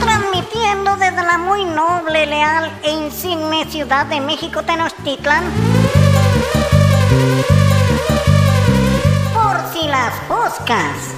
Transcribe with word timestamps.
Transmitiendo 0.00 0.96
desde 0.96 1.22
la 1.22 1.38
muy 1.38 1.64
noble, 1.64 2.26
leal 2.26 2.70
e 2.82 2.90
insigne 2.90 3.64
ciudad 3.66 4.06
de 4.06 4.20
México 4.20 4.62
Tenochtitlan. 4.62 5.44
Por 9.32 9.56
si 9.72 9.86
las 9.88 10.14
poscas. 10.28 11.14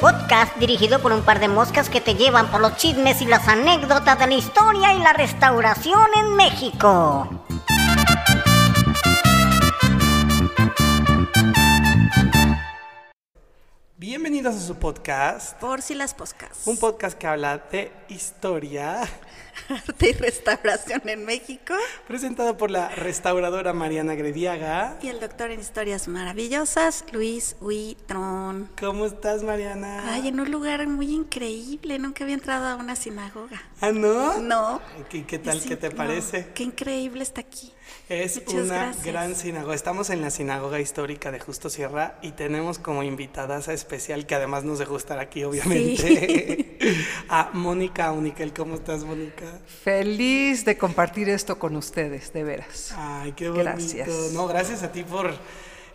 Podcast 0.00 0.56
dirigido 0.56 1.00
por 1.00 1.12
un 1.12 1.22
par 1.22 1.40
de 1.40 1.48
moscas 1.48 1.88
que 1.88 2.00
te 2.00 2.14
llevan 2.14 2.48
por 2.48 2.60
los 2.60 2.76
chismes 2.76 3.20
y 3.22 3.26
las 3.26 3.48
anécdotas 3.48 4.18
de 4.18 4.26
la 4.26 4.34
historia 4.34 4.94
y 4.94 4.98
la 5.00 5.12
restauración 5.12 6.06
en 6.16 6.36
México. 6.36 7.45
Bienvenidos 13.98 14.54
a 14.56 14.60
su 14.60 14.74
podcast, 14.74 15.58
Por 15.58 15.80
si 15.80 15.94
las 15.94 16.12
poscas. 16.12 16.66
un 16.66 16.76
podcast 16.76 17.16
que 17.16 17.26
habla 17.26 17.56
de 17.72 17.90
historia, 18.10 19.00
Arte 19.70 20.10
y 20.10 20.12
restauración 20.12 21.00
en 21.08 21.24
México. 21.24 21.72
presentado 22.06 22.58
por 22.58 22.70
la 22.70 22.90
restauradora 22.90 23.72
Mariana 23.72 24.14
Grediaga. 24.14 24.98
Y 25.00 25.08
el 25.08 25.18
doctor 25.18 25.50
en 25.50 25.60
historias 25.60 26.08
maravillosas, 26.08 27.06
Luis 27.12 27.56
Huitrón. 27.62 28.70
¿Cómo 28.78 29.06
estás, 29.06 29.42
Mariana? 29.42 30.12
Ay, 30.12 30.28
en 30.28 30.40
un 30.40 30.50
lugar 30.50 30.86
muy 30.88 31.14
increíble. 31.14 31.98
Nunca 31.98 32.24
había 32.24 32.34
entrado 32.34 32.66
a 32.66 32.74
una 32.76 32.96
sinagoga. 32.96 33.62
¿Ah, 33.80 33.92
no? 33.92 34.38
No. 34.40 34.82
¿Qué, 35.08 35.24
qué 35.24 35.38
tal? 35.38 35.56
Es 35.56 35.64
¿Qué 35.64 35.76
te 35.78 35.88
no, 35.88 35.96
parece? 35.96 36.52
qué 36.54 36.64
increíble 36.64 37.22
está 37.22 37.40
aquí. 37.40 37.72
Es 38.08 38.36
Muchas 38.36 38.54
una 38.54 38.74
gracias. 38.84 39.04
gran 39.04 39.34
sinagoga. 39.34 39.74
Estamos 39.74 40.10
en 40.10 40.20
la 40.20 40.30
sinagoga 40.30 40.80
histórica 40.80 41.32
de 41.32 41.40
Justo 41.40 41.68
Sierra 41.70 42.18
y 42.22 42.32
tenemos 42.32 42.78
como 42.78 43.02
invitada 43.02 43.58
especial, 43.58 44.26
que 44.26 44.34
además 44.36 44.64
nos 44.64 44.78
dejó 44.78 44.96
estar 44.96 45.18
aquí, 45.18 45.42
obviamente, 45.44 46.78
a 47.28 47.50
Mónica 47.52 48.12
Unikel. 48.12 48.52
¿Cómo 48.52 48.76
estás, 48.76 49.04
Mónica? 49.04 49.60
Feliz 49.82 50.64
de 50.64 50.78
compartir 50.78 51.28
esto 51.28 51.58
con 51.58 51.76
ustedes, 51.76 52.32
de 52.32 52.44
veras. 52.44 52.92
Ay, 52.96 53.32
qué 53.32 53.48
bonito. 53.48 53.64
Gracias. 53.64 54.08
No, 54.32 54.46
gracias 54.46 54.82
a 54.82 54.92
ti 54.92 55.02
por 55.02 55.34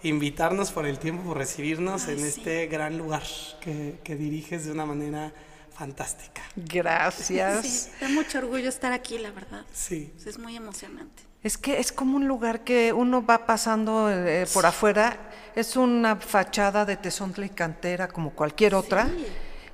invitarnos, 0.04 0.72
por 0.72 0.86
el 0.86 1.00
tiempo, 1.00 1.24
por 1.24 1.38
recibirnos 1.38 2.08
Ay, 2.08 2.14
en 2.16 2.20
sí. 2.20 2.28
este 2.28 2.68
gran 2.68 2.98
lugar 2.98 3.24
que, 3.62 4.00
que 4.04 4.16
diriges 4.16 4.66
de 4.66 4.72
una 4.72 4.86
manera 4.86 5.34
fantástica. 5.74 6.42
Gracias. 6.56 7.66
Sí, 7.66 7.90
da 8.02 8.10
mucho 8.10 8.40
orgullo 8.40 8.68
estar 8.70 8.92
aquí, 8.92 9.18
la 9.18 9.32
verdad. 9.32 9.66
Sí. 9.74 10.14
Es 10.26 10.38
muy 10.38 10.56
emocionante. 10.56 11.24
Es 11.44 11.58
que 11.58 11.80
es 11.80 11.92
como 11.92 12.18
un 12.18 12.28
lugar 12.28 12.64
que 12.64 12.94
uno 12.94 13.26
va 13.26 13.46
pasando 13.48 14.10
eh, 14.12 14.46
por 14.54 14.66
afuera, 14.66 15.18
es 15.56 15.76
una 15.76 16.16
fachada 16.16 16.86
de 16.86 16.98
tesontla 16.98 17.46
y 17.46 17.50
cantera 17.50 18.08
como 18.08 18.32
cualquier 18.32 18.76
otra, 18.76 19.08
Sí. 19.08 19.26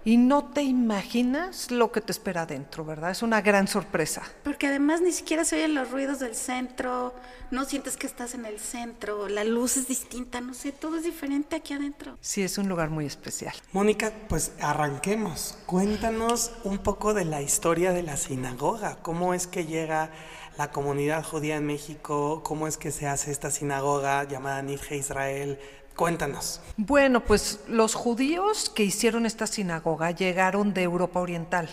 y 0.06 0.16
no 0.16 0.46
te 0.46 0.62
imaginas 0.62 1.70
lo 1.70 1.92
que 1.92 2.00
te 2.00 2.14
espera 2.14 2.44
adentro, 2.44 2.86
¿verdad? 2.86 3.12
Es 3.12 3.22
una 3.22 3.42
gran 3.42 3.68
sorpresa. 3.68 4.24
Porque 4.46 4.68
además 4.68 5.02
ni 5.02 5.12
siquiera 5.12 5.44
se 5.44 5.58
oyen 5.58 5.76
los 5.76 5.92
ruidos 5.92 6.20
del 6.20 6.36
centro, 6.36 7.14
no 7.52 7.66
sientes 7.66 7.98
que 7.98 8.08
estás 8.08 8.34
en 8.34 8.46
el 8.46 8.60
centro, 8.60 9.28
la 9.28 9.44
luz 9.44 9.76
es 9.76 9.90
distinta, 9.90 10.40
no 10.40 10.54
sé, 10.54 10.72
todo 10.72 10.96
es 10.96 11.04
diferente 11.04 11.58
aquí 11.58 11.74
adentro. 11.74 12.18
Sí, 12.22 12.42
es 12.44 12.58
un 12.58 12.70
lugar 12.70 12.90
muy 12.90 13.06
especial. 13.06 13.54
Mónica, 13.74 14.14
pues 14.30 14.54
arranquemos. 14.62 15.58
Cuéntanos 15.66 16.54
un 16.64 16.78
poco 16.78 17.14
de 17.14 17.26
la 17.26 17.42
historia 17.42 17.92
de 17.92 18.04
la 18.04 18.16
sinagoga. 18.16 18.96
¿Cómo 19.02 19.34
es 19.34 19.48
que 19.48 19.66
llega 19.66 20.12
la 20.58 20.72
comunidad 20.72 21.24
judía 21.24 21.58
en 21.58 21.66
México? 21.66 22.42
¿Cómo 22.44 22.68
es 22.68 22.78
que 22.78 22.92
se 22.92 23.08
hace 23.08 23.32
esta 23.32 23.52
sinagoga 23.52 24.24
llamada 24.24 24.62
Nidje 24.62 24.98
Israel? 24.98 25.60
Cuéntanos. 25.96 26.62
Bueno, 26.78 27.24
pues 27.24 27.62
los 27.68 27.96
judíos 27.96 28.70
que 28.70 28.84
hicieron 28.84 29.26
esta 29.26 29.48
sinagoga 29.48 30.12
llegaron 30.12 30.74
de 30.74 30.84
Europa 30.84 31.20
Oriental, 31.20 31.68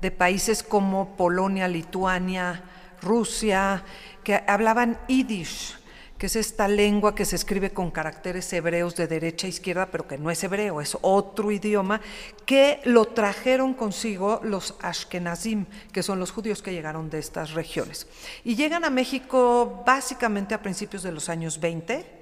de 0.00 0.10
países 0.10 0.62
como 0.62 1.16
Polonia, 1.16 1.68
Lituania, 1.68 2.64
Rusia, 3.00 3.84
que 4.24 4.42
hablaban 4.46 4.98
yiddish, 5.06 5.77
que 6.18 6.26
es 6.26 6.36
esta 6.36 6.66
lengua 6.66 7.14
que 7.14 7.24
se 7.24 7.36
escribe 7.36 7.70
con 7.70 7.92
caracteres 7.92 8.52
hebreos 8.52 8.96
de 8.96 9.06
derecha 9.06 9.46
a 9.46 9.50
izquierda, 9.50 9.86
pero 9.86 10.08
que 10.08 10.18
no 10.18 10.30
es 10.30 10.42
hebreo, 10.42 10.80
es 10.80 10.98
otro 11.00 11.52
idioma, 11.52 12.00
que 12.44 12.80
lo 12.84 13.06
trajeron 13.06 13.72
consigo 13.72 14.40
los 14.42 14.74
ashkenazim, 14.80 15.66
que 15.92 16.02
son 16.02 16.18
los 16.18 16.32
judíos 16.32 16.60
que 16.60 16.72
llegaron 16.72 17.08
de 17.08 17.20
estas 17.20 17.52
regiones. 17.52 18.08
Y 18.44 18.56
llegan 18.56 18.84
a 18.84 18.90
México 18.90 19.84
básicamente 19.86 20.54
a 20.54 20.62
principios 20.62 21.04
de 21.04 21.12
los 21.12 21.28
años 21.28 21.60
20 21.60 22.18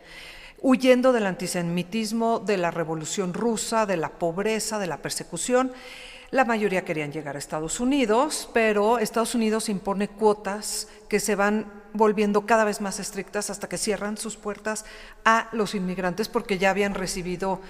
huyendo 0.62 1.12
del 1.12 1.26
antisemitismo, 1.26 2.40
de 2.40 2.56
la 2.56 2.70
revolución 2.70 3.34
rusa, 3.34 3.86
de 3.86 3.96
la 3.96 4.18
pobreza, 4.18 4.78
de 4.78 4.86
la 4.86 4.96
persecución. 4.98 5.72
La 6.31 6.44
mayoría 6.44 6.84
querían 6.84 7.12
llegar 7.12 7.37
a 7.37 7.38
Estados 7.38 7.78
Unidos, 7.78 8.48
pero 8.53 8.98
Estados 8.98 9.37
Unidos 9.37 9.69
impone 9.69 10.09
cuotas 10.09 10.88
que 11.09 11.20
se 11.20 11.37
van 11.37 11.70
volviendo 11.92 12.47
cada 12.47 12.64
vez 12.64 12.81
más 12.81 12.98
estrictas 12.98 13.48
hasta 13.48 13.69
que 13.69 13.78
cierran 13.78 14.16
sus 14.16 14.37
puertas 14.37 14.84
a 15.25 15.48
los 15.53 15.76
inmigrantes 15.76 16.28
porque 16.28 16.59
ya 16.59 16.70
habían 16.70 16.94
recibido 16.94 17.60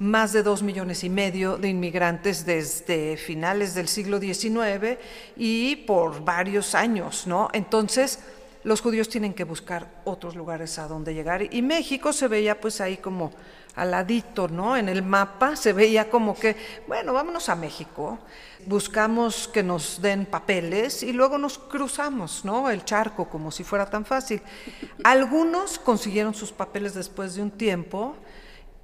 más 0.00 0.32
de 0.32 0.42
dos 0.42 0.62
millones 0.62 1.04
y 1.04 1.08
medio 1.08 1.56
de 1.56 1.68
inmigrantes 1.68 2.44
desde 2.44 3.16
finales 3.16 3.74
del 3.74 3.86
siglo 3.86 4.18
XIX 4.18 4.98
y 5.36 5.76
por 5.76 6.24
varios 6.24 6.74
años, 6.74 7.28
¿no? 7.28 7.48
Entonces, 7.52 8.18
los 8.64 8.80
judíos 8.80 9.08
tienen 9.08 9.34
que 9.34 9.44
buscar 9.44 9.86
otros 10.04 10.34
lugares 10.34 10.78
a 10.78 10.88
donde 10.88 11.14
llegar. 11.14 11.54
Y 11.54 11.62
México 11.62 12.12
se 12.12 12.28
veía 12.28 12.60
pues 12.60 12.80
ahí 12.80 12.96
como 12.96 13.30
al 13.76 14.06
¿no? 14.50 14.76
En 14.76 14.88
el 14.88 15.02
mapa 15.02 15.56
se 15.56 15.72
veía 15.72 16.10
como 16.10 16.38
que, 16.38 16.56
bueno, 16.86 17.12
vámonos 17.12 17.48
a 17.48 17.54
México, 17.54 18.18
buscamos 18.66 19.48
que 19.48 19.62
nos 19.62 20.00
den 20.02 20.26
papeles 20.26 21.02
y 21.02 21.12
luego 21.12 21.38
nos 21.38 21.58
cruzamos, 21.58 22.44
¿no? 22.44 22.70
El 22.70 22.84
charco, 22.84 23.28
como 23.28 23.50
si 23.50 23.64
fuera 23.64 23.88
tan 23.88 24.04
fácil. 24.04 24.42
Algunos 25.04 25.78
consiguieron 25.78 26.34
sus 26.34 26.52
papeles 26.52 26.94
después 26.94 27.34
de 27.34 27.42
un 27.42 27.50
tiempo 27.50 28.16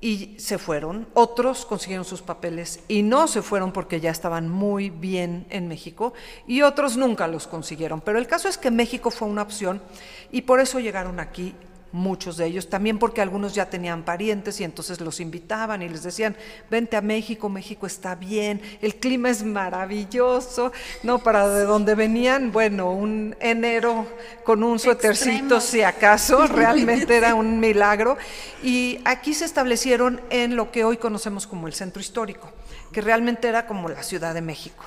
y 0.00 0.36
se 0.38 0.58
fueron. 0.58 1.08
Otros 1.14 1.64
consiguieron 1.66 2.04
sus 2.04 2.22
papeles 2.22 2.80
y 2.88 3.02
no 3.02 3.28
se 3.28 3.42
fueron 3.42 3.72
porque 3.72 4.00
ya 4.00 4.10
estaban 4.10 4.48
muy 4.48 4.90
bien 4.90 5.46
en 5.50 5.68
México 5.68 6.12
y 6.46 6.62
otros 6.62 6.96
nunca 6.96 7.26
los 7.26 7.46
consiguieron. 7.46 8.00
Pero 8.00 8.18
el 8.18 8.26
caso 8.26 8.48
es 8.48 8.58
que 8.58 8.70
México 8.70 9.10
fue 9.10 9.28
una 9.28 9.42
opción 9.42 9.82
y 10.30 10.42
por 10.42 10.60
eso 10.60 10.80
llegaron 10.80 11.20
aquí 11.20 11.54
muchos 11.96 12.36
de 12.36 12.46
ellos, 12.46 12.68
también 12.68 12.98
porque 12.98 13.20
algunos 13.20 13.54
ya 13.54 13.70
tenían 13.70 14.04
parientes 14.04 14.60
y 14.60 14.64
entonces 14.64 15.00
los 15.00 15.18
invitaban 15.18 15.82
y 15.82 15.88
les 15.88 16.02
decían, 16.02 16.36
vente 16.70 16.96
a 16.96 17.00
México, 17.00 17.48
México 17.48 17.86
está 17.86 18.14
bien, 18.14 18.60
el 18.82 18.96
clima 18.96 19.30
es 19.30 19.42
maravilloso, 19.42 20.72
no, 21.02 21.18
para 21.18 21.48
de 21.48 21.64
donde 21.64 21.94
venían, 21.94 22.52
bueno, 22.52 22.92
un 22.92 23.34
enero 23.40 24.06
con 24.44 24.62
un 24.62 24.78
suétercito 24.78 25.60
si 25.60 25.82
acaso, 25.82 26.46
realmente 26.46 27.16
era 27.16 27.34
un 27.34 27.58
milagro, 27.58 28.16
y 28.62 29.00
aquí 29.04 29.34
se 29.34 29.46
establecieron 29.46 30.20
en 30.30 30.54
lo 30.54 30.70
que 30.70 30.84
hoy 30.84 30.98
conocemos 30.98 31.46
como 31.46 31.66
el 31.66 31.74
centro 31.74 32.00
histórico, 32.00 32.52
que 32.92 33.00
realmente 33.00 33.48
era 33.48 33.66
como 33.66 33.88
la 33.88 34.02
Ciudad 34.02 34.34
de 34.34 34.42
México 34.42 34.84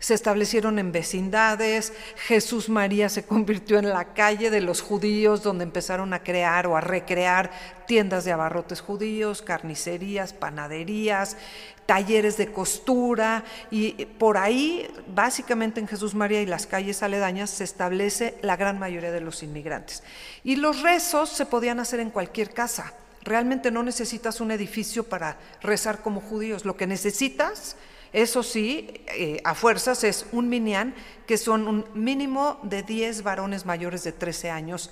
se 0.00 0.14
establecieron 0.14 0.78
en 0.78 0.92
vecindades, 0.92 1.92
Jesús 2.16 2.70
María 2.70 3.10
se 3.10 3.22
convirtió 3.22 3.78
en 3.78 3.90
la 3.90 4.14
calle 4.14 4.50
de 4.50 4.62
los 4.62 4.80
judíos 4.80 5.42
donde 5.42 5.62
empezaron 5.62 6.14
a 6.14 6.22
crear 6.22 6.66
o 6.66 6.76
a 6.76 6.80
recrear 6.80 7.50
tiendas 7.86 8.24
de 8.24 8.32
abarrotes 8.32 8.80
judíos, 8.80 9.42
carnicerías, 9.42 10.32
panaderías, 10.32 11.36
talleres 11.84 12.38
de 12.38 12.50
costura 12.50 13.44
y 13.70 14.06
por 14.06 14.38
ahí 14.38 14.88
básicamente 15.08 15.80
en 15.80 15.88
Jesús 15.88 16.14
María 16.14 16.40
y 16.40 16.46
las 16.46 16.66
calles 16.66 17.02
aledañas 17.02 17.50
se 17.50 17.64
establece 17.64 18.38
la 18.40 18.56
gran 18.56 18.78
mayoría 18.78 19.12
de 19.12 19.20
los 19.20 19.42
inmigrantes. 19.42 20.02
Y 20.44 20.56
los 20.56 20.80
rezos 20.80 21.28
se 21.28 21.44
podían 21.44 21.78
hacer 21.78 22.00
en 22.00 22.10
cualquier 22.10 22.54
casa. 22.54 22.94
Realmente 23.22 23.70
no 23.70 23.82
necesitas 23.82 24.40
un 24.40 24.50
edificio 24.50 25.04
para 25.04 25.36
rezar 25.60 26.00
como 26.00 26.22
judíos, 26.22 26.64
lo 26.64 26.76
que 26.78 26.86
necesitas 26.86 27.76
eso 28.12 28.42
sí, 28.42 29.02
eh, 29.06 29.40
a 29.44 29.54
fuerzas 29.54 30.02
es 30.02 30.26
un 30.32 30.48
minián, 30.48 30.94
que 31.26 31.38
son 31.38 31.68
un 31.68 31.84
mínimo 31.94 32.58
de 32.64 32.82
10 32.82 33.22
varones 33.22 33.66
mayores 33.66 34.02
de 34.02 34.12
13 34.12 34.50
años 34.50 34.90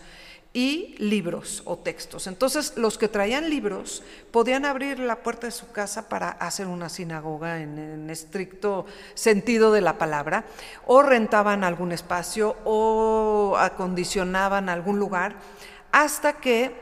y 0.53 0.95
libros 0.99 1.63
o 1.67 1.79
textos. 1.79 2.27
Entonces, 2.29 2.75
los 2.77 2.97
que 2.97 3.09
traían 3.09 3.51
libros 3.51 4.05
podían 4.31 4.65
abrir 4.65 5.01
la 5.01 5.17
puerta 5.17 5.49
de 5.49 5.51
su 5.51 5.73
casa 5.73 6.09
para 6.09 6.31
hacer 6.31 6.69
una 6.69 6.89
sinagoga 6.89 7.61
en, 7.61 7.79
en 7.79 8.11
estricto 8.11 8.87
sentido 9.15 9.73
de 9.73 9.81
la 9.81 9.99
palabra, 9.99 10.45
o 10.87 11.03
rentaban 11.03 11.65
algún 11.65 11.91
espacio 11.93 12.57
o 12.65 13.57
acondicionaban 13.59 14.69
algún 14.69 14.99
lugar, 15.01 15.37
hasta 15.91 16.35
que 16.35 16.73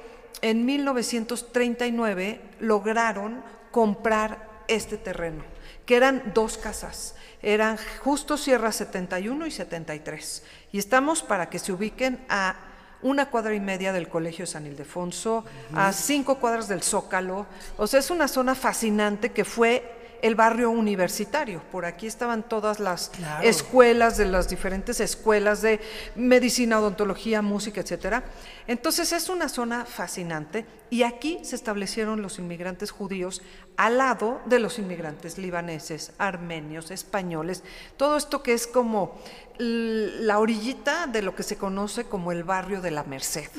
en 0.42 0.66
1939 0.66 2.40
lograron 2.60 3.42
comprar 3.70 4.64
este 4.68 4.98
terreno 4.98 5.55
que 5.86 5.96
eran 5.96 6.32
dos 6.34 6.58
casas, 6.58 7.14
eran 7.42 7.78
justo 8.02 8.36
Sierra 8.36 8.72
71 8.72 9.46
y 9.46 9.50
73. 9.50 10.42
Y 10.72 10.78
estamos 10.78 11.22
para 11.22 11.48
que 11.48 11.58
se 11.58 11.72
ubiquen 11.72 12.24
a 12.28 12.56
una 13.02 13.30
cuadra 13.30 13.54
y 13.54 13.60
media 13.60 13.92
del 13.92 14.08
Colegio 14.08 14.46
San 14.46 14.66
Ildefonso, 14.66 15.44
a 15.74 15.92
cinco 15.92 16.36
cuadras 16.40 16.66
del 16.66 16.82
Zócalo. 16.82 17.46
O 17.76 17.86
sea, 17.86 18.00
es 18.00 18.10
una 18.10 18.26
zona 18.26 18.54
fascinante 18.54 19.30
que 19.30 19.44
fue 19.44 19.95
el 20.22 20.34
barrio 20.34 20.70
universitario. 20.70 21.62
Por 21.70 21.84
aquí 21.84 22.06
estaban 22.06 22.42
todas 22.48 22.80
las 22.80 23.10
escuelas 23.42 24.16
de 24.16 24.26
las 24.26 24.48
diferentes 24.48 25.00
escuelas 25.00 25.62
de 25.62 25.80
medicina, 26.14 26.78
odontología, 26.78 27.42
música, 27.42 27.80
etcétera. 27.80 28.24
Entonces 28.66 29.12
es 29.12 29.28
una 29.28 29.48
zona 29.48 29.84
fascinante 29.84 30.66
y 30.90 31.02
aquí 31.02 31.40
se 31.42 31.56
establecieron 31.56 32.22
los 32.22 32.38
inmigrantes 32.38 32.90
judíos 32.90 33.42
al 33.76 33.98
lado 33.98 34.40
de 34.46 34.58
los 34.58 34.78
inmigrantes 34.78 35.38
libaneses, 35.38 36.12
armenios, 36.18 36.90
españoles, 36.90 37.62
todo 37.96 38.16
esto 38.16 38.42
que 38.42 38.52
es 38.52 38.66
como 38.66 39.18
la 39.58 40.38
orillita 40.38 41.06
de 41.06 41.22
lo 41.22 41.34
que 41.34 41.42
se 41.42 41.56
conoce 41.56 42.04
como 42.04 42.32
el 42.32 42.44
barrio 42.44 42.80
de 42.80 42.90
la 42.90 43.04
Merced, 43.04 43.50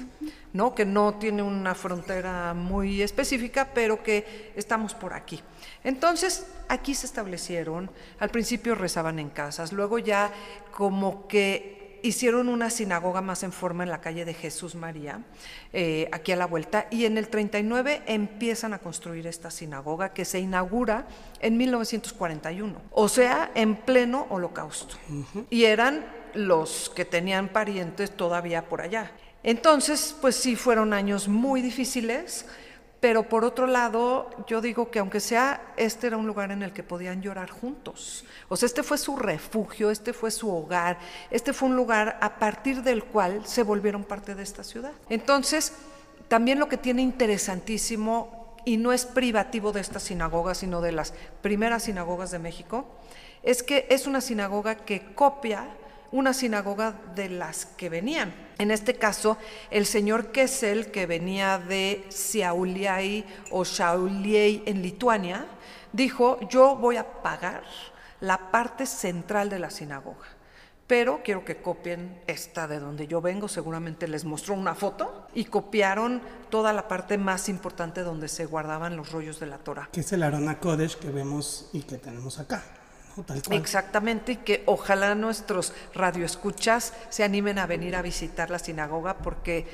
¿no? 0.54 0.76
que 0.76 0.86
no 0.86 1.16
tiene 1.16 1.42
una 1.42 1.76
frontera 1.76 2.54
muy 2.54 3.02
específica, 3.02 3.70
pero 3.74 4.04
que 4.04 4.54
estamos 4.56 4.94
por 4.94 5.14
aquí. 5.14 5.42
Entonces, 5.88 6.46
aquí 6.68 6.94
se 6.94 7.06
establecieron, 7.06 7.90
al 8.20 8.30
principio 8.30 8.76
rezaban 8.76 9.20
en 9.20 9.30
casas, 9.30 9.72
luego 9.72 10.00
ya 10.00 10.34
como 10.74 11.30
que 11.30 12.02
hicieron 12.04 12.50
una 12.50 12.70
sinagoga 12.70 13.22
más 13.22 13.42
en 13.44 13.54
forma 13.54 13.86
en 13.86 13.90
la 13.90 14.02
calle 14.02 14.26
de 14.26 14.34
Jesús 14.34 14.76
María, 14.76 15.22
eh, 15.72 16.10
aquí 16.12 16.34
a 16.34 16.36
la 16.36 16.46
vuelta, 16.46 16.88
y 16.92 17.06
en 17.06 17.18
el 17.18 17.30
39 17.30 18.02
empiezan 18.06 18.74
a 18.74 18.80
construir 18.80 19.28
esta 19.28 19.50
sinagoga 19.50 20.10
que 20.12 20.26
se 20.26 20.42
inaugura 20.42 21.08
en 21.40 21.56
1941, 21.56 22.82
o 22.92 23.08
sea, 23.08 23.52
en 23.56 23.78
pleno 23.78 24.28
holocausto. 24.30 24.98
Y 25.50 25.64
eran 25.64 26.06
los 26.34 26.92
que 26.94 27.06
tenían 27.06 27.48
parientes 27.48 28.12
todavía 28.12 28.68
por 28.68 28.82
allá. 28.82 29.14
Entonces, 29.42 30.14
pues 30.20 30.36
sí, 30.36 30.58
fueron 30.58 30.92
años 30.92 31.30
muy 31.30 31.62
difíciles 31.62 32.46
pero 33.00 33.30
por 33.30 33.46
otro 33.46 33.68
lado, 33.68 34.30
yo 34.48 34.60
digo 34.62 34.90
que 34.90 35.00
aunque 35.00 35.20
sea, 35.20 35.74
este 35.78 36.08
era 36.08 36.18
un 36.18 36.26
lugar 36.26 36.52
en 36.52 36.64
el 36.64 36.74
que 36.74 36.84
podían 36.84 37.22
llorar 37.22 37.50
juntos. 37.50 38.26
O 38.50 38.58
sea, 38.58 38.66
este 38.66 38.82
fue 38.82 38.98
su 38.98 39.16
refugio, 39.16 39.92
este 39.92 40.14
fue 40.14 40.32
su 40.32 40.50
hogar, 40.50 40.98
este 41.30 41.54
fue 41.54 41.70
un 41.70 41.76
lugar 41.76 42.18
a 42.22 42.40
partir 42.40 42.82
del 42.82 43.04
cual 43.04 43.46
se 43.46 43.64
volvieron 43.64 44.04
parte 44.04 44.34
de 44.34 44.44
esta 44.44 44.64
ciudad. 44.64 44.94
Entonces, 45.10 45.74
también 46.28 46.60
lo 46.60 46.68
que 46.68 46.78
tiene 46.78 47.02
interesantísimo, 47.04 48.38
y 48.68 48.76
no 48.76 48.92
es 48.92 49.06
privativo 49.06 49.72
de 49.72 49.80
esta 49.80 49.98
sinagoga, 49.98 50.54
sino 50.54 50.82
de 50.82 50.92
las 50.92 51.14
primeras 51.42 51.84
sinagogas 51.84 52.32
de 52.32 52.40
México, 52.40 52.86
es 53.42 53.64
que 53.64 53.88
es 53.90 54.08
una 54.08 54.20
sinagoga 54.20 54.76
que 54.76 55.14
copia 55.14 55.70
una 56.12 56.34
sinagoga 56.34 56.96
de 57.16 57.30
las 57.30 57.66
que 57.66 57.90
venían. 57.90 58.34
En 58.58 58.72
este 58.72 58.96
caso, 58.96 59.38
el 59.70 59.86
señor 59.86 60.32
Kessel, 60.32 60.92
que 60.92 61.06
venía 61.06 61.60
de 61.60 62.06
Siauliai 62.10 63.26
o 63.52 63.64
Shauliei 63.64 64.64
en 64.66 64.82
Lituania, 64.82 65.46
dijo, 65.94 66.40
yo 66.50 66.76
voy 66.76 66.98
a 66.98 67.22
pagar 67.22 67.64
la 68.20 68.52
parte 68.52 68.86
central 68.86 69.50
de 69.50 69.60
la 69.60 69.70
sinagoga, 69.70 70.26
pero 70.88 71.22
quiero 71.24 71.46
que 71.46 71.58
copien 71.58 72.22
esta 72.28 72.68
de 72.68 72.80
donde 72.80 73.08
yo 73.08 73.22
vengo, 73.22 73.48
seguramente 73.48 74.08
les 74.08 74.26
mostró 74.26 74.56
una 74.56 74.74
foto 74.74 75.28
y 75.36 75.46
copiaron 75.46 76.22
toda 76.50 76.74
la 76.74 76.88
parte 76.88 77.18
más 77.18 77.50
importante 77.50 78.02
donde 78.02 78.28
se 78.28 78.46
guardaban 78.46 78.96
los 78.96 79.12
rollos 79.12 79.40
de 79.40 79.48
la 79.48 79.58
Torah. 79.58 79.90
Que 79.92 80.00
es 80.00 80.12
el 80.14 80.24
Arona 80.24 80.60
Kodesh 80.60 80.98
que 80.98 81.12
vemos 81.12 81.70
y 81.74 81.82
que 81.82 81.98
tenemos 81.98 82.40
acá. 82.40 82.64
Exactamente, 83.52 84.34
y 84.34 84.36
que 84.38 84.64
ojalá 84.66 85.16
nuestros 85.16 85.74
radioescuchas 85.94 86.94
se 87.10 87.24
animen 87.24 87.60
a 87.60 87.66
venir 87.66 87.96
a 87.96 88.02
visitar 88.02 88.50
la 88.50 88.60
sinagoga 88.60 89.18
porque 89.18 89.66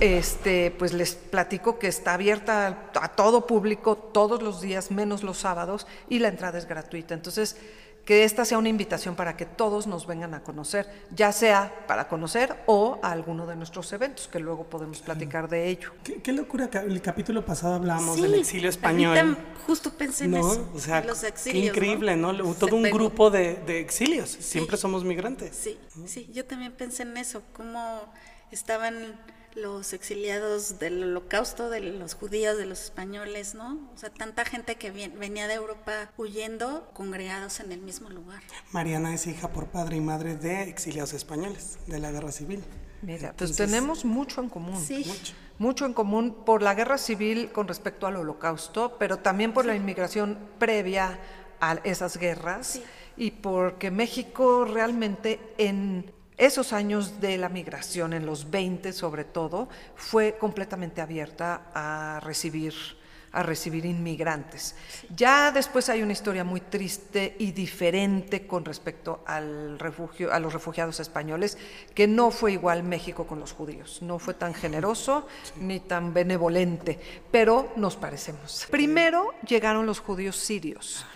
este, 0.00 0.70
pues 0.70 0.92
les 0.92 1.14
platico 1.14 1.78
que 1.78 1.88
está 1.88 2.14
abierta 2.14 2.90
a 2.94 3.08
todo 3.08 3.46
público 3.46 3.96
todos 3.96 4.42
los 4.42 4.60
días, 4.60 4.90
menos 4.90 5.22
los 5.22 5.38
sábados, 5.38 5.86
y 6.08 6.20
la 6.20 6.28
entrada 6.28 6.58
es 6.58 6.66
gratuita. 6.66 7.14
Entonces, 7.14 7.56
que 8.04 8.24
esta 8.24 8.44
sea 8.44 8.58
una 8.58 8.68
invitación 8.68 9.14
para 9.14 9.36
que 9.36 9.46
todos 9.46 9.86
nos 9.86 10.06
vengan 10.06 10.34
a 10.34 10.42
conocer, 10.42 10.88
ya 11.14 11.30
sea 11.30 11.84
para 11.86 12.08
conocer 12.08 12.56
o 12.66 12.98
a 13.02 13.12
alguno 13.12 13.46
de 13.46 13.54
nuestros 13.54 13.92
eventos, 13.92 14.28
que 14.28 14.40
luego 14.40 14.64
podemos 14.64 15.00
platicar 15.00 15.48
de 15.48 15.68
ello. 15.68 15.92
Qué, 16.02 16.32
locura, 16.32 16.68
el 16.72 17.00
capítulo 17.00 17.44
pasado 17.44 17.74
hablábamos 17.74 18.20
del 18.20 18.34
exilio 18.34 18.68
español. 18.68 19.36
justo 19.66 19.92
pensé 19.92 20.24
en 20.24 20.34
eso, 20.34 20.68
o 20.74 20.78
sea, 20.78 21.04
los 21.04 21.22
exilios. 21.22 21.62
Qué 21.62 21.68
increíble, 21.68 22.16
¿no? 22.16 22.34
Todo 22.54 22.76
un 22.76 22.84
grupo 22.84 23.30
de, 23.30 23.54
de 23.66 23.80
exilios, 23.80 24.30
siempre 24.30 24.76
somos 24.76 25.04
migrantes. 25.04 25.56
Sí, 25.56 25.78
sí, 26.06 26.28
yo 26.32 26.44
también 26.44 26.72
pensé 26.72 27.04
en 27.04 27.16
eso, 27.16 27.42
cómo 27.52 28.00
estaban 28.50 29.18
los 29.54 29.92
exiliados 29.92 30.78
del 30.78 31.02
holocausto, 31.02 31.70
de 31.70 31.80
los 31.80 32.14
judíos, 32.14 32.56
de 32.56 32.66
los 32.66 32.84
españoles, 32.84 33.54
¿no? 33.54 33.90
O 33.94 33.98
sea, 33.98 34.10
tanta 34.10 34.44
gente 34.44 34.76
que 34.76 34.90
venía 34.90 35.48
de 35.48 35.54
Europa 35.54 36.10
huyendo, 36.16 36.88
congregados 36.94 37.60
en 37.60 37.72
el 37.72 37.80
mismo 37.80 38.08
lugar. 38.10 38.42
Mariana 38.72 39.14
es 39.14 39.26
hija 39.26 39.48
por 39.48 39.66
padre 39.68 39.96
y 39.96 40.00
madre 40.00 40.36
de 40.36 40.62
exiliados 40.62 41.12
españoles 41.12 41.78
de 41.86 41.98
la 41.98 42.10
guerra 42.10 42.32
civil. 42.32 42.62
Mira, 43.02 43.34
pues 43.36 43.56
tenemos 43.56 44.04
mucho 44.04 44.40
en 44.40 44.48
común. 44.48 44.80
Sí. 44.80 45.04
Mucho. 45.58 45.86
en 45.86 45.92
común 45.92 46.44
por 46.44 46.62
la 46.62 46.74
guerra 46.74 46.98
civil 46.98 47.50
con 47.52 47.68
respecto 47.68 48.06
al 48.06 48.16
holocausto, 48.16 48.96
pero 48.98 49.18
también 49.18 49.52
por 49.52 49.64
la 49.64 49.74
inmigración 49.74 50.38
previa 50.58 51.18
a 51.60 51.74
esas 51.84 52.16
guerras 52.16 52.80
y 53.16 53.32
porque 53.32 53.90
México 53.90 54.64
realmente 54.64 55.40
en 55.58 56.12
esos 56.36 56.72
años 56.72 57.20
de 57.20 57.38
la 57.38 57.48
migración, 57.48 58.12
en 58.12 58.26
los 58.26 58.50
20 58.50 58.92
sobre 58.92 59.24
todo, 59.24 59.68
fue 59.94 60.36
completamente 60.38 61.00
abierta 61.00 61.70
a 61.74 62.20
recibir 62.20 62.74
a 63.32 63.42
recibir 63.42 63.86
inmigrantes. 63.86 64.74
Ya 65.14 65.50
después 65.50 65.88
hay 65.88 66.02
una 66.02 66.12
historia 66.12 66.44
muy 66.44 66.60
triste 66.60 67.34
y 67.38 67.52
diferente 67.52 68.46
con 68.46 68.64
respecto 68.64 69.24
al 69.26 69.78
refugio, 69.78 70.32
a 70.32 70.38
los 70.38 70.52
refugiados 70.52 71.00
españoles, 71.00 71.56
que 71.94 72.06
no 72.06 72.30
fue 72.30 72.52
igual 72.52 72.82
México 72.82 73.26
con 73.26 73.40
los 73.40 73.52
judíos, 73.52 74.00
no 74.02 74.18
fue 74.18 74.34
tan 74.34 74.54
generoso 74.54 75.26
ni 75.56 75.80
tan 75.80 76.12
benevolente, 76.12 76.98
pero 77.30 77.72
nos 77.76 77.96
parecemos. 77.96 78.66
Primero 78.70 79.32
llegaron 79.46 79.86
los 79.86 80.00
judíos 80.00 80.36
sirios, 80.36 81.06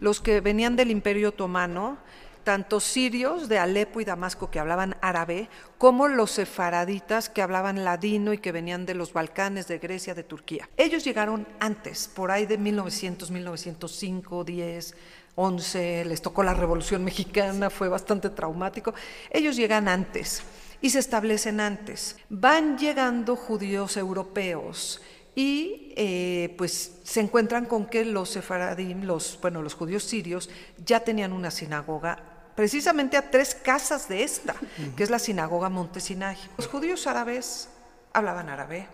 los 0.00 0.20
que 0.20 0.40
venían 0.40 0.76
del 0.76 0.90
Imperio 0.90 1.30
Otomano, 1.30 1.98
tanto 2.44 2.78
sirios 2.78 3.48
de 3.48 3.58
Alepo 3.58 4.00
y 4.00 4.04
Damasco 4.04 4.50
que 4.50 4.60
hablaban 4.60 4.96
árabe, 5.00 5.48
como 5.78 6.06
los 6.06 6.30
sefaraditas 6.30 7.28
que 7.28 7.42
hablaban 7.42 7.84
ladino 7.84 8.32
y 8.32 8.38
que 8.38 8.52
venían 8.52 8.86
de 8.86 8.94
los 8.94 9.12
Balcanes, 9.12 9.66
de 9.66 9.78
Grecia, 9.78 10.14
de 10.14 10.22
Turquía. 10.22 10.68
Ellos 10.76 11.04
llegaron 11.04 11.48
antes, 11.58 12.08
por 12.14 12.30
ahí 12.30 12.46
de 12.46 12.58
1900, 12.58 13.30
1905, 13.30 14.44
10, 14.44 14.94
11, 15.36 16.04
les 16.04 16.22
tocó 16.22 16.42
la 16.42 16.54
Revolución 16.54 17.02
Mexicana, 17.02 17.70
fue 17.70 17.88
bastante 17.88 18.30
traumático. 18.30 18.94
Ellos 19.30 19.56
llegan 19.56 19.88
antes 19.88 20.42
y 20.80 20.90
se 20.90 20.98
establecen 20.98 21.60
antes. 21.60 22.16
Van 22.28 22.78
llegando 22.78 23.36
judíos 23.36 23.96
europeos 23.96 25.00
y 25.34 25.92
eh, 25.96 26.54
pues 26.56 26.98
se 27.02 27.20
encuentran 27.20 27.66
con 27.66 27.86
que 27.86 28.04
los 28.04 28.30
sefaradim, 28.30 29.02
los, 29.02 29.38
bueno, 29.40 29.62
los 29.62 29.74
judíos 29.74 30.04
sirios, 30.04 30.48
ya 30.84 31.00
tenían 31.00 31.32
una 31.32 31.50
sinagoga 31.50 32.33
precisamente 32.54 33.16
a 33.16 33.30
tres 33.30 33.54
casas 33.54 34.08
de 34.08 34.22
esta, 34.22 34.54
que 34.96 35.02
es 35.02 35.10
la 35.10 35.18
sinagoga 35.18 35.68
Montesinay. 35.68 36.36
Los 36.56 36.68
judíos 36.68 37.06
árabes 37.06 37.68
hablaban 38.12 38.48
árabe, 38.48 38.86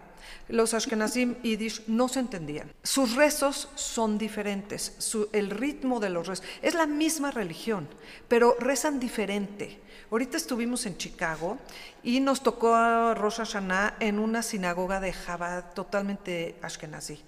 los 0.48 0.74
Ashkenazim 0.74 1.36
Yiddish 1.42 1.84
no 1.86 2.08
se 2.08 2.20
entendían. 2.20 2.72
Sus 2.82 3.14
rezos 3.14 3.68
son 3.74 4.18
diferentes, 4.18 5.14
el 5.32 5.50
ritmo 5.50 6.00
de 6.00 6.10
los 6.10 6.26
rezos 6.26 6.46
es 6.62 6.74
la 6.74 6.86
misma 6.86 7.30
religión, 7.30 7.88
pero 8.28 8.56
rezan 8.58 8.98
diferente. 8.98 9.80
Ahorita 10.10 10.36
estuvimos 10.36 10.86
en 10.86 10.96
Chicago 10.98 11.58
y 12.02 12.18
nos 12.18 12.42
tocó 12.42 12.74
a 12.74 13.14
Rosh 13.14 13.36
Hashanah 13.36 13.94
en 14.00 14.18
una 14.18 14.42
sinagoga 14.42 14.98
de 14.98 15.12
Java 15.12 15.72
totalmente 15.72 16.56
Ashkenazi. 16.62 17.20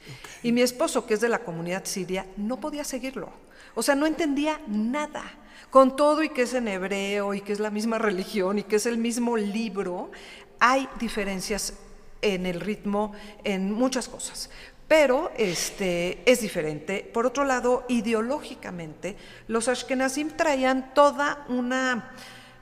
Y 0.43 0.51
mi 0.51 0.63
esposo, 0.63 1.07
que 1.07 1.15
es 1.15 1.21
de 1.21 1.29
la 1.29 1.45
comunidad 1.45 1.85
siria, 1.85 2.27
no 2.37 2.59
podía 2.59 2.83
seguirlo. 2.83 3.33
O 3.77 3.85
sea, 3.85 3.95
no 3.95 4.05
entendía 4.05 4.61
nada 4.67 5.23
con 5.71 5.97
todo 5.97 6.23
y 6.23 6.29
que 6.29 6.43
es 6.43 6.55
en 6.55 6.69
hebreo 6.69 7.35
y 7.35 7.41
que 7.41 7.53
es 7.53 7.61
la 7.61 7.71
misma 7.71 7.99
religión 7.99 8.59
y 8.59 8.63
que 8.63 8.77
es 8.77 8.87
el 8.87 8.99
mismo 8.99 9.37
libro, 9.37 10.11
hay 10.59 10.89
diferencias 10.99 11.75
en 12.21 12.47
el 12.47 12.61
ritmo, 12.61 13.13
en 13.45 13.73
muchas 13.73 14.09
cosas. 14.09 14.49
Pero 14.89 15.33
este, 15.37 16.23
es 16.31 16.41
diferente. 16.41 17.09
Por 17.13 17.27
otro 17.27 17.45
lado, 17.45 17.85
ideológicamente, 17.89 19.17
los 19.49 19.69
Ashkenazim 19.69 20.31
traían 20.31 20.93
toda 20.95 21.47
una, 21.49 22.13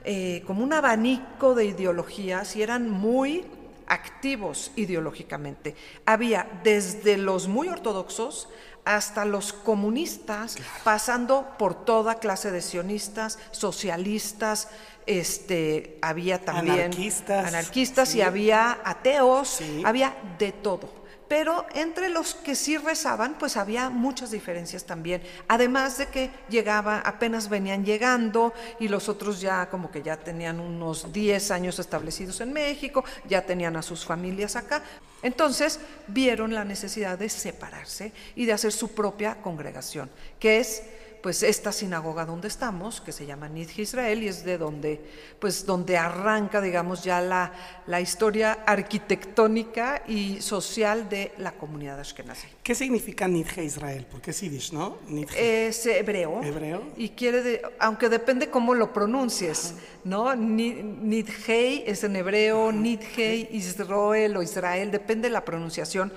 eh, 0.03 0.41
como 0.47 0.63
un 0.63 0.73
abanico 0.73 1.55
de 1.55 1.65
ideologías 1.65 2.55
y 2.55 2.61
eran 2.61 2.89
muy 2.89 3.45
activos 3.87 4.71
ideológicamente. 4.77 5.75
Había 6.05 6.47
desde 6.63 7.17
los 7.17 7.49
muy 7.49 7.67
ortodoxos 7.67 8.47
hasta 8.85 9.25
los 9.25 9.53
comunistas, 9.53 10.57
pasando 10.83 11.47
por 11.57 11.85
toda 11.85 12.15
clase 12.15 12.51
de 12.51 12.61
sionistas, 12.61 13.37
socialistas, 13.51 14.69
este, 15.05 15.97
había 16.01 16.43
también 16.45 16.79
Anarquistas, 16.79 17.47
anarquistas 17.47 18.15
y 18.15 18.21
había 18.21 18.79
ateos, 18.83 19.47
Sí. 19.49 19.81
había 19.85 20.15
de 20.37 20.51
todo. 20.51 21.00
Pero 21.31 21.65
entre 21.75 22.09
los 22.09 22.35
que 22.35 22.55
sí 22.55 22.77
rezaban, 22.77 23.37
pues 23.39 23.55
había 23.55 23.89
muchas 23.89 24.31
diferencias 24.31 24.83
también. 24.83 25.23
Además 25.47 25.97
de 25.97 26.07
que 26.07 26.29
llegaba, 26.49 26.99
apenas 26.99 27.47
venían 27.47 27.85
llegando 27.85 28.53
y 28.81 28.89
los 28.89 29.07
otros 29.07 29.39
ya 29.39 29.69
como 29.69 29.89
que 29.89 30.01
ya 30.03 30.17
tenían 30.17 30.59
unos 30.59 31.13
10 31.13 31.51
años 31.51 31.79
establecidos 31.79 32.41
en 32.41 32.51
México, 32.51 33.05
ya 33.29 33.45
tenían 33.45 33.77
a 33.77 33.81
sus 33.81 34.03
familias 34.03 34.57
acá. 34.57 34.83
Entonces 35.23 35.79
vieron 36.07 36.53
la 36.53 36.65
necesidad 36.65 37.17
de 37.17 37.29
separarse 37.29 38.11
y 38.35 38.45
de 38.45 38.51
hacer 38.51 38.73
su 38.73 38.93
propia 38.93 39.35
congregación, 39.35 40.09
que 40.37 40.59
es 40.59 40.83
pues 41.21 41.43
esta 41.43 41.71
sinagoga 41.71 42.25
donde 42.25 42.47
estamos, 42.47 42.99
que 43.01 43.11
se 43.11 43.25
llama 43.25 43.47
Nidje 43.47 43.83
Israel, 43.83 44.23
y 44.23 44.27
es 44.27 44.43
de 44.43 44.57
donde, 44.57 44.99
pues, 45.39 45.65
donde 45.65 45.97
arranca, 45.97 46.61
digamos, 46.61 47.03
ya 47.03 47.21
la, 47.21 47.53
la 47.85 48.01
historia 48.01 48.59
arquitectónica 48.65 50.03
y 50.07 50.41
social 50.41 51.09
de 51.09 51.31
la 51.37 51.51
comunidad 51.53 51.99
ashkenazí. 51.99 52.47
¿Qué 52.63 52.75
significa 52.75 53.27
Nidje 53.27 53.63
Israel? 53.63 54.05
Porque 54.09 54.31
es 54.31 54.41
Yiddish, 54.41 54.71
¿no? 54.73 54.97
Es 55.37 55.85
hebreo. 55.85 56.41
¿Hebreo? 56.43 56.83
Y 56.97 57.09
quiere, 57.09 57.41
de- 57.43 57.61
aunque 57.79 58.09
depende 58.09 58.49
cómo 58.49 58.73
lo 58.73 58.93
pronuncies, 58.93 59.75
¿no? 60.03 60.35
Ni- 60.35 60.73
Nidhei 60.81 61.83
es 61.85 62.03
en 62.03 62.15
hebreo, 62.15 62.71
Nidhei, 62.71 63.47
Israel 63.51 64.37
o 64.37 64.41
Israel, 64.41 64.91
depende 64.91 65.27
de 65.27 65.33
la 65.33 65.45
pronunciación. 65.45 66.11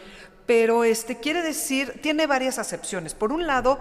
Pero 0.46 0.84
este 0.84 1.18
quiere 1.18 1.42
decir, 1.42 2.00
tiene 2.02 2.26
varias 2.26 2.58
acepciones. 2.58 3.14
Por 3.14 3.32
un 3.32 3.46
lado, 3.46 3.78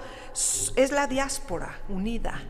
es 0.76 0.92
la 0.92 1.08
diáspora 1.08 1.80
unida. 1.90 2.42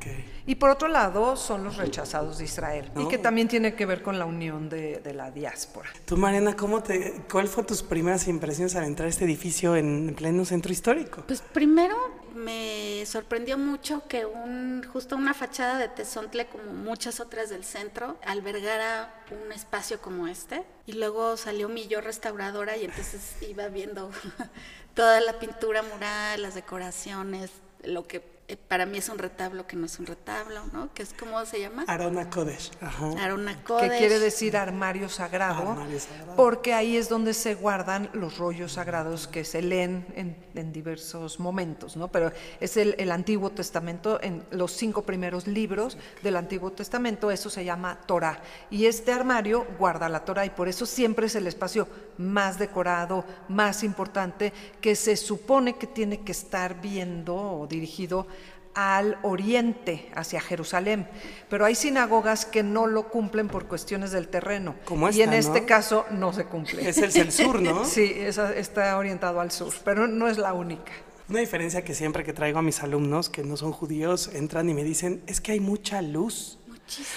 Y 0.46 0.56
por 0.56 0.70
otro 0.70 0.88
lado, 0.88 1.36
son 1.36 1.64
los 1.64 1.78
rechazados 1.78 2.38
de 2.38 2.46
Israel. 2.46 2.92
Y 2.96 3.08
que 3.08 3.18
también 3.18 3.48
tiene 3.48 3.76
que 3.76 3.86
ver 3.86 4.04
con 4.04 4.20
la 4.20 4.26
unión 4.26 4.70
de, 4.70 5.00
de 5.00 5.14
la 5.14 5.32
diáspora. 5.32 5.90
Tú, 6.06 6.18
Mariana, 6.18 6.56
¿cómo 6.56 6.84
te, 6.84 7.24
¿cuál 7.32 7.48
fue 7.48 7.64
tus 7.64 7.82
primeras 7.82 8.28
impresiones 8.28 8.76
al 8.76 8.84
entrar 8.84 9.08
a 9.08 9.10
este 9.10 9.26
edificio 9.26 9.76
en 9.76 10.14
pleno 10.16 10.46
centro 10.46 10.72
histórico? 10.72 11.24
Pues 11.26 11.42
primero 11.42 11.96
me 12.44 13.06
sorprendió 13.06 13.58
mucho 13.58 14.08
que 14.08 14.26
un 14.26 14.84
justo 14.92 15.16
una 15.16 15.34
fachada 15.34 15.78
de 15.78 15.88
Tezontle 15.88 16.48
como 16.48 16.74
muchas 16.74 17.20
otras 17.20 17.50
del 17.50 17.64
centro 17.64 18.18
albergara 18.26 19.24
un 19.32 19.52
espacio 19.52 20.02
como 20.02 20.28
este. 20.28 20.64
Y 20.86 20.94
luego 20.94 21.38
salió 21.38 21.70
mi 21.70 21.88
yo 21.88 22.02
restauradora 22.02 22.78
y 22.78 22.86
entonces 22.86 23.36
iba 23.42 23.68
viendo 23.68 24.12
toda 24.94 25.22
la 25.22 25.40
pintura 25.40 25.82
mural, 25.82 26.42
las 26.42 26.56
decoraciones, 26.56 27.52
lo 27.84 28.08
que 28.08 28.33
para 28.68 28.86
mí 28.86 28.98
es 28.98 29.10
un 29.10 29.18
retablo 29.18 29.66
que 29.68 29.76
no 29.76 29.86
es 29.86 29.98
un 30.00 30.06
retablo, 30.06 30.66
¿no? 30.74 30.94
Que 30.94 31.04
es 31.04 31.14
como 31.14 31.44
se 31.46 31.62
llama? 31.62 31.86
Arona 31.88 32.30
Kodesh. 32.30 32.72
Ajá. 32.82 33.12
Arona 33.24 33.58
que 33.58 33.64
Kodesh. 33.64 33.98
quiere 33.98 34.20
decir 34.20 34.58
armario 34.58 35.08
sagrado, 35.10 35.72
Armario 35.72 36.00
sagrado. 36.00 36.36
porque 36.36 36.74
ahí 36.74 36.98
es 36.98 37.08
donde 37.10 37.34
se 37.34 37.56
guardan 37.56 38.10
los 38.14 38.38
rollos 38.38 38.74
sagrados 38.74 39.28
que 39.28 39.46
se 39.46 39.62
leen 39.62 40.06
en, 40.16 40.36
en 40.56 40.74
diversos 40.74 41.40
momentos, 41.40 41.96
¿no? 41.96 42.10
Pero 42.10 42.32
es 42.60 42.78
el, 42.78 42.96
el 42.98 43.12
Antiguo 43.12 43.50
Testamento, 43.50 44.20
en 44.22 44.44
los 44.52 44.72
cinco 44.74 45.04
primeros 45.04 45.48
libros 45.48 45.98
del 46.22 46.36
Antiguo 46.36 46.72
Testamento, 46.72 47.32
eso 47.32 47.50
se 47.50 47.64
llama 47.64 48.00
Torah. 48.06 48.42
Y 48.70 48.86
este 48.86 49.14
armario 49.14 49.66
guarda 49.80 50.10
la 50.10 50.26
Torah 50.26 50.46
y 50.46 50.50
por 50.50 50.68
eso 50.68 50.86
siempre 50.86 51.28
es 51.28 51.36
el 51.36 51.48
espacio 51.48 51.88
más 52.18 52.60
decorado, 52.60 53.24
más 53.48 53.84
importante, 53.84 54.52
que 54.82 54.96
se 54.96 55.16
supone 55.16 55.78
que 55.78 55.88
tiene 55.88 56.22
que 56.22 56.34
estar 56.34 56.80
viendo 56.82 57.36
o 57.36 57.68
dirigido 57.68 58.28
al 58.76 59.18
oriente, 59.22 60.10
hacia 60.16 60.42
Jerusalén. 60.42 61.08
Pero 61.50 61.66
hay 61.66 61.76
sinagogas 61.76 62.46
que 62.46 62.64
no 62.64 62.88
lo 62.88 63.10
cumplen 63.10 63.48
por 63.48 63.68
cuestiones 63.68 64.12
del 64.12 64.28
terreno. 64.28 64.76
Como 64.86 65.10
y 65.10 65.22
en 65.22 65.34
este 65.34 65.66
caso 65.66 66.06
no 66.12 66.34
se 66.34 66.46
cumple. 66.46 66.88
Es 66.90 66.98
el, 66.98 67.16
el 67.16 67.32
sur, 67.32 67.62
¿no? 67.62 67.86
Sí, 67.86 68.14
esa- 68.16 68.54
está 68.56 68.98
orientado 68.98 69.40
al 69.42 69.52
sur, 69.52 69.74
pero 69.86 70.08
no 70.08 70.28
es 70.28 70.38
la 70.38 70.54
única. 70.54 70.92
Una 71.30 71.40
diferencia 71.40 71.84
que 71.84 71.94
siempre 71.96 72.24
que 72.24 72.34
traigo 72.34 72.60
a 72.60 72.62
mis 72.62 72.84
alumnos 72.84 73.30
que 73.30 73.44
no 73.44 73.56
son 73.58 73.72
judíos 73.72 74.30
entran 74.34 74.70
y 74.70 74.74
me 74.74 74.84
dicen 74.84 75.22
es 75.28 75.40
que 75.40 75.54
hay 75.54 75.60
mucha 75.60 76.02
luz. 76.02 76.60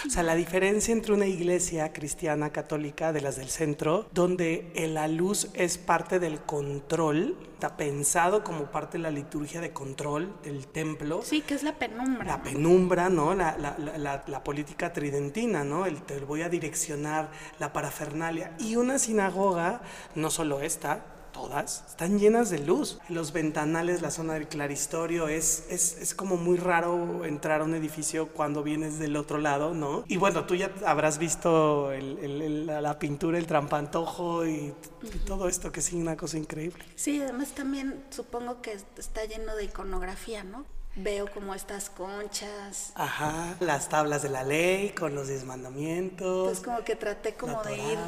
O 0.07 0.11
sea, 0.11 0.23
la 0.23 0.35
diferencia 0.35 0.93
entre 0.93 1.13
una 1.13 1.27
iglesia 1.27 1.93
cristiana 1.93 2.51
católica 2.51 3.13
de 3.13 3.21
las 3.21 3.37
del 3.37 3.49
centro, 3.49 4.09
donde 4.13 4.71
la 4.93 5.09
luz 5.09 5.49
es 5.55 5.79
parte 5.79 6.19
del 6.19 6.41
control, 6.41 7.37
está 7.55 7.77
pensado 7.77 8.45
como 8.45 8.71
parte 8.71 8.99
de 8.99 9.03
la 9.03 9.11
liturgia 9.11 9.61
de 9.61 9.73
control 9.73 10.35
del 10.43 10.67
templo. 10.67 11.23
Sí, 11.23 11.41
que 11.43 11.55
es 11.55 11.63
la 11.63 11.75
penumbra. 11.79 12.25
La 12.27 12.43
penumbra, 12.43 13.09
¿no? 13.09 13.35
La, 13.35 13.57
la- 13.59 13.77
la- 13.79 13.99
la- 13.99 14.25
la 14.27 14.45
política 14.45 14.93
tridentina, 14.93 15.65
¿no? 15.65 15.87
El 15.87 16.03
te 16.03 16.19
voy 16.21 16.43
a 16.43 16.49
direccionar 16.49 17.31
la 17.59 17.73
parafernalia. 17.73 18.55
Y 18.59 18.77
una 18.77 18.99
sinagoga, 18.99 19.81
no 20.15 20.31
solo 20.31 20.61
esta, 20.61 21.05
todas, 21.37 21.85
están 21.89 22.19
llenas 22.19 22.49
de 22.51 22.59
luz. 22.61 22.99
Los 23.11 23.33
ventanales, 23.33 24.01
la 24.01 24.11
zona 24.11 24.35
del 24.35 24.49
claristorio, 24.49 25.29
es, 25.29 25.67
es, 25.69 25.99
es 25.99 26.15
como 26.15 26.37
muy 26.37 26.57
raro 26.57 27.25
entrar 27.27 27.61
a 27.61 27.65
un 27.65 27.75
edificio 27.75 28.29
cuando 28.29 28.63
vienes 28.63 28.99
del 28.99 29.17
otro 29.17 29.39
lado, 29.39 29.75
¿no? 29.75 30.05
Y 30.09 30.17
bueno, 30.17 30.47
tú 30.47 30.55
ya 30.55 30.71
habrás 30.87 31.19
visto 31.19 31.93
el- 31.93 32.19
el- 32.19 32.43
el- 32.43 32.67
la, 32.67 32.99
pintura, 32.99 33.37
el 33.39 33.47
trampantojo 33.47 34.47
y, 34.47 34.73
y 35.03 35.19
todo 35.27 35.49
esto, 35.49 35.71
que 35.71 35.81
es 35.81 35.93
una 35.93 36.17
cosa 36.17 36.39
increíble. 36.39 36.83
Sí, 36.95 37.21
además 37.21 37.49
también 37.51 38.03
supongo 38.11 38.63
que 38.63 38.73
está 38.97 39.25
lleno 39.27 39.55
de 39.57 39.65
iconografía, 39.65 40.43
¿no? 40.43 40.65
Veo 40.99 41.31
como 41.31 41.55
estas 41.55 41.91
conchas. 41.91 42.93
Ajá, 42.95 43.57
las 43.61 43.91
tablas 43.91 44.23
de 44.23 44.31
la 44.31 44.43
ley 44.45 44.91
con 44.99 45.15
los 45.15 45.29
diez 45.29 45.45
mandamientos. 45.45 46.49
Entonces 46.49 46.65
como 46.65 46.83
que 46.85 46.97
traté 46.97 47.35
como 47.35 47.63
de 47.63 47.77
ir 47.77 47.99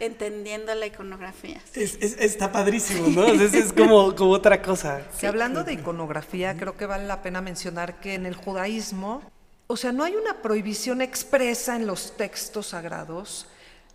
entendiendo 0.00 0.74
la 0.74 0.86
iconografía. 0.86 1.60
Es- 1.74 1.96
es- 2.00 2.16
está 2.18 2.50
padrísimo, 2.50 3.08
¿no? 3.08 3.26
Es, 3.26 3.54
es 3.54 3.72
como, 3.72 4.14
como 4.16 4.30
otra 4.32 4.60
cosa. 4.60 5.02
Que 5.20 5.26
hablando 5.26 5.62
de 5.62 5.74
iconografía, 5.74 6.56
creo 6.56 6.76
que 6.76 6.86
vale 6.86 7.06
la 7.06 7.22
pena 7.22 7.40
mencionar 7.40 8.00
que 8.00 8.14
en 8.14 8.26
el 8.26 8.34
judaísmo, 8.34 9.22
o 9.66 9.76
sea, 9.76 9.92
no 9.92 10.02
hay 10.04 10.16
una 10.16 10.42
prohibición 10.42 11.00
expresa 11.02 11.76
en 11.76 11.86
los 11.86 12.16
textos 12.16 12.68
sagrados 12.68 13.46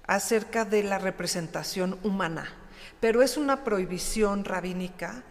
acerca 0.08 0.64
de 0.66 0.84
la 0.84 1.00
representación 1.00 1.98
humana, 2.04 2.54
pero 3.00 3.22
es 3.22 3.36
una 3.38 3.64
prohibición 3.64 4.46
rabínica 4.46 5.24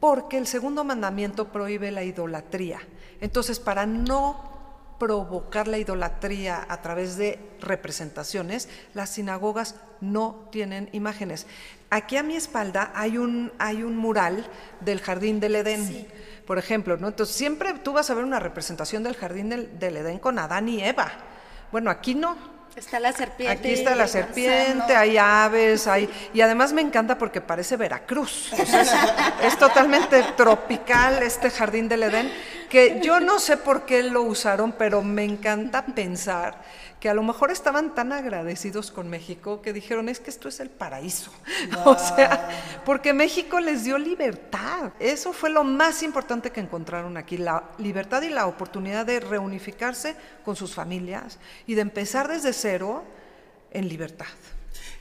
porque 0.00 0.36
el 0.36 0.46
segundo 0.46 0.84
mandamiento 0.84 1.48
prohíbe 1.52 1.90
la 1.92 2.04
idolatría. 2.04 2.80
Entonces, 3.20 3.58
para 3.60 3.86
no 3.86 4.55
provocar 4.98 5.68
la 5.68 5.78
idolatría 5.78 6.64
a 6.68 6.80
través 6.82 7.16
de 7.16 7.38
representaciones, 7.60 8.68
las 8.94 9.10
sinagogas 9.10 9.74
no 10.00 10.48
tienen 10.50 10.88
imágenes. 10.92 11.46
Aquí 11.90 12.16
a 12.16 12.22
mi 12.22 12.36
espalda 12.36 12.92
hay 12.94 13.18
un, 13.18 13.52
hay 13.58 13.82
un 13.82 13.96
mural 13.96 14.46
del 14.80 15.00
Jardín 15.00 15.38
del 15.38 15.56
Edén, 15.56 16.08
por 16.46 16.58
ejemplo, 16.58 16.96
¿no? 16.96 17.08
Entonces 17.08 17.36
siempre 17.36 17.72
tú 17.74 17.92
vas 17.92 18.10
a 18.10 18.14
ver 18.14 18.24
una 18.24 18.40
representación 18.40 19.02
del 19.02 19.14
Jardín 19.14 19.50
del, 19.50 19.78
del 19.78 19.98
Edén 19.98 20.18
con 20.18 20.38
Adán 20.38 20.68
y 20.68 20.82
Eva. 20.82 21.12
Bueno, 21.70 21.90
aquí 21.90 22.14
no. 22.14 22.56
Está 22.74 23.00
la 23.00 23.12
serpiente. 23.12 23.52
Aquí 23.52 23.72
está 23.72 23.94
la 23.94 24.06
serpiente, 24.06 24.94
hay 24.94 25.16
aves, 25.16 25.86
hay 25.86 26.10
y 26.34 26.42
además 26.42 26.74
me 26.74 26.82
encanta 26.82 27.16
porque 27.16 27.40
parece 27.40 27.78
Veracruz. 27.78 28.52
O 28.52 28.66
sea, 28.66 28.82
es, 28.82 29.52
es 29.52 29.58
totalmente 29.58 30.22
tropical 30.36 31.22
este 31.22 31.50
jardín 31.50 31.88
del 31.88 32.02
Edén 32.02 32.30
que 32.68 33.00
yo 33.02 33.20
no 33.20 33.38
sé 33.38 33.56
por 33.56 33.84
qué 33.84 34.02
lo 34.02 34.22
usaron, 34.22 34.72
pero 34.72 35.02
me 35.02 35.24
encanta 35.24 35.84
pensar 35.84 36.62
que 37.00 37.08
a 37.08 37.14
lo 37.14 37.22
mejor 37.22 37.50
estaban 37.50 37.94
tan 37.94 38.12
agradecidos 38.12 38.90
con 38.90 39.08
México 39.08 39.60
que 39.62 39.72
dijeron, 39.72 40.08
es 40.08 40.18
que 40.18 40.30
esto 40.30 40.48
es 40.48 40.60
el 40.60 40.70
paraíso. 40.70 41.30
O 41.84 41.96
sea, 41.96 42.48
porque 42.84 43.12
México 43.12 43.60
les 43.60 43.84
dio 43.84 43.98
libertad. 43.98 44.92
Eso 44.98 45.32
fue 45.32 45.50
lo 45.50 45.62
más 45.62 46.02
importante 46.02 46.50
que 46.50 46.60
encontraron 46.60 47.16
aquí, 47.16 47.36
la 47.36 47.64
libertad 47.78 48.22
y 48.22 48.30
la 48.30 48.46
oportunidad 48.46 49.06
de 49.06 49.20
reunificarse 49.20 50.16
con 50.44 50.56
sus 50.56 50.74
familias 50.74 51.38
y 51.66 51.74
de 51.74 51.82
empezar 51.82 52.28
desde 52.28 52.52
cero 52.52 53.04
en 53.70 53.88
libertad. 53.88 54.26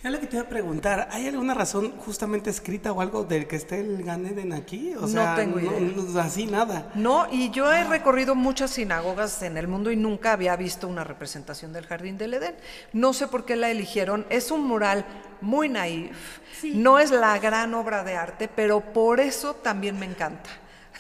Ya 0.04 0.12
lo 0.12 0.20
que 0.20 0.28
te 0.28 0.36
iba 0.36 0.46
a 0.46 0.50
preguntar, 0.50 1.08
¿hay 1.12 1.28
alguna 1.28 1.54
razón 1.56 1.94
justamente 1.98 2.50
escrita 2.52 2.92
o 2.92 3.02
algo 3.02 3.24
del 3.24 3.48
que 3.48 3.56
esté 3.56 3.80
el 3.80 4.04
Ganeden 4.04 4.54
aquí? 4.54 4.94
O 4.96 5.08
No 5.08 5.34
tengo 5.36 5.60
idea. 5.60 5.80
no, 5.80 6.20
así 6.20 6.46
nada. 6.46 6.92
No, 6.94 7.26
y 7.32 7.50
yo 7.50 7.74
he 7.74 7.84
recorrido 7.86 8.36
muchas 8.36 8.72
sinagogas 8.72 9.42
en 9.42 9.58
el 9.58 9.68
mundo 9.68 9.92
y 9.92 9.96
nunca 9.96 10.34
había 10.34 10.56
visto 10.56 10.88
una 10.88 11.04
representación 11.04 11.74
del 11.74 11.88
Jardín 11.88 12.18
del 12.20 12.36
Edén. 12.36 12.56
No 12.94 13.14
sé 13.14 13.28
por 13.28 13.46
qué 13.46 13.56
la 13.56 13.72
eligieron. 13.72 14.28
Es 14.30 14.52
un 14.52 14.64
mural 14.68 15.06
muy 15.42 15.70
naif. 15.70 16.16
No 16.64 17.00
es 17.00 17.10
la 17.12 17.38
gran 17.40 17.74
obra 17.74 18.04
de 18.04 18.16
arte, 18.16 18.48
pero 18.48 18.82
por 18.82 19.20
eso 19.20 19.56
también 19.56 19.98
me 19.98 20.06
encanta. 20.06 20.50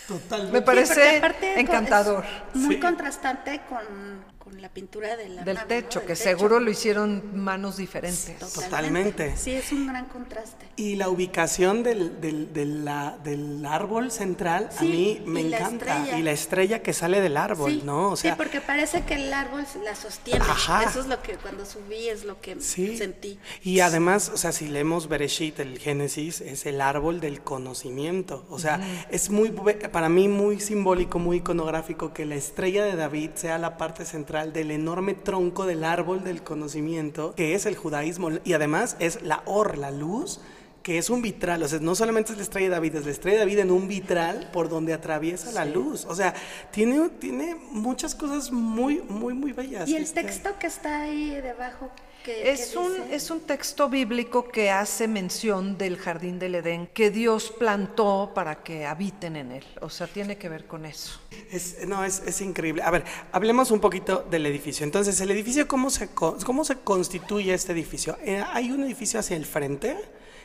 Totalmente. 0.07 0.51
Me 0.51 0.59
Sí, 0.59 0.65
parece 0.65 1.21
encantador. 1.59 2.23
es 2.53 2.61
muy 2.61 2.75
Sí. 2.75 2.81
contrastante 2.81 3.61
con, 3.69 4.24
con 4.45 4.61
la 4.61 4.69
pintura 4.69 5.17
de 5.17 5.27
la 5.27 5.43
del 5.43 5.55
nave, 5.55 5.75
¿no? 5.75 5.81
techo, 5.81 5.99
Del 5.99 6.07
que 6.09 6.13
techo. 6.13 6.23
seguro 6.29 6.59
lo 6.59 6.69
hicieron 6.69 7.35
manos 7.43 7.77
diferentes. 7.77 8.37
Totalmente. 8.37 9.35
Sí, 9.35 9.51
es 9.53 9.71
un 9.71 9.87
gran 9.87 10.05
contraste. 10.05 10.67
Y 10.75 10.95
la 10.97 11.09
ubicación 11.09 11.81
del, 11.81 12.21
del, 12.21 12.53
del, 12.53 12.85
la- 12.85 13.17
del 13.23 13.65
árbol 13.65 14.11
central 14.11 14.69
a 14.71 14.79
Sí, 14.79 14.85
mí 14.85 15.23
me 15.25 15.41
y 15.41 15.49
la 15.49 15.57
encanta. 15.57 15.85
estrella. 15.97 16.19
Y 16.19 16.21
la 16.21 16.31
estrella 16.31 16.83
que 16.83 16.93
sale 16.93 17.21
del 17.21 17.37
árbol, 17.37 17.71
sí, 17.71 17.81
¿no? 17.83 18.11
O 18.11 18.15
sea, 18.15 18.33
sí, 18.33 18.37
porque 18.37 18.61
parece 18.61 19.01
que 19.03 19.15
el 19.15 19.33
árbol 19.33 19.65
la 19.83 19.95
sostiene. 19.95 20.41
Ajá. 20.41 20.83
Eso 20.83 20.99
es 20.99 21.07
lo 21.07 21.19
que 21.23 21.37
cuando 21.37 21.65
subí 21.65 22.07
es 22.07 22.23
lo 22.23 22.39
que 22.39 22.61
Sí. 22.61 22.95
sentí. 22.97 23.39
Y 23.63 23.79
además, 23.79 24.29
o 24.31 24.37
sea, 24.37 24.51
si 24.51 24.67
leemos 24.67 25.07
Bereshit, 25.07 25.59
el 25.59 25.79
Génesis, 25.79 26.41
es 26.41 26.67
el 26.67 26.81
árbol 26.81 27.19
del 27.19 27.41
conocimiento. 27.41 28.45
O 28.51 28.59
sea, 28.59 28.79
es 29.09 29.31
muy, 29.31 29.49
para 29.91 30.07
mí 30.07 30.27
muy 30.27 30.59
simbólico, 30.59 31.17
muy 31.17 31.37
iconográfico 31.37 32.13
que 32.13 32.25
la 32.25 32.35
estrella 32.35 32.85
de 32.85 32.95
David 32.95 33.31
sea 33.33 33.57
la 33.57 33.77
parte 33.77 34.05
central 34.05 34.34
del 34.43 34.71
enorme 34.71 35.13
tronco 35.13 35.65
del 35.65 35.83
árbol 35.83 36.23
del 36.23 36.43
conocimiento, 36.43 37.33
que 37.35 37.55
es 37.55 37.65
el 37.65 37.75
judaísmo. 37.75 38.29
Y 38.43 38.53
además 38.53 38.97
es 38.99 39.21
la 39.21 39.41
or, 39.45 39.77
la 39.77 39.91
luz, 39.91 40.41
que 40.83 40.97
es 40.99 41.09
un 41.09 41.21
vitral. 41.21 41.63
O 41.63 41.67
sea, 41.67 41.79
no 41.79 41.95
solamente 41.95 42.31
es 42.33 42.37
la 42.37 42.43
estrella 42.43 42.67
de 42.67 42.75
David, 42.75 42.95
es 42.95 43.05
la 43.05 43.11
estrella 43.11 43.37
de 43.37 43.45
David 43.45 43.59
en 43.59 43.71
un 43.71 43.87
vitral 43.87 44.49
por 44.53 44.69
donde 44.69 44.93
atraviesa 44.93 45.51
la 45.51 45.65
luz. 45.65 46.05
O 46.05 46.13
sea, 46.13 46.33
tiene, 46.71 47.09
tiene 47.09 47.55
muchas 47.71 48.13
cosas 48.13 48.51
muy, 48.51 49.01
muy, 49.09 49.33
muy 49.33 49.51
bellas. 49.51 49.89
Y 49.89 49.95
el 49.95 50.03
este- 50.03 50.21
texto 50.21 50.51
que 50.59 50.67
está 50.67 51.01
ahí 51.01 51.31
debajo, 51.41 51.89
Es 52.27 52.75
un, 52.75 52.91
es 53.11 53.29
un 53.29 53.41
texto 53.41 53.89
bíblico 53.89 54.47
que 54.47 54.71
hace 54.71 55.07
mención 55.07 55.77
del 55.77 55.97
jardín 55.97 56.39
del 56.39 56.55
Edén 56.55 56.87
que 56.87 57.11
Dios 57.11 57.53
plantó 57.57 58.31
para 58.33 58.63
que 58.63 58.85
habiten 58.85 59.35
en 59.35 59.51
él. 59.51 59.65
O 59.81 59.89
sea, 59.89 60.07
tiene 60.07 60.37
que 60.37 60.49
ver 60.49 60.65
con 60.65 60.85
eso. 60.85 61.19
Es, 61.51 61.87
no, 61.87 62.03
es, 62.03 62.23
es 62.25 62.41
increíble. 62.41 62.81
A 62.83 62.91
ver, 62.91 63.03
hablemos 63.31 63.71
un 63.71 63.79
poquito 63.79 64.25
del 64.29 64.45
edificio. 64.45 64.83
Entonces, 64.83 65.19
el 65.21 65.31
edificio, 65.31 65.67
¿cómo 65.67 65.89
se, 65.89 66.09
cómo 66.09 66.65
se 66.65 66.77
constituye 66.77 67.53
este 67.53 67.73
edificio? 67.73 68.17
Eh, 68.23 68.43
hay 68.51 68.71
un 68.71 68.83
edificio 68.83 69.19
hacia 69.19 69.37
el 69.37 69.45
frente, 69.45 69.97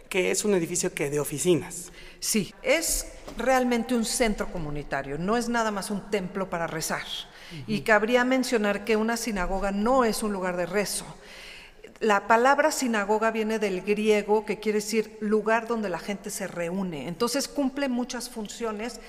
que 0.08 0.30
es 0.30 0.44
un 0.44 0.54
edificio 0.54 0.92
que 0.92 1.08
de 1.08 1.20
oficinas. 1.20 1.92
Sí, 2.18 2.52
es 2.62 3.06
realmente 3.38 3.94
un 3.94 4.04
centro 4.04 4.52
comunitario, 4.52 5.16
no 5.16 5.36
es 5.36 5.48
nada 5.48 5.70
más 5.70 5.90
un 5.90 6.10
templo 6.10 6.50
para 6.50 6.66
rezar. 6.66 7.06
Y 7.66 7.80
cabría 7.80 8.24
mencionar 8.24 8.84
que 8.84 8.94
una 8.94 9.16
sinagoga 9.16 9.72
no 9.72 10.04
es 10.04 10.22
un 10.22 10.32
lugar 10.32 10.56
de 10.56 10.66
rezo. 10.66 11.04
La 12.00 12.26
palabra 12.26 12.72
sinagoga 12.72 13.30
viene 13.30 13.58
del 13.58 13.82
griego 13.82 14.46
que 14.46 14.58
quiere 14.58 14.78
decir 14.78 15.18
lugar 15.20 15.66
donde 15.66 15.90
la 15.90 15.98
gente 15.98 16.30
se 16.30 16.46
reúne. 16.46 17.08
Entonces 17.08 17.46
cumple 17.46 17.90
muchas 17.90 18.30
funciones 18.30 19.00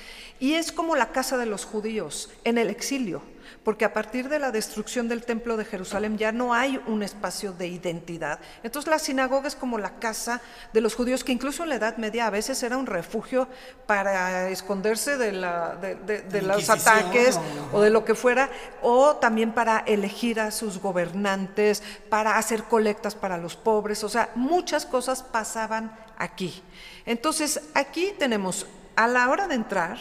y 0.42 0.56
es 0.56 0.74
como 0.74 0.98
la 0.98 1.14
casa 1.14 1.38
de 1.38 1.46
los 1.46 1.64
judíos 1.64 2.30
en 2.44 2.58
el 2.58 2.70
exilio, 2.70 3.22
porque 3.64 3.86
a 3.86 3.94
partir 3.94 4.30
de 4.30 4.40
la 4.40 4.52
destrucción 4.52 5.08
del 5.08 5.24
templo 5.24 5.58
de 5.58 5.66
Jerusalén 5.66 6.18
ya 6.18 6.32
no 6.32 6.54
hay 6.54 6.82
un 6.88 7.04
espacio 7.04 7.54
de 7.54 7.68
identidad. 7.68 8.40
Entonces 8.64 8.90
la 8.90 9.00
sinagoga 9.00 9.48
es 9.48 9.56
como 9.56 9.78
la 9.78 9.96
casa 10.00 10.42
de 10.74 10.82
los 10.82 10.96
judíos, 10.96 11.24
que 11.24 11.32
incluso 11.32 11.64
en 11.64 11.70
la 11.70 11.76
Edad 11.76 11.98
Media 11.98 12.28
a 12.28 12.30
veces 12.30 12.62
era 12.64 12.78
un 12.78 12.86
refugio 12.86 13.48
para 13.86 14.50
esconderse 14.50 15.18
de, 15.18 15.32
la- 15.32 15.76
de- 15.76 15.96
de- 15.96 16.22
de 16.22 16.42
La 16.42 16.56
los 16.56 16.70
ataques 16.70 17.38
o- 17.74 17.78
o 17.78 17.82
de 17.82 17.90
lo 17.90 18.06
que 18.06 18.16
fuera, 18.16 18.50
o 18.82 19.16
también 19.18 19.52
para 19.52 19.80
elegir 19.80 20.40
a 20.40 20.52
sus 20.52 20.80
gobernantes, 20.80 21.84
para 22.10 22.38
hacer 22.38 22.64
colectas 22.64 23.16
para 23.16 23.38
los 23.38 23.56
pobres, 23.56 24.04
o 24.04 24.10
sea, 24.10 24.30
muchas 24.36 24.86
cosas 24.86 25.24
pasaban 25.24 25.96
aquí. 26.18 26.62
Entonces, 27.06 27.62
aquí 27.74 28.14
tenemos, 28.18 28.66
a 28.96 29.08
la 29.08 29.30
hora 29.30 29.48
de 29.48 29.56
entrar, 29.56 29.98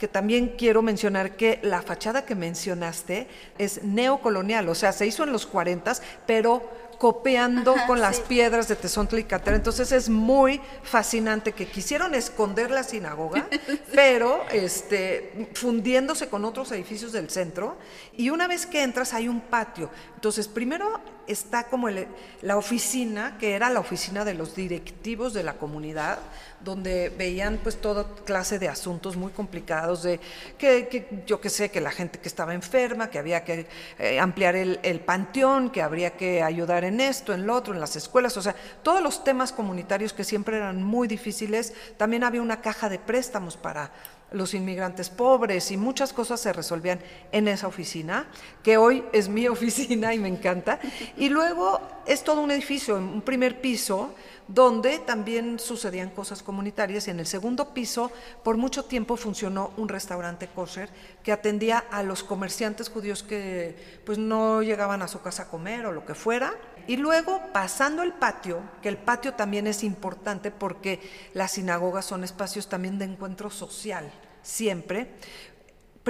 que 0.00 0.08
también 0.08 0.54
quiero 0.56 0.80
mencionar 0.82 1.36
que 1.36 1.60
la 1.62 1.82
fachada 1.82 2.24
que 2.24 2.34
mencionaste 2.34 3.28
es 3.58 3.84
neocolonial, 3.84 4.68
o 4.70 4.74
sea, 4.74 4.92
se 4.92 5.06
hizo 5.06 5.22
en 5.24 5.30
los 5.32 5.46
40, 5.46 5.92
pero 6.26 6.80
copiando 6.98 7.74
Ajá, 7.74 7.86
con 7.86 7.98
las 8.00 8.20
piedras 8.20 8.68
de 8.68 8.76
Tezontla 8.76 9.18
y 9.20 9.24
Catera. 9.24 9.56
Entonces 9.56 9.90
es 9.90 10.10
muy 10.10 10.60
fascinante 10.82 11.52
que 11.52 11.66
quisieron 11.66 12.14
esconder 12.14 12.70
la 12.70 12.82
sinagoga, 12.82 13.46
pero 13.94 14.42
este, 14.52 15.48
fundiéndose 15.54 16.28
con 16.28 16.44
otros 16.44 16.70
edificios 16.72 17.12
del 17.12 17.30
centro. 17.30 17.76
Y 18.18 18.28
una 18.28 18.46
vez 18.48 18.66
que 18.66 18.82
entras 18.82 19.14
hay 19.14 19.28
un 19.28 19.40
patio. 19.40 19.88
Entonces 20.14 20.46
primero 20.46 21.00
está 21.26 21.64
como 21.64 21.88
el- 21.88 22.06
la 22.42 22.58
oficina, 22.58 23.38
que 23.38 23.54
era 23.54 23.70
la 23.70 23.80
oficina 23.80 24.26
de 24.26 24.34
los 24.34 24.54
directivos 24.54 25.32
de 25.32 25.42
la 25.42 25.54
comunidad, 25.54 26.18
donde 26.64 27.08
veían 27.08 27.58
pues 27.62 27.80
toda 27.80 28.06
clase 28.24 28.58
de 28.58 28.68
asuntos 28.68 29.16
muy 29.16 29.32
complicados, 29.32 30.02
de 30.02 30.20
que, 30.58 30.88
que 30.88 31.22
yo 31.26 31.40
que 31.40 31.50
sé, 31.50 31.70
que 31.70 31.80
la 31.80 31.90
gente 31.90 32.18
que 32.18 32.28
estaba 32.28 32.54
enferma, 32.54 33.10
que 33.10 33.18
había 33.18 33.44
que 33.44 33.66
eh, 33.98 34.20
ampliar 34.20 34.56
el, 34.56 34.78
el 34.82 35.00
panteón, 35.00 35.70
que 35.70 35.82
habría 35.82 36.12
que 36.12 36.42
ayudar 36.42 36.84
en 36.84 37.00
esto, 37.00 37.32
en 37.32 37.46
lo 37.46 37.54
otro, 37.54 37.74
en 37.74 37.80
las 37.80 37.96
escuelas, 37.96 38.36
o 38.36 38.42
sea, 38.42 38.54
todos 38.82 39.02
los 39.02 39.24
temas 39.24 39.52
comunitarios 39.52 40.12
que 40.12 40.24
siempre 40.24 40.56
eran 40.56 40.82
muy 40.82 41.08
difíciles, 41.08 41.72
también 41.96 42.24
había 42.24 42.42
una 42.42 42.60
caja 42.60 42.88
de 42.88 42.98
préstamos 42.98 43.56
para 43.56 43.90
los 44.32 44.54
inmigrantes 44.54 45.10
pobres 45.10 45.70
y 45.70 45.76
muchas 45.76 46.12
cosas 46.12 46.40
se 46.40 46.52
resolvían 46.52 47.00
en 47.32 47.48
esa 47.48 47.66
oficina, 47.66 48.26
que 48.62 48.76
hoy 48.76 49.04
es 49.12 49.28
mi 49.28 49.48
oficina 49.48 50.14
y 50.14 50.18
me 50.18 50.28
encanta. 50.28 50.78
Y 51.16 51.28
luego 51.28 51.80
es 52.06 52.22
todo 52.22 52.40
un 52.40 52.50
edificio, 52.50 52.96
un 52.96 53.22
primer 53.22 53.60
piso, 53.60 54.14
donde 54.52 54.98
también 54.98 55.60
sucedían 55.60 56.10
cosas 56.10 56.42
comunitarias 56.42 57.06
y 57.06 57.10
en 57.10 57.20
el 57.20 57.26
segundo 57.26 57.72
piso 57.72 58.10
por 58.42 58.56
mucho 58.56 58.84
tiempo 58.84 59.16
funcionó 59.16 59.70
un 59.76 59.88
restaurante 59.88 60.48
kosher 60.48 60.90
que 61.22 61.30
atendía 61.30 61.78
a 61.78 62.02
los 62.02 62.24
comerciantes 62.24 62.88
judíos 62.88 63.22
que 63.22 64.00
pues 64.04 64.18
no 64.18 64.62
llegaban 64.62 65.02
a 65.02 65.08
su 65.08 65.20
casa 65.22 65.44
a 65.44 65.48
comer 65.48 65.86
o 65.86 65.92
lo 65.92 66.04
que 66.04 66.14
fuera. 66.14 66.52
Y 66.88 66.96
luego 66.96 67.40
pasando 67.52 68.02
el 68.02 68.12
patio, 68.12 68.60
que 68.82 68.88
el 68.88 68.96
patio 68.96 69.34
también 69.34 69.68
es 69.68 69.84
importante 69.84 70.50
porque 70.50 71.00
las 71.32 71.52
sinagogas 71.52 72.04
son 72.04 72.24
espacios 72.24 72.68
también 72.68 72.98
de 72.98 73.04
encuentro 73.04 73.50
social, 73.50 74.10
siempre. 74.42 75.12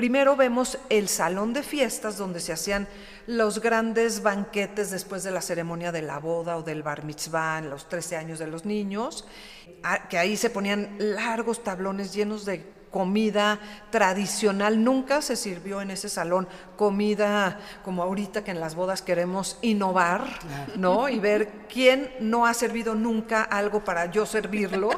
Primero 0.00 0.34
vemos 0.34 0.78
el 0.88 1.08
salón 1.08 1.52
de 1.52 1.62
fiestas 1.62 2.16
donde 2.16 2.40
se 2.40 2.54
hacían 2.54 2.88
los 3.26 3.60
grandes 3.60 4.22
banquetes 4.22 4.90
después 4.90 5.24
de 5.24 5.30
la 5.30 5.42
ceremonia 5.42 5.92
de 5.92 6.00
la 6.00 6.18
boda 6.18 6.56
o 6.56 6.62
del 6.62 6.82
bar 6.82 7.04
mitzvah 7.04 7.58
en 7.58 7.68
los 7.68 7.86
13 7.86 8.16
años 8.16 8.38
de 8.38 8.46
los 8.46 8.64
niños, 8.64 9.26
que 10.08 10.16
ahí 10.16 10.38
se 10.38 10.48
ponían 10.48 10.96
largos 10.98 11.62
tablones 11.62 12.14
llenos 12.14 12.46
de 12.46 12.64
comida 12.90 13.60
tradicional. 13.90 14.82
Nunca 14.82 15.22
se 15.22 15.36
sirvió 15.36 15.80
en 15.80 15.90
ese 15.90 16.08
salón 16.08 16.48
comida 16.76 17.60
como 17.84 18.02
ahorita 18.02 18.42
que 18.44 18.50
en 18.50 18.60
las 18.60 18.74
bodas 18.74 19.02
queremos 19.02 19.58
innovar, 19.62 20.24
¿no? 20.76 21.08
Y 21.08 21.18
ver 21.18 21.66
quién 21.72 22.12
no 22.20 22.46
ha 22.46 22.54
servido 22.54 22.94
nunca 22.94 23.42
algo 23.42 23.84
para 23.84 24.10
yo 24.10 24.26
servirlo. 24.26 24.90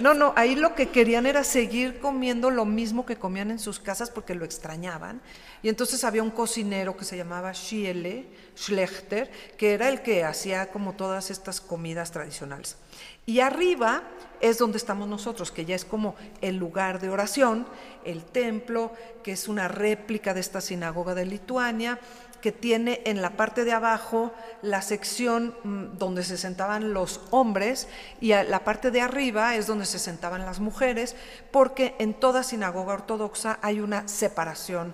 No, 0.00 0.12
no, 0.12 0.32
ahí 0.36 0.54
lo 0.56 0.74
que 0.74 0.88
querían 0.88 1.24
era 1.24 1.44
seguir 1.44 2.00
comiendo 2.00 2.50
lo 2.50 2.64
mismo 2.64 3.06
que 3.06 3.16
comían 3.16 3.50
en 3.50 3.58
sus 3.58 3.78
casas 3.78 4.10
porque 4.10 4.34
lo 4.34 4.44
extrañaban. 4.44 5.20
Y 5.62 5.68
entonces 5.68 6.04
había 6.04 6.22
un 6.22 6.30
cocinero 6.30 6.96
que 6.96 7.04
se 7.04 7.16
llamaba 7.16 7.54
Schiele, 7.54 8.26
Schlechter, 8.56 9.30
que 9.56 9.72
era 9.72 9.88
el 9.88 10.02
que 10.02 10.24
hacía 10.24 10.70
como 10.70 10.94
todas 10.94 11.30
estas 11.30 11.60
comidas 11.60 12.10
tradicionales. 12.10 12.76
Y 13.26 13.40
arriba 13.40 14.02
es 14.40 14.58
donde 14.58 14.76
estamos 14.76 15.08
nosotros, 15.08 15.50
que 15.50 15.64
ya 15.64 15.74
es 15.74 15.84
como 15.84 16.14
el 16.42 16.56
lugar 16.56 17.00
de 17.00 17.08
oración, 17.08 17.66
el 18.04 18.24
templo, 18.24 18.92
que 19.22 19.32
es 19.32 19.48
una 19.48 19.68
réplica 19.68 20.34
de 20.34 20.40
esta 20.40 20.60
sinagoga 20.60 21.14
de 21.14 21.24
Lituania, 21.24 21.98
que 22.42 22.52
tiene 22.52 23.00
en 23.06 23.22
la 23.22 23.38
parte 23.38 23.64
de 23.64 23.72
abajo 23.72 24.30
la 24.60 24.82
sección 24.82 25.54
mm, 25.64 25.96
donde 25.96 26.22
se 26.22 26.36
sentaban 26.36 26.92
los 26.92 27.22
hombres 27.30 27.88
y 28.20 28.34
la 28.34 28.64
parte 28.64 28.90
de 28.90 29.00
arriba 29.00 29.54
es 29.56 29.66
donde 29.66 29.86
se 29.86 29.98
sentaban 29.98 30.44
las 30.44 30.60
mujeres, 30.60 31.16
porque 31.50 31.94
en 31.98 32.12
toda 32.12 32.42
sinagoga 32.42 32.92
ortodoxa 32.92 33.58
hay 33.62 33.80
una 33.80 34.06
separación 34.08 34.92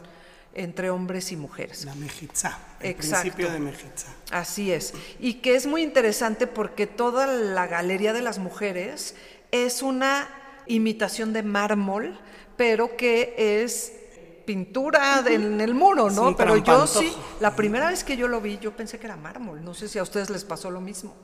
entre 0.54 0.90
hombres 0.90 1.30
y 1.32 1.36
mujeres. 1.36 1.84
La 1.84 1.94
mejitza, 1.94 2.58
el 2.80 2.90
Exacto. 2.90 3.20
principio 3.22 3.52
de 3.52 3.58
mejitza. 3.60 4.08
Así 4.32 4.72
es. 4.72 4.92
Y 5.20 5.34
que 5.34 5.54
es 5.54 5.66
muy 5.66 5.82
interesante 5.82 6.46
porque 6.46 6.86
toda 6.86 7.26
la 7.26 7.66
galería 7.66 8.12
de 8.12 8.22
las 8.22 8.38
mujeres 8.38 9.14
es 9.52 9.82
una 9.82 10.28
imitación 10.66 11.32
de 11.32 11.42
mármol, 11.42 12.18
pero 12.56 12.96
que 12.96 13.34
es 13.62 13.92
pintura 14.44 15.22
de- 15.22 15.34
en 15.34 15.60
el 15.60 15.74
muro, 15.74 16.10
¿no? 16.10 16.36
Pero 16.36 16.56
yo 16.56 16.86
sí, 16.86 17.12
la 17.38 17.54
primera 17.54 17.88
vez 17.90 18.02
que 18.04 18.16
yo 18.16 18.26
lo 18.26 18.40
vi, 18.40 18.58
yo 18.58 18.74
pensé 18.76 18.98
que 18.98 19.06
era 19.06 19.16
mármol. 19.16 19.64
No 19.64 19.74
sé 19.74 19.88
si 19.88 19.98
a 19.98 20.02
ustedes 20.02 20.30
les 20.30 20.44
pasó 20.44 20.70
lo 20.70 20.80
mismo. 20.80 21.14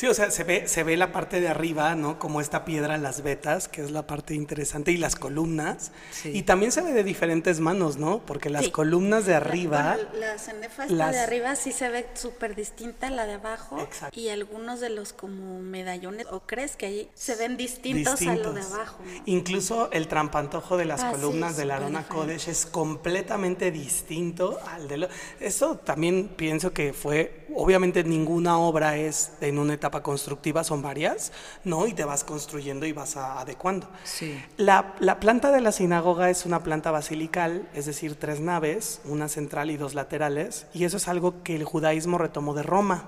Sí, 0.00 0.06
o 0.06 0.14
sea, 0.14 0.30
se 0.30 0.44
ve, 0.44 0.66
se 0.66 0.82
ve 0.82 0.96
la 0.96 1.12
parte 1.12 1.42
de 1.42 1.48
arriba, 1.48 1.94
¿no? 1.94 2.18
Como 2.18 2.40
esta 2.40 2.64
piedra, 2.64 2.96
las 2.96 3.22
vetas, 3.22 3.68
que 3.68 3.82
es 3.82 3.90
la 3.90 4.06
parte 4.06 4.32
interesante, 4.32 4.92
y 4.92 4.96
las 4.96 5.14
columnas. 5.14 5.92
Sí. 6.10 6.30
Y 6.32 6.44
también 6.44 6.72
se 6.72 6.80
ve 6.80 6.94
de 6.94 7.04
diferentes 7.04 7.60
manos, 7.60 7.98
¿no? 7.98 8.20
Porque 8.24 8.48
las 8.48 8.64
Sí. 8.64 8.70
columnas 8.70 9.26
de 9.26 9.32
La- 9.32 9.36
arriba... 9.36 9.98
La, 10.18 10.36
esta 10.36 10.86
las- 10.88 11.12
de 11.12 11.18
arriba 11.20 11.54
sí 11.54 11.72
se 11.72 11.90
ve 11.90 12.06
súper 12.14 12.54
distinta 12.56 13.08
a 13.08 13.10
la 13.10 13.26
de 13.26 13.34
abajo. 13.34 13.78
Exacto. 13.78 14.18
Y 14.18 14.30
algunos 14.30 14.80
de 14.80 14.88
los 14.88 15.12
como 15.12 15.60
medallones, 15.60 16.26
¿o 16.30 16.40
crees 16.46 16.76
que 16.76 16.86
ahí 16.86 17.10
se 17.14 17.36
ven 17.36 17.58
distintos, 17.58 18.22
a 18.22 18.34
lo 18.36 18.54
de 18.54 18.62
abajo? 18.62 19.02
¿no? 19.04 19.22
Incluso 19.26 19.92
el 19.92 20.08
trampantojo 20.08 20.78
de 20.78 20.86
las 20.86 21.02
Ah, 21.02 21.10
sí, 21.14 21.20
columnas 21.20 21.58
de 21.58 21.66
la 21.66 21.76
Arona. 21.76 22.08
Kodesh 22.08 22.48
es 22.48 22.64
completamente 22.64 23.70
distinto 23.70 24.58
al 24.66 24.88
de 24.88 24.96
lo... 24.96 25.08
Eso 25.40 25.76
también 25.76 26.28
pienso 26.36 26.72
que 26.72 26.94
fue, 26.94 27.46
obviamente 27.54 28.02
ninguna 28.02 28.58
obra 28.58 28.96
es 28.96 29.32
en 29.42 29.58
una 29.58 29.74
etapa 29.74 29.89
constructiva, 29.90 30.62
son 30.62 30.80
varias, 30.80 31.32
¿no? 31.64 31.86
Y 31.88 31.92
te 31.92 32.04
vas 32.04 32.22
construyendo 32.22 32.86
y 32.86 32.92
vas 32.92 33.16
a- 33.16 33.40
adecuando. 33.40 33.88
Sí. 34.04 34.40
La, 34.56 34.94
la 35.00 35.18
planta 35.18 35.50
de 35.50 35.60
la 35.60 35.72
sinagoga 35.72 36.30
es 36.30 36.46
una 36.46 36.62
planta 36.62 36.92
basilical, 36.92 37.68
es 37.74 37.86
decir, 37.86 38.14
tres 38.14 38.40
naves, 38.40 39.00
una 39.04 39.28
central 39.28 39.70
y 39.72 39.76
dos 39.76 39.94
laterales, 39.94 40.66
y 40.72 40.84
eso 40.84 40.96
es 40.96 41.08
algo 41.08 41.42
que 41.42 41.56
el 41.56 41.64
judaísmo 41.64 42.16
retomó 42.16 42.54
de 42.54 42.62
Roma 42.62 43.04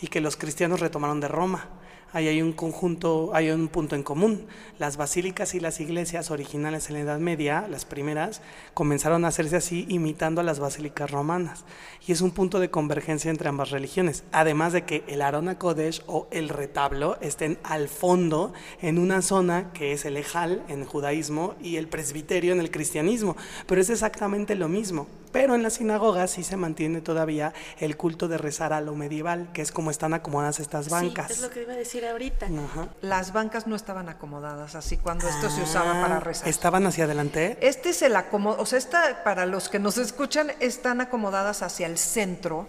y 0.00 0.06
que 0.06 0.20
los 0.20 0.36
cristianos 0.36 0.80
retomaron 0.80 1.20
de 1.20 1.28
Roma. 1.28 1.68
Ahí 2.14 2.28
hay 2.28 2.42
un 2.42 2.52
conjunto, 2.52 3.30
hay 3.32 3.50
un 3.50 3.68
punto 3.68 3.96
en 3.96 4.02
común. 4.02 4.46
Las 4.78 4.98
basílicas 4.98 5.54
y 5.54 5.60
las 5.60 5.80
iglesias 5.80 6.30
originales 6.30 6.88
en 6.88 6.94
la 6.94 7.00
Edad 7.00 7.18
Media, 7.18 7.66
las 7.70 7.86
primeras, 7.86 8.42
comenzaron 8.74 9.24
a 9.24 9.28
hacerse 9.28 9.56
así 9.56 9.86
imitando 9.88 10.42
a 10.42 10.44
las 10.44 10.58
basílicas 10.58 11.10
romanas. 11.10 11.64
Y 12.06 12.12
es 12.12 12.20
un 12.20 12.32
punto 12.32 12.60
de 12.60 12.70
convergencia 12.70 13.30
entre 13.30 13.48
ambas 13.48 13.70
religiones. 13.70 14.24
Además 14.30 14.74
de 14.74 14.84
que 14.84 15.04
el 15.06 15.22
Arona 15.22 15.58
Kodesh 15.58 16.02
o 16.06 16.28
el 16.30 16.50
retablo 16.50 17.16
estén 17.22 17.58
al 17.62 17.88
fondo 17.88 18.52
en 18.82 18.98
una 18.98 19.22
zona 19.22 19.72
que 19.72 19.92
es 19.92 20.04
el 20.04 20.18
Ejal 20.18 20.62
en 20.68 20.84
judaísmo 20.84 21.54
y 21.62 21.76
el 21.76 21.88
presbiterio 21.88 22.52
en 22.52 22.60
el 22.60 22.70
cristianismo. 22.70 23.36
Pero 23.66 23.80
es 23.80 23.88
exactamente 23.88 24.54
lo 24.54 24.68
mismo. 24.68 25.06
Pero 25.32 25.54
en 25.54 25.62
las 25.62 25.74
sinagogas 25.74 26.30
sí 26.30 26.44
se 26.44 26.56
mantiene 26.56 27.00
todavía 27.00 27.52
el 27.78 27.96
culto 27.96 28.28
de 28.28 28.38
rezar 28.38 28.72
a 28.72 28.80
lo 28.80 28.94
medieval, 28.94 29.48
que 29.52 29.62
es 29.62 29.72
como 29.72 29.90
están 29.90 30.14
acomodadas 30.14 30.60
estas 30.60 30.88
bancas. 30.88 31.28
Sí, 31.28 31.32
es 31.34 31.40
lo 31.40 31.50
que 31.50 31.62
iba 31.62 31.72
a 31.72 31.76
decir 31.76 32.04
ahorita. 32.06 32.46
Ajá. 32.46 32.88
Las 33.00 33.32
bancas 33.32 33.66
no 33.66 33.74
estaban 33.74 34.08
acomodadas 34.08 34.74
así 34.74 34.96
cuando 34.98 35.28
esto 35.28 35.50
se 35.50 35.62
usaba 35.62 35.92
para 36.00 36.16
Ah, 36.16 36.20
rezar. 36.20 36.48
¿Estaban 36.48 36.86
hacia 36.86 37.04
adelante? 37.04 37.56
Este 37.60 37.90
es 37.90 38.02
el 38.02 38.14
acomodo, 38.16 38.60
o 38.60 38.66
sea, 38.66 38.78
esta, 38.78 39.24
para 39.24 39.46
los 39.46 39.68
que 39.68 39.78
nos 39.78 39.96
escuchan, 39.98 40.52
están 40.60 41.00
acomodadas 41.00 41.62
hacia 41.62 41.86
el 41.86 41.96
centro, 41.98 42.68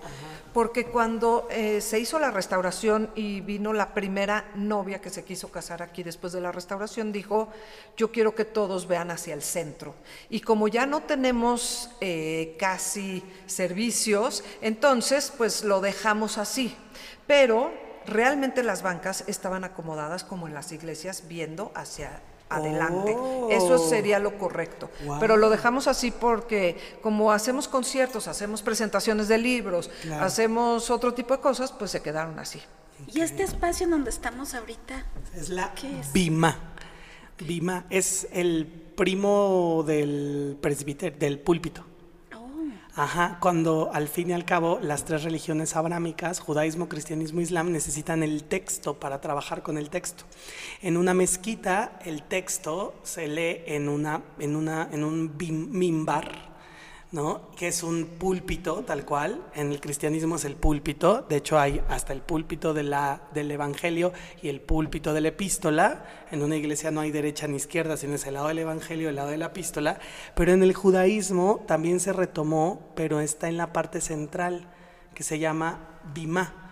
porque 0.54 0.86
cuando 0.86 1.48
eh, 1.50 1.82
se 1.82 2.00
hizo 2.00 2.20
la 2.20 2.30
restauración 2.30 3.10
y 3.16 3.42
vino 3.42 3.74
la 3.74 3.94
primera 3.94 4.52
novia 4.56 5.02
que 5.02 5.10
se 5.10 5.24
quiso 5.24 5.50
casar 5.50 5.82
aquí 5.82 6.04
después 6.04 6.32
de 6.32 6.42
la 6.42 6.52
restauración, 6.52 7.12
dijo, 7.12 7.50
yo 7.98 8.12
quiero 8.12 8.36
que 8.36 8.46
todos 8.46 8.88
vean 8.88 9.10
hacia 9.10 9.34
el 9.34 9.42
centro. 9.42 9.96
Y 10.30 10.42
como 10.42 10.68
ya 10.68 10.86
no 10.86 11.02
tenemos 11.02 11.90
eh, 12.02 12.56
casi 12.60 13.24
servicios, 13.48 14.44
entonces 14.62 15.34
pues 15.36 15.64
lo 15.64 15.82
dejamos 15.82 16.38
así. 16.38 16.76
Pero 17.26 17.74
realmente 18.06 18.64
las 18.64 18.84
bancas 18.84 19.24
estaban 19.28 19.64
acomodadas 19.64 20.24
como 20.24 20.48
en 20.48 20.54
las 20.54 20.72
iglesias, 20.72 21.24
viendo 21.28 21.72
hacia 21.74 22.22
adelante. 22.56 23.16
Oh. 23.18 23.50
Eso 23.52 23.78
sería 23.78 24.20
lo 24.20 24.38
correcto. 24.38 24.90
Wow. 25.06 25.20
Pero 25.20 25.38
lo 25.38 25.50
dejamos 25.50 25.88
así 25.88 26.12
porque 26.12 26.78
como 27.02 27.32
hacemos 27.32 27.68
conciertos, 27.68 28.28
hacemos 28.28 28.62
presentaciones 28.62 29.28
de 29.28 29.38
libros, 29.38 29.90
Claro. 30.02 30.26
hacemos 30.26 30.90
otro 30.90 31.14
tipo 31.14 31.34
de 31.36 31.42
cosas, 31.42 31.72
pues 31.72 31.92
se 31.92 32.02
quedaron 32.02 32.40
así. 32.40 32.62
¿Y 33.14 33.22
este 33.22 33.44
espacio 33.44 33.86
en 33.86 33.92
donde 33.92 34.10
estamos 34.10 34.54
ahorita? 34.54 35.06
Es 35.36 35.50
la 35.50 35.74
¿Qué 35.74 36.00
es? 36.00 36.14
Bima. 36.14 36.58
Bima 37.40 37.86
es 37.90 38.28
el 38.32 38.66
primo 38.96 39.84
del 39.86 40.58
presbiterio, 40.62 41.18
del 41.20 41.40
púlpito. 41.40 41.84
Ajá, 42.96 43.38
cuando 43.40 43.90
al 43.92 44.08
fin 44.08 44.30
y 44.30 44.34
al 44.34 44.46
cabo 44.46 44.78
las 44.80 45.04
tres 45.04 45.24
religiones 45.24 45.76
abrámicas, 45.76 46.40
judaísmo, 46.40 46.90
cristianismo, 46.90 47.42
islam, 47.42 47.72
necesitan 47.72 48.22
el 48.22 48.44
texto 48.44 49.00
para 49.00 49.20
trabajar 49.20 49.64
con 49.64 49.80
el 49.80 49.90
texto. 49.90 50.26
En 50.84 50.98
una 50.98 51.16
mezquita 51.16 51.98
el 52.06 52.22
texto 52.22 52.94
se 53.02 53.28
lee 53.28 53.64
en, 53.66 53.90
una, 53.90 54.22
en, 54.38 54.56
una, 54.56 54.90
en 54.92 55.04
un 55.04 55.36
mimbar, 55.72 56.53
¿no? 57.14 57.52
que 57.56 57.68
es 57.68 57.84
un 57.84 58.06
púlpito 58.20 58.84
tal 58.84 59.06
cual. 59.06 59.42
En 59.56 59.72
el 59.72 59.80
cristianismo 59.80 60.36
es 60.36 60.46
el 60.46 60.56
púlpito, 60.56 61.26
de 61.30 61.38
hecho 61.38 61.58
hay 61.60 61.82
hasta 61.88 62.12
el 62.12 62.22
púlpito 62.22 62.74
del 62.74 63.52
Evangelio 63.52 64.12
y 64.42 64.50
el 64.50 64.60
púlpito 64.60 65.14
de 65.14 65.22
la 65.22 65.28
epístola. 65.30 66.06
En 66.32 66.42
una 66.42 66.58
iglesia 66.58 66.92
no 66.92 67.02
hay 67.02 67.12
derecha 67.12 67.48
ni 67.48 67.56
izquierda, 67.56 67.96
sino 67.96 68.16
es 68.16 68.26
el 68.26 68.34
lado 68.34 68.48
del 68.48 68.60
Evangelio 68.60 69.10
el 69.10 69.16
lado 69.16 69.30
de 69.30 69.38
la 69.38 69.46
epístola. 69.48 70.00
Pero 70.36 70.52
en 70.52 70.64
el 70.64 70.74
judaísmo 70.74 71.64
también 71.68 72.00
se 72.00 72.12
retomó, 72.12 72.92
pero 72.96 73.20
está 73.20 73.48
en 73.48 73.58
la 73.58 73.72
parte 73.72 74.02
central, 74.02 74.68
que 75.14 75.24
se 75.24 75.38
llama 75.38 76.00
Bimá 76.16 76.63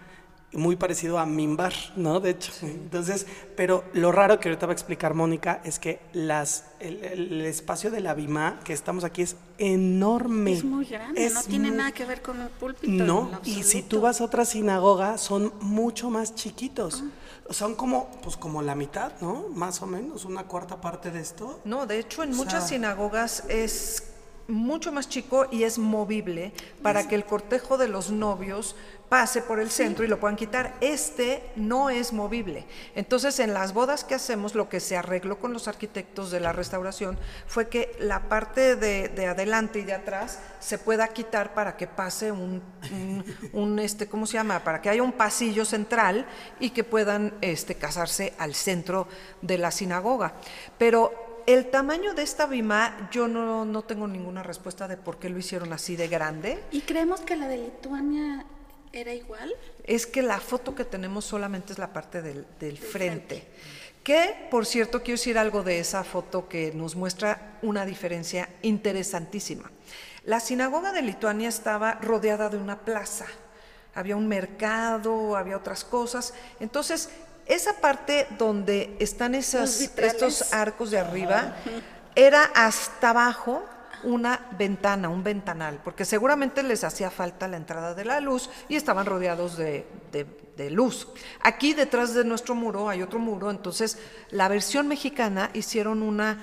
muy 0.53 0.75
parecido 0.75 1.17
a 1.17 1.25
Mimbar, 1.25 1.73
¿no? 1.95 2.19
De 2.19 2.31
hecho. 2.31 2.51
Entonces, 2.61 3.25
pero 3.55 3.85
lo 3.93 4.11
raro 4.11 4.39
que 4.39 4.49
ahorita 4.49 4.65
va 4.65 4.71
a 4.71 4.73
explicar 4.73 5.13
Mónica 5.13 5.61
es 5.63 5.79
que 5.79 5.99
las, 6.13 6.65
el, 6.81 7.03
el 7.05 7.41
espacio 7.45 7.89
de 7.89 8.01
la 8.01 8.13
Bimá 8.13 8.59
que 8.65 8.73
estamos 8.73 9.03
aquí 9.05 9.21
es 9.21 9.37
enorme. 9.57 10.53
es 10.53 10.63
muy 10.63 10.85
grande, 10.85 11.29
no 11.29 11.43
tiene 11.43 11.69
muy- 11.69 11.77
nada 11.77 11.91
que 11.93 12.05
ver 12.05 12.21
con 12.21 12.39
un 12.39 12.49
púlpito. 12.49 13.03
No, 13.03 13.29
y 13.43 13.63
si 13.63 13.81
tú 13.81 14.01
vas 14.01 14.19
a 14.21 14.25
otra 14.25 14.43
sinagoga, 14.45 15.17
son 15.17 15.53
mucho 15.61 16.09
más 16.09 16.35
chiquitos. 16.35 17.03
Son 17.49 17.75
como, 17.75 18.09
pues 18.23 18.37
como 18.37 18.61
la 18.61 18.75
mitad, 18.75 19.11
¿no? 19.21 19.45
Más 19.53 19.81
o 19.81 19.87
menos, 19.87 20.25
una 20.25 20.43
cuarta 20.43 20.79
parte 20.79 21.11
de 21.11 21.19
esto. 21.21 21.59
No, 21.65 21.85
de 21.85 21.99
hecho 21.99 22.23
en 22.23 22.33
O 22.33 22.35
muchas 22.35 22.67
sea- 22.67 22.77
sinagogas 22.77 23.43
es 23.49 24.03
mucho 24.47 24.91
más 24.91 25.07
chico 25.07 25.45
y 25.51 25.63
es 25.63 25.77
movible 25.77 26.51
para 26.81 27.07
que 27.07 27.15
el 27.15 27.25
cortejo 27.25 27.77
de 27.77 27.87
los 27.87 28.09
novios 28.11 28.75
pase 29.11 29.41
por 29.41 29.59
el 29.59 29.69
centro 29.69 30.05
y 30.05 30.07
lo 30.07 30.21
puedan 30.21 30.37
quitar. 30.37 30.73
Este 30.79 31.43
no 31.57 31.89
es 31.89 32.13
movible. 32.13 32.65
Entonces, 32.95 33.41
en 33.41 33.53
las 33.53 33.73
bodas 33.73 34.05
que 34.05 34.15
hacemos, 34.15 34.55
lo 34.55 34.69
que 34.69 34.79
se 34.79 34.95
arregló 34.95 35.37
con 35.37 35.51
los 35.51 35.67
arquitectos 35.67 36.31
de 36.31 36.39
la 36.39 36.53
restauración 36.53 37.19
fue 37.45 37.67
que 37.67 37.93
la 37.99 38.29
parte 38.29 38.77
de, 38.77 39.09
de 39.09 39.27
adelante 39.27 39.79
y 39.79 39.83
de 39.83 39.95
atrás 39.95 40.39
se 40.61 40.77
pueda 40.77 41.09
quitar 41.09 41.53
para 41.53 41.75
que 41.75 41.87
pase 41.87 42.31
un, 42.31 42.61
un- 42.89 43.25
un, 43.51 43.79
este, 43.79 44.07
¿cómo 44.07 44.25
se 44.25 44.35
llama? 44.35 44.63
Para 44.63 44.81
que 44.81 44.89
haya 44.89 45.03
un 45.03 45.11
pasillo 45.11 45.65
central 45.65 46.25
y 46.61 46.69
que 46.69 46.85
puedan 46.85 47.33
este, 47.41 47.75
casarse 47.75 48.33
al 48.37 48.55
centro 48.55 49.09
de 49.41 49.57
la 49.57 49.71
sinagoga. 49.71 50.35
Pero 50.77 51.43
el 51.47 51.69
tamaño 51.69 52.13
de 52.13 52.23
esta 52.23 52.45
bima, 52.45 53.09
yo 53.11 53.27
no, 53.27 53.65
no 53.65 53.81
tengo 53.81 54.07
ninguna 54.07 54.41
respuesta 54.41 54.87
de 54.87 54.95
por 54.95 55.19
qué 55.19 55.27
lo 55.27 55.37
hicieron 55.37 55.73
así 55.73 55.97
de 55.97 56.07
grande. 56.07 56.63
¿Y 56.71 56.79
creemos 56.83 57.19
que 57.19 57.35
la 57.35 57.49
de 57.49 57.57
Lituania 57.57 58.45
era 58.93 59.13
igual? 59.13 59.53
Es 59.83 60.05
que 60.05 60.21
la 60.21 60.39
foto 60.39 60.75
que 60.75 60.85
tenemos 60.85 61.25
solamente 61.25 61.73
es 61.73 61.79
la 61.79 61.93
parte 61.93 62.21
del, 62.21 62.45
del 62.59 62.77
frente. 62.77 63.47
Que, 64.03 64.47
por 64.49 64.65
cierto, 64.65 65.01
quiero 65.03 65.17
decir 65.17 65.37
algo 65.37 65.63
de 65.63 65.79
esa 65.79 66.03
foto 66.03 66.49
que 66.49 66.71
nos 66.73 66.95
muestra 66.95 67.59
una 67.61 67.85
diferencia 67.85 68.49
interesantísima. 68.63 69.69
La 70.25 70.39
sinagoga 70.39 70.91
de 70.91 71.01
Lituania 71.01 71.49
estaba 71.49 71.93
rodeada 71.95 72.49
de 72.49 72.57
una 72.57 72.79
plaza. 72.79 73.25
Había 73.93 74.15
un 74.15 74.27
mercado, 74.27 75.35
había 75.35 75.57
otras 75.57 75.83
cosas. 75.83 76.33
Entonces, 76.59 77.09
esa 77.45 77.73
parte 77.81 78.27
donde 78.37 78.95
están 78.99 79.35
esas, 79.35 79.81
estos 79.97 80.53
arcos 80.53 80.91
de 80.91 80.99
arriba 80.99 81.55
era 82.15 82.43
hasta 82.55 83.09
abajo 83.09 83.63
una 84.03 84.47
ventana, 84.57 85.09
un 85.09 85.23
ventanal, 85.23 85.79
porque 85.83 86.05
seguramente 86.05 86.63
les 86.63 86.83
hacía 86.83 87.09
falta 87.11 87.47
la 87.47 87.57
entrada 87.57 87.93
de 87.93 88.05
la 88.05 88.19
luz 88.19 88.49
y 88.69 88.75
estaban 88.75 89.05
rodeados 89.05 89.57
de, 89.57 89.85
de- 90.11 90.69
luz. 90.69 91.07
Aquí 91.41 91.73
detrás 91.73 92.13
de 92.13 92.23
nuestro 92.23 92.53
muro 92.53 92.87
hay 92.87 93.01
otro 93.01 93.17
muro, 93.17 93.49
entonces 93.49 93.97
la 94.29 94.47
versión 94.47 94.87
mexicana 94.87 95.49
hicieron 95.55 96.03
una 96.03 96.37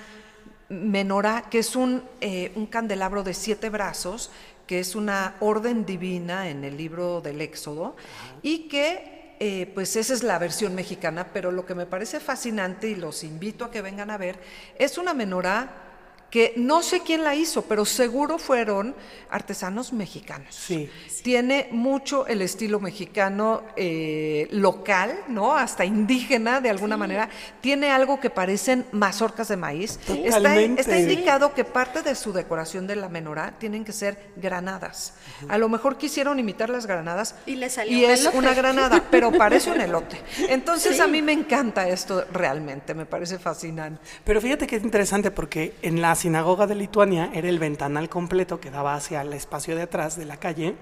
menorá, 0.67 1.43
que 1.49 1.59
es 1.59 1.75
un, 1.77 2.03
eh, 2.19 2.51
un 2.55 2.65
candelabro 2.65 3.23
de 3.23 3.33
siete 3.33 3.69
brazos, 3.69 4.29
que 4.67 4.81
es 4.81 4.93
una 4.95 5.35
orden 5.39 5.85
divina 5.85 6.49
en 6.49 6.65
el 6.65 6.75
libro 6.75 7.21
del 7.21 7.39
Éxodo, 7.39 7.95
y 8.41 8.67
que 8.67 9.37
eh, 9.39 9.71
pues 9.73 9.95
esa 9.95 10.13
es 10.13 10.21
la 10.21 10.37
versión 10.37 10.75
mexicana, 10.75 11.29
pero 11.31 11.49
lo 11.51 11.65
que 11.65 11.73
me 11.73 11.85
parece 11.85 12.19
fascinante 12.19 12.89
y 12.89 12.95
los 12.95 13.23
invito 13.23 13.63
a 13.63 13.71
que 13.71 13.81
vengan 13.81 14.11
a 14.11 14.17
ver, 14.17 14.37
es 14.77 14.97
una 14.97 15.13
menorá 15.13 15.88
que 16.29 16.53
no 16.57 16.83
sé 16.83 17.01
quién 17.01 17.23
la 17.23 17.35
hizo, 17.35 17.63
pero 17.63 17.85
seguro 17.85 18.37
fueron 18.37 18.95
artesanos 19.29 19.93
mexicanos. 19.93 20.55
Sí. 20.55 20.89
Tiene 21.23 21.67
mucho 21.71 22.25
el 22.27 22.41
estilo 22.41 22.79
mexicano 22.79 23.63
eh, 23.75 24.47
local, 24.51 25.19
¿no? 25.27 25.55
Hasta 25.55 25.85
indígena 25.85 26.61
de 26.61 26.69
alguna 26.69 26.97
manera. 26.97 27.29
Tiene 27.61 27.91
algo 27.91 28.19
que 28.19 28.29
parecen 28.29 28.85
mazorcas 28.91 29.47
de 29.47 29.57
maíz. 29.57 29.99
Está, 30.23 30.55
está 30.59 30.99
indicado 30.99 31.53
que 31.53 31.65
parte 31.65 32.01
de 32.01 32.15
su 32.15 32.31
decoración 32.31 32.87
de 32.87 32.95
la 32.95 33.09
menorá 33.09 33.55
tienen 33.59 33.83
que 33.83 33.91
ser 33.91 34.31
granadas. 34.35 35.13
A 35.47 35.57
lo 35.57 35.69
mejor 35.69 35.97
quisieron 35.97 36.39
imitar 36.39 36.69
las 36.69 36.85
granadas 36.85 37.35
Y 37.45 37.55
le 37.55 37.69
salió 37.69 37.97
y 37.97 38.05
un 38.05 38.11
es 38.11 38.21
elote. 38.21 38.37
una 38.37 38.53
granada, 38.53 39.03
pero 39.11 39.31
parece 39.37 39.71
un 39.71 39.81
elote. 39.81 40.21
Entonces 40.47 40.99
a 40.99 41.07
mí 41.07 41.21
me 41.21 41.33
encanta 41.33 41.87
esto 41.87 42.25
realmente, 42.31 42.93
me 42.93 43.05
parece 43.05 43.39
fascinante. 43.39 44.01
Pero 44.23 44.41
fíjate 44.41 44.67
que 44.67 44.77
es 44.77 44.83
interesante 44.83 45.31
porque 45.31 45.73
en 45.81 46.01
la 46.01 46.11
sinagoga 46.19 46.67
de 46.67 46.75
Lituania 46.75 47.31
era 47.33 47.47
el 47.47 47.59
ventanal 47.59 48.09
completo 48.09 48.59
que 48.59 48.71
daba 48.71 48.93
hacia 48.93 49.21
el 49.21 49.31
espacio 49.31 49.77
de 49.77 49.83
atrás 49.83 50.17
de 50.17 50.25
la 50.25 50.35
calle. 50.35 50.75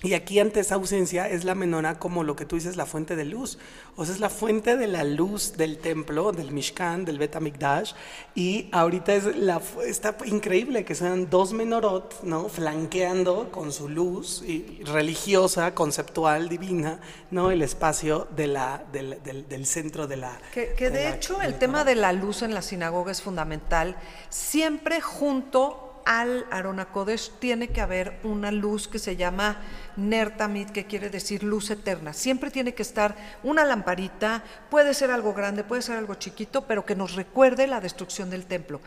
Y 0.00 0.14
aquí 0.14 0.38
ante 0.38 0.60
esa 0.60 0.76
ausencia 0.76 1.28
es 1.28 1.42
la 1.42 1.56
menorá 1.56 1.98
como 1.98 2.22
lo 2.22 2.36
que 2.36 2.44
tú 2.44 2.54
dices, 2.54 2.76
la 2.76 2.86
fuente 2.86 3.16
de 3.16 3.24
luz. 3.24 3.58
O 3.96 4.04
sea, 4.04 4.14
es 4.14 4.20
la 4.20 4.30
fuente 4.30 4.76
de 4.76 4.86
la 4.86 5.02
luz 5.02 5.56
del 5.56 5.78
templo, 5.78 6.30
del 6.30 6.52
Mishkan, 6.52 7.04
del 7.04 7.18
Bet 7.18 7.34
HaMikdash. 7.34 7.94
Y 8.36 8.68
ahorita 8.70 9.12
es 9.16 9.36
la, 9.36 9.60
está 9.84 10.16
increíble 10.26 10.84
que 10.84 10.94
sean 10.94 11.28
dos 11.28 11.52
menorot, 11.52 12.22
¿no? 12.22 12.48
Flanqueando 12.48 13.50
con 13.50 13.72
su 13.72 13.88
luz 13.88 14.42
y 14.46 14.82
religiosa, 14.84 15.74
conceptual, 15.74 16.48
divina, 16.48 17.00
¿no? 17.32 17.50
El 17.50 17.62
espacio 17.62 18.28
de 18.36 18.46
la, 18.46 18.84
del, 18.92 19.20
del- 19.24 19.48
del 19.48 19.66
centro 19.66 20.06
de 20.06 20.16
la... 20.18 20.38
Que, 20.54 20.74
que 20.74 20.90
de 20.90 21.10
hecho 21.10 21.42
el 21.42 21.58
tema 21.58 21.82
de 21.82 21.96
la 21.96 22.12
luz 22.12 22.42
en 22.42 22.54
la 22.54 22.62
sinagoga 22.62 23.10
es 23.10 23.20
fundamental. 23.20 23.96
Siempre 24.30 25.00
junto 25.00 25.87
al 26.04 26.46
Arona 26.50 26.86
Kodesh 26.86 27.30
tiene 27.38 27.68
que 27.68 27.80
haber 27.80 28.18
una 28.22 28.50
luz 28.50 28.88
que 28.88 28.98
se 28.98 29.16
llama 29.16 29.58
Ner 29.96 30.36
Tamid, 30.36 30.70
que 30.70 30.86
quiere 30.86 31.10
decir 31.10 31.42
luz 31.42 31.70
eterna. 31.70 32.12
Siempre 32.12 32.50
tiene 32.50 32.74
que 32.74 32.82
estar 32.82 33.16
una 33.42 33.64
lamparita, 33.64 34.42
puede 34.70 34.94
ser 34.94 35.10
algo 35.10 35.34
grande, 35.34 35.64
puede 35.64 35.82
ser 35.82 35.96
algo 35.96 36.14
chiquito, 36.14 36.66
pero 36.66 36.84
que 36.86 36.96
nos 36.96 37.14
recuerde 37.14 37.66
la 37.66 37.80
destrucción 37.80 38.30
del 38.30 38.46
templo. 38.46 38.80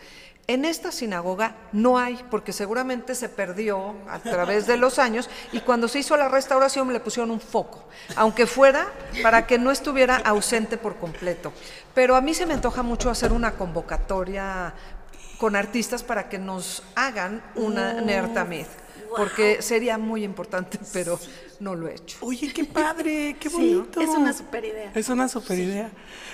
En 0.48 0.66
esta 0.66 0.92
sinagoga 0.92 1.56
no 1.72 1.98
hay, 1.98 2.20
porque 2.30 2.52
seguramente 2.52 3.16
se 3.16 3.30
perdió 3.30 3.96
a 4.10 4.20
través 4.20 4.68
de 4.68 4.76
los 4.76 5.00
años 5.00 5.30
y 5.52 5.62
cuando 5.62 5.88
se 5.88 6.00
hizo 6.00 6.18
la 6.18 6.30
restauración 6.30 6.92
le 6.92 7.00
pusieron 7.00 7.32
un 7.32 7.40
foco, 7.40 7.88
aunque 8.16 8.48
fuera 8.48 8.88
para 9.22 9.46
que 9.46 9.60
no 9.60 9.72
estuviera 9.72 10.18
ausente 10.18 10.78
por 10.78 10.98
completo. 10.98 11.54
Pero 11.94 12.16
a 12.16 12.22
mí 12.22 12.34
se 12.34 12.46
me 12.46 12.56
antoja 12.56 12.84
mucho 12.84 13.10
hacer 13.10 13.32
una 13.32 13.54
convocatoria 13.54 14.74
con 15.42 15.56
artistas 15.56 16.04
para 16.04 16.30
que 16.30 16.38
nos 16.38 16.84
hagan 16.94 17.42
una 17.56 18.00
Nertamid, 18.00 18.68
porque 19.18 19.64
sería 19.64 19.98
muy 19.98 20.24
importante, 20.24 20.78
pero 20.94 21.20
no 21.62 21.76
lo 21.76 21.88
he 21.88 21.94
hecho. 21.96 22.18
Oye, 22.22 22.52
qué 22.54 22.66
padre, 22.66 23.36
qué 23.40 23.50
Sí, 23.50 23.76
bonito. 23.76 24.02
es 24.02 24.10
una 24.10 24.34
super 24.34 24.66
idea. 24.66 24.92
Es 24.96 25.08
una 25.10 25.28
super 25.30 25.58
idea. 25.58 25.92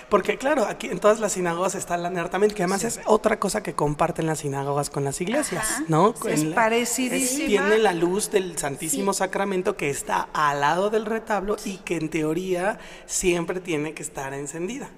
Porque 0.09 0.37
claro, 0.37 0.65
aquí 0.65 0.87
en 0.87 0.99
todas 0.99 1.19
las 1.19 1.33
sinagogas 1.33 1.75
está 1.75 1.97
la 1.97 2.09
Nertamid, 2.09 2.53
que 2.53 2.63
además 2.63 2.83
es 2.85 3.01
otra 3.05 3.37
cosa 3.39 3.61
que 3.61 3.73
comparten 3.75 4.25
las 4.25 4.39
sinagogas 4.39 4.89
con 4.89 5.03
las 5.03 5.19
iglesias, 5.21 5.63
Ajá. 5.69 5.83
¿no? 5.89 6.15
Es 6.25 6.43
la- 6.45 6.55
parecidísima. 6.55 7.41
es- 7.41 7.47
tiene 7.47 7.77
la 7.77 7.93
luz 7.93 8.31
del 8.31 8.57
Santísimo 8.57 9.13
Sacramento 9.13 9.75
que 9.75 9.89
está 9.89 10.29
al 10.33 10.61
lado 10.61 10.89
del 10.89 11.05
retablo 11.05 11.57
y 11.65 11.77
que 11.79 11.97
en 11.97 12.09
teoría 12.09 12.79
siempre 13.05 13.59
tiene 13.59 13.93
que 13.93 14.03
estar 14.03 14.33
encendida. 14.33 14.89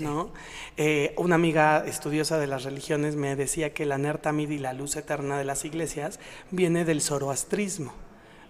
¿no? 0.00 0.34
Eh, 0.76 1.14
una 1.16 1.36
amiga 1.36 1.82
estudiosa 1.86 2.36
de 2.36 2.46
las 2.46 2.64
religiones 2.64 3.16
me 3.16 3.34
decía 3.36 3.72
que 3.72 3.86
la 3.86 3.96
Nertamid 3.96 4.50
y 4.50 4.58
la 4.58 4.74
luz 4.74 4.96
eterna 4.96 5.38
de 5.38 5.46
las 5.46 5.64
iglesias 5.64 6.20
viene 6.50 6.84
del 6.84 7.00
zoroastrismo 7.00 7.94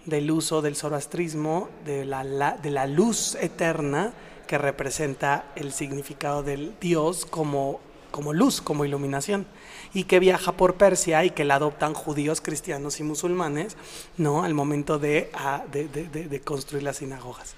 del 0.09 0.31
uso 0.31 0.61
del 0.61 0.75
zoroastrismo, 0.75 1.69
de 1.85 2.05
la, 2.05 2.57
de 2.61 2.71
la 2.71 2.87
luz 2.87 3.35
eterna 3.35 4.13
que 4.49 4.57
representa 4.57 5.45
el 5.55 5.71
significado 5.71 6.41
del 6.41 6.73
Dios 6.81 7.25
como, 7.25 7.79
como 8.09 8.33
luz, 8.33 8.61
como 8.61 8.83
iluminación, 8.83 9.45
y 9.93 10.05
que 10.05 10.19
viaja 10.19 10.53
por 10.53 10.73
Persia 10.73 11.23
y 11.23 11.29
que 11.29 11.45
la 11.45 11.55
adoptan 11.55 11.93
judíos, 11.93 12.41
cristianos 12.41 12.99
y 12.99 13.03
musulmanes, 13.03 13.77
¿no? 14.17 14.43
Al 14.43 14.55
momento 14.55 14.97
de, 14.97 15.29
ah, 15.35 15.63
de, 15.71 16.41
construir 16.43 16.83
las 16.83 16.97
sinagogas. 16.97 17.53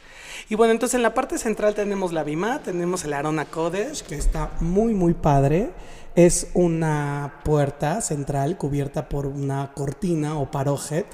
Y 0.49 0.55
bueno, 0.55 0.73
entonces 0.73 0.95
en 0.95 1.03
la 1.03 1.13
parte 1.13 1.37
central 1.37 1.75
tenemos 1.75 2.11
la 2.11 2.23
Bimá, 2.23 2.61
tenemos 2.61 3.05
el 3.05 3.13
Arona 3.13 3.45
Kodesh, 3.45 4.03
que 4.03 4.15
está 4.15 4.51
muy, 4.59 4.93
muy 4.93 5.13
padre. 5.13 5.71
Es 6.15 6.49
una 6.53 7.39
puerta 7.45 8.01
central 8.01 8.57
cubierta 8.57 9.07
por 9.07 9.27
una 9.27 9.71
cortina 9.73 10.37
o 10.37 10.51
parojet. 10.51 11.05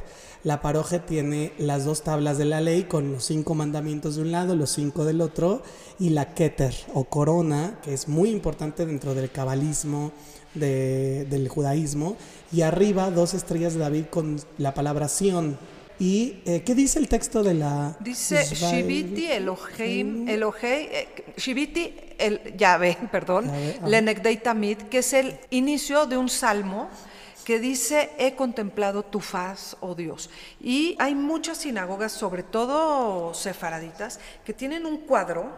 La 0.44 0.62
parojet 0.62 1.06
tiene 1.06 1.52
las 1.58 1.84
dos 1.86 2.04
tablas 2.04 2.38
de 2.38 2.46
la 2.46 2.62
ley 2.62 2.84
con 2.84 3.12
los 3.14 3.26
cinco 3.26 3.54
mandamientos 3.56 4.16
de 4.16 4.22
un 4.22 4.32
lado, 4.32 4.56
los 4.56 4.70
cinco 4.70 5.04
del 5.04 5.22
otro, 5.22 5.62
y 6.00 6.10
la 6.12 6.34
keter 6.34 6.74
o 6.94 7.06
corona, 7.06 7.80
que 7.84 7.94
es 7.94 8.08
muy 8.08 8.30
importante 8.30 8.86
dentro 8.86 9.14
del 9.16 9.30
cabalismo, 9.32 10.12
de- 10.54 11.26
del 11.30 11.50
judaísmo, 11.50 12.16
y 12.52 12.62
arriba 12.62 13.12
dos 13.12 13.34
estrellas 13.34 13.74
de 13.74 13.80
David 13.80 14.06
con 14.10 14.40
la 14.58 14.74
palabra 14.74 15.08
Sion. 15.10 15.58
¿Y 16.00 16.42
eh, 16.46 16.62
qué 16.64 16.76
dice 16.76 17.00
el 17.00 17.08
texto 17.08 17.42
de 17.42 17.56
la... 17.56 17.98
Dice? 18.00 18.46
Shiviti 18.46 19.26
Elohim, 19.32 20.30
Elohei, 20.30 20.86
eh, 20.92 21.08
Shiviti, 21.36 21.92
el 22.20 22.56
Yahvé, 22.56 22.96
perdón. 23.12 23.52
Lenekdei 23.86 24.38
Tamid, 24.38 24.78
que 24.92 25.00
es 25.00 25.14
el 25.14 25.36
inicio 25.50 26.06
de 26.06 26.18
un 26.18 26.30
salmo 26.30 26.88
que 27.48 27.62
dice, 27.62 28.10
he 28.18 28.36
contemplado 28.36 29.04
tu 29.04 29.22
faz, 29.22 29.78
oh 29.80 29.96
Dios. 29.96 30.30
Y 30.60 30.98
hay 31.00 31.16
muchas 31.16 31.60
sinagogas, 31.60 32.12
sobre 32.12 32.44
todo 32.44 33.34
sefaraditas, 33.34 34.20
que 34.44 34.52
tienen 34.52 34.86
un 34.86 34.98
cuadro 34.98 35.50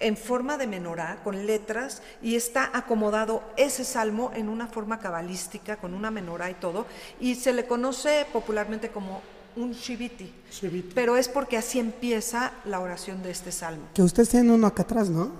en 0.00 0.16
forma 0.16 0.56
de 0.56 0.66
menorá, 0.66 1.20
con 1.22 1.44
letras, 1.44 2.00
y 2.22 2.36
está 2.36 2.70
acomodado 2.72 3.42
ese 3.58 3.84
salmo 3.84 4.30
en 4.34 4.48
una 4.48 4.66
forma 4.66 4.98
cabalística, 4.98 5.76
con 5.76 5.92
una 5.92 6.10
menorá 6.10 6.50
y 6.50 6.54
todo, 6.54 6.86
y 7.20 7.34
se 7.34 7.52
le 7.52 7.66
conoce 7.66 8.26
popularmente 8.32 8.88
como 8.88 9.20
un 9.56 9.72
shiviti. 9.72 10.32
Shiviti. 10.50 10.92
Pero 10.94 11.18
es 11.18 11.28
porque 11.28 11.58
así 11.58 11.78
empieza 11.78 12.52
la 12.64 12.80
oración 12.80 13.22
de 13.22 13.32
este 13.32 13.52
salmo. 13.52 13.88
Que 13.92 14.00
ustedes 14.00 14.30
tienen 14.30 14.52
uno 14.52 14.68
acá 14.68 14.84
atrás, 14.84 15.10
¿no? 15.10 15.32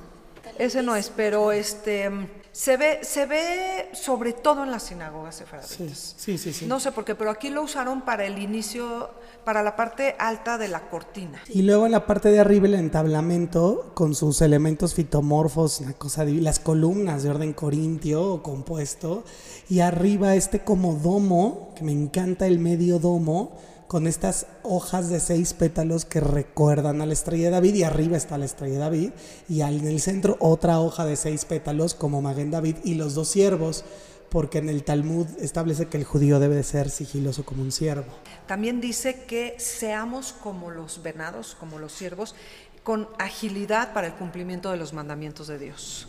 Ese 0.59 0.82
no 0.82 0.94
es, 0.94 1.09
pero 1.09 1.52
este 1.52 2.11
se 2.57 2.79
ve, 2.79 3.01
se 3.03 3.27
ve 3.27 3.90
sobre 3.92 4.33
todo 4.33 4.64
en 4.64 4.71
las 4.71 4.85
sinagogas 4.85 5.35
sefaraditas. 5.35 6.14
Sí, 6.16 6.38
sí, 6.38 6.55
sí. 6.55 6.64
No 6.64 6.81
sé 6.81 6.90
por 6.90 7.05
qué, 7.05 7.14
pero 7.14 7.31
aquí 7.31 7.51
lo 7.51 7.62
usaron 7.62 8.01
para 8.01 8.25
el 8.25 8.38
inicio, 8.38 9.11
para 9.45 9.62
la 9.62 9.77
parte 9.77 10.16
alta 10.19 10.57
de 10.57 10.69
la 10.69 10.88
cortina. 10.88 11.38
Y 11.51 11.61
luego 11.62 11.85
en 11.85 11.92
la 11.92 12.07
parte 12.07 12.31
de 12.31 12.40
arriba 12.40 12.66
el 12.66 12.75
entablamento 12.77 13.90
con 13.92 14.14
sus 14.14 14.40
elementos 14.40 14.95
fitomorfos, 14.95 15.81
una 15.83 15.92
cosa 15.92 16.25
div- 16.25 16.40
las 16.40 16.59
columnas 16.59 17.23
de 17.25 17.29
orden 17.29 17.53
corintio 17.53 18.23
o 18.33 18.42
compuesto, 18.42 19.25
y 19.69 19.81
arriba 19.81 20.35
este 20.35 20.64
como 20.64 20.95
domo, 20.95 21.75
que 21.77 21.85
me 21.85 21.92
encanta 21.92 22.47
el 22.47 22.59
medio 22.59 22.99
domo, 22.99 23.59
con 23.88 24.07
estas 24.07 24.46
hojas 24.62 25.09
de 25.09 25.20
seis 25.20 25.55
pétalos 25.55 26.05
que 26.05 26.20
recuerdan 26.20 27.01
a 27.01 27.07
la 27.07 27.12
estrella 27.12 27.46
de 27.46 27.51
David, 27.51 27.75
y 27.75 27.83
arriba 27.85 28.16
está 28.16 28.38
la 28.38 28.44
estrella 28.44 28.75
de 28.75 28.81
David, 28.81 29.11
y 29.49 29.61
en 29.61 29.87
el 29.87 30.01
centro 30.01 30.37
otra 30.40 30.81
hoja 30.81 31.05
de 31.05 31.16
seis 31.16 31.44
pétalos 31.44 31.94
como 31.94 32.22
Maguen 32.22 32.51
David 32.51 32.77
y 32.85 32.94
los 32.94 33.14
dos 33.14 33.29
siervos, 33.29 33.85
porque 34.29 34.59
en 34.59 34.68
el 34.68 34.83
Talmud 34.83 35.27
establece 35.40 35.87
que 35.87 35.96
el 35.96 36.05
judío 36.05 36.40
debe 36.40 36.57
de 36.57 36.64
ser 36.64 36.90
sigiloso 36.90 37.44
como 37.44 37.62
un 37.62 37.72
siervo. 37.72 38.12
También 38.46 38.81
dice 38.81 39.25
que 39.27 39.55
seamos 39.59 40.33
como 40.33 40.70
los 40.70 41.03
venados, 41.03 41.57
como 41.59 41.79
los 41.79 41.92
siervos, 41.92 42.35
con 42.83 43.09
agilidad 43.18 43.92
para 43.92 44.09
el 44.09 44.14
cumplimiento 44.14 44.70
de 44.70 44.77
los 44.77 44.92
mandamientos 44.92 45.46
de 45.46 45.59
Dios. 45.59 46.09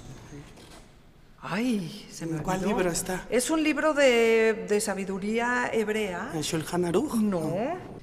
Ay, 1.50 2.06
se 2.12 2.26
me 2.26 2.38
¿En 2.38 2.44
cuál 2.44 2.58
olvidó. 2.58 2.76
libro 2.78 2.92
está? 2.92 3.26
Es 3.30 3.50
un 3.50 3.64
libro 3.64 3.94
de, 3.94 4.66
de 4.68 4.82
sabiduría 4.82 5.70
hebrea. 5.72 6.32
¿El 6.34 6.42
Shulchan 6.42 6.84
Aruch? 6.86 7.14
No. 7.16 7.56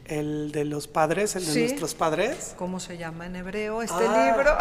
El 0.07 0.50
de 0.50 0.64
los 0.64 0.88
padres, 0.88 1.37
el 1.37 1.44
de 1.44 1.52
Sí. 1.52 1.61
nuestros 1.61 1.94
padres. 1.94 2.54
¿Cómo 2.57 2.80
se 2.80 2.96
llama 2.96 3.26
en 3.26 3.37
hebreo 3.37 3.83
este 3.83 3.96
Ah. 4.07 4.35
libro? 4.35 4.57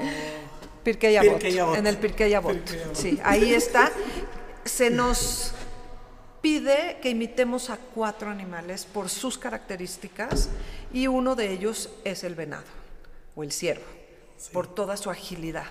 Pirkei 0.82 1.16
Avot, 1.16 1.32
Pirkei 1.38 1.58
Avot. 1.58 1.76
En 1.76 1.86
el 1.86 1.96
Pirkei 1.98 2.34
Avot. 2.34 2.54
Pirkei 2.56 2.82
Avot. 2.82 2.96
Sí, 2.96 3.20
ahí 3.22 3.52
está. 3.54 3.90
Se 4.64 4.90
nos 4.90 5.52
pide 6.40 6.98
que 7.02 7.10
imitemos 7.10 7.70
a 7.70 7.76
cuatro 7.76 8.30
animales 8.30 8.84
por 8.86 9.08
sus 9.10 9.36
características 9.38 10.48
y 10.92 11.06
uno 11.06 11.34
de 11.36 11.52
ellos 11.52 11.90
es 12.04 12.24
el 12.24 12.34
venado 12.34 12.64
o 13.36 13.42
el 13.44 13.52
ciervo, 13.52 13.84
por 14.52 14.66
toda 14.66 14.96
su 14.96 15.10
agilidad. 15.10 15.66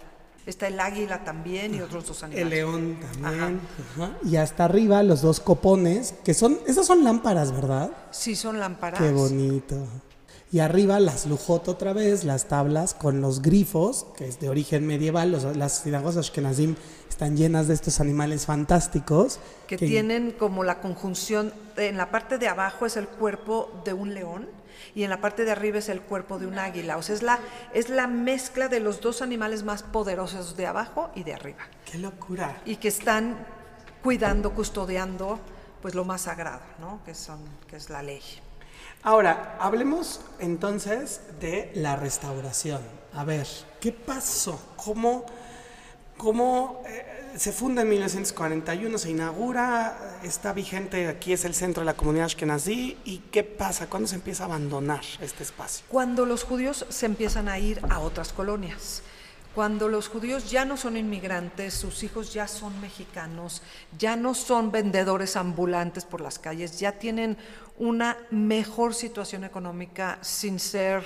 Está 0.46 0.68
el 0.68 0.80
águila 0.80 1.24
también 1.24 1.76
y 1.76 1.82
otros 1.82 2.08
dos 2.08 2.24
animales. 2.24 2.44
El 2.44 2.50
león 2.50 2.98
también. 3.22 3.62
Ajá. 3.96 4.12
Y 4.26 4.36
hasta 4.38 4.66
arriba 4.66 5.04
los 5.04 5.22
dos 5.22 5.40
copones, 5.40 6.16
que 6.24 6.34
son, 6.34 6.58
esas 6.68 6.88
son 6.88 7.04
lámparas, 7.04 7.52
¿verdad? 7.52 7.92
Sí, 8.12 8.36
son 8.36 8.60
lámparas. 8.60 9.00
Qué 9.00 9.12
bonito. 9.12 9.78
Y 10.52 10.60
arriba 10.60 11.00
las 11.00 11.28
lujot 11.28 11.68
otra 11.68 11.94
vez, 11.94 12.24
las 12.24 12.48
tablas 12.48 12.96
con 12.96 13.22
los 13.22 13.44
grifos, 13.44 14.08
que 14.18 14.28
es 14.28 14.40
de 14.40 14.50
origen 14.50 14.88
medieval. 14.88 15.32
Los- 15.32 15.56
las 15.56 15.82
sinagogas 15.84 16.18
Ashkenazim 16.18 16.76
están 17.08 17.38
llenas 17.38 17.68
de 17.68 17.76
estos 17.76 18.00
animales 18.00 18.48
fantásticos. 18.48 19.40
que 19.68 19.78
tienen 19.78 20.32
como 20.32 20.64
la 20.64 20.82
conjunción, 20.82 21.54
en 21.78 21.98
la 21.98 22.10
parte 22.10 22.40
de 22.40 22.48
abajo 22.48 22.88
es 22.88 22.98
el 22.98 23.08
cuerpo 23.08 23.70
de 23.86 23.94
un 23.94 24.16
león 24.16 24.48
y 25.00 25.06
en 25.06 25.10
la 25.10 25.22
parte 25.22 25.46
de 25.46 25.52
arriba 25.52 25.78
es 25.78 25.88
el 25.88 26.02
cuerpo 26.02 26.40
de 26.40 26.46
un 26.46 26.60
águila. 26.60 26.98
O 26.98 27.02
sea, 27.02 27.16
es 27.16 27.22
la, 27.22 27.40
es 27.74 27.88
la 27.88 28.08
mezcla 28.08 28.68
de 28.68 28.82
los 28.82 29.00
dos 29.00 29.22
animales 29.22 29.64
más 29.64 29.82
poderosos 29.82 30.58
de 30.58 30.68
abajo 30.68 31.10
y 31.16 31.24
de 31.24 31.36
arriba. 31.36 31.62
¡Qué 31.90 31.98
locura! 31.98 32.62
Y 32.66 32.76
que 32.76 32.90
están 32.90 33.38
cuidando, 34.04 34.54
custodiando 34.54 35.40
pues 35.82 35.96
lo 35.96 36.04
más 36.04 36.24
sagrado, 36.24 36.60
¿no? 36.82 37.00
Que, 37.06 37.16
son, 37.16 37.40
que 37.70 37.78
es 37.78 37.90
la 37.90 38.04
ley. 38.04 38.22
Ahora, 39.02 39.56
hablemos 39.62 40.20
entonces 40.38 41.22
de 41.40 41.72
la 41.76 41.96
restauración. 41.96 42.82
A 43.14 43.24
ver, 43.24 43.48
¿qué 43.80 43.94
pasó? 43.94 44.62
¿Cómo, 44.76 45.24
cómo 46.18 46.84
eh, 46.86 47.19
se 47.40 47.54
funda 47.54 47.84
en 47.84 47.90
1941, 47.90 48.98
se 48.98 49.12
inaugura, 49.12 50.20
está 50.24 50.52
vigente, 50.52 51.08
aquí 51.08 51.32
es 51.32 51.46
el 51.46 51.56
centro 51.56 51.82
de 51.82 51.86
la 51.86 51.94
comunidad 51.94 52.26
Ashkenazí, 52.26 52.98
y 53.06 53.20
qué 53.32 53.46
pasa? 53.46 53.88
¿Cuándo 53.88 54.10
se 54.10 54.16
empieza 54.16 54.44
a 54.44 54.48
abandonar 54.48 55.00
este 55.22 55.44
espacio? 55.44 55.86
Cuando 55.88 56.26
los 56.26 56.44
judíos 56.44 56.86
se 56.90 57.06
empiezan 57.06 57.48
a 57.48 57.58
ir 57.58 57.80
a 57.90 58.00
otras 58.00 58.34
colonias, 58.34 59.04
cuando 59.56 59.88
los 59.88 60.10
judíos 60.10 60.52
ya 60.52 60.66
no 60.66 60.76
son 60.76 60.98
inmigrantes, 60.98 61.76
sus 61.76 62.04
hijos 62.04 62.34
ya 62.34 62.46
son 62.46 62.80
mexicanos, 62.82 63.62
ya 63.98 64.18
no 64.18 64.34
son 64.34 64.70
vendedores 64.70 65.38
ambulantes 65.38 66.04
por 66.04 66.20
las 66.20 66.40
calles, 66.40 66.78
ya 66.78 67.00
tienen 67.00 67.38
una 67.78 68.18
mejor 68.32 68.94
situación 68.94 69.46
económica 69.46 70.20
sin 70.22 70.60
ser 70.60 71.06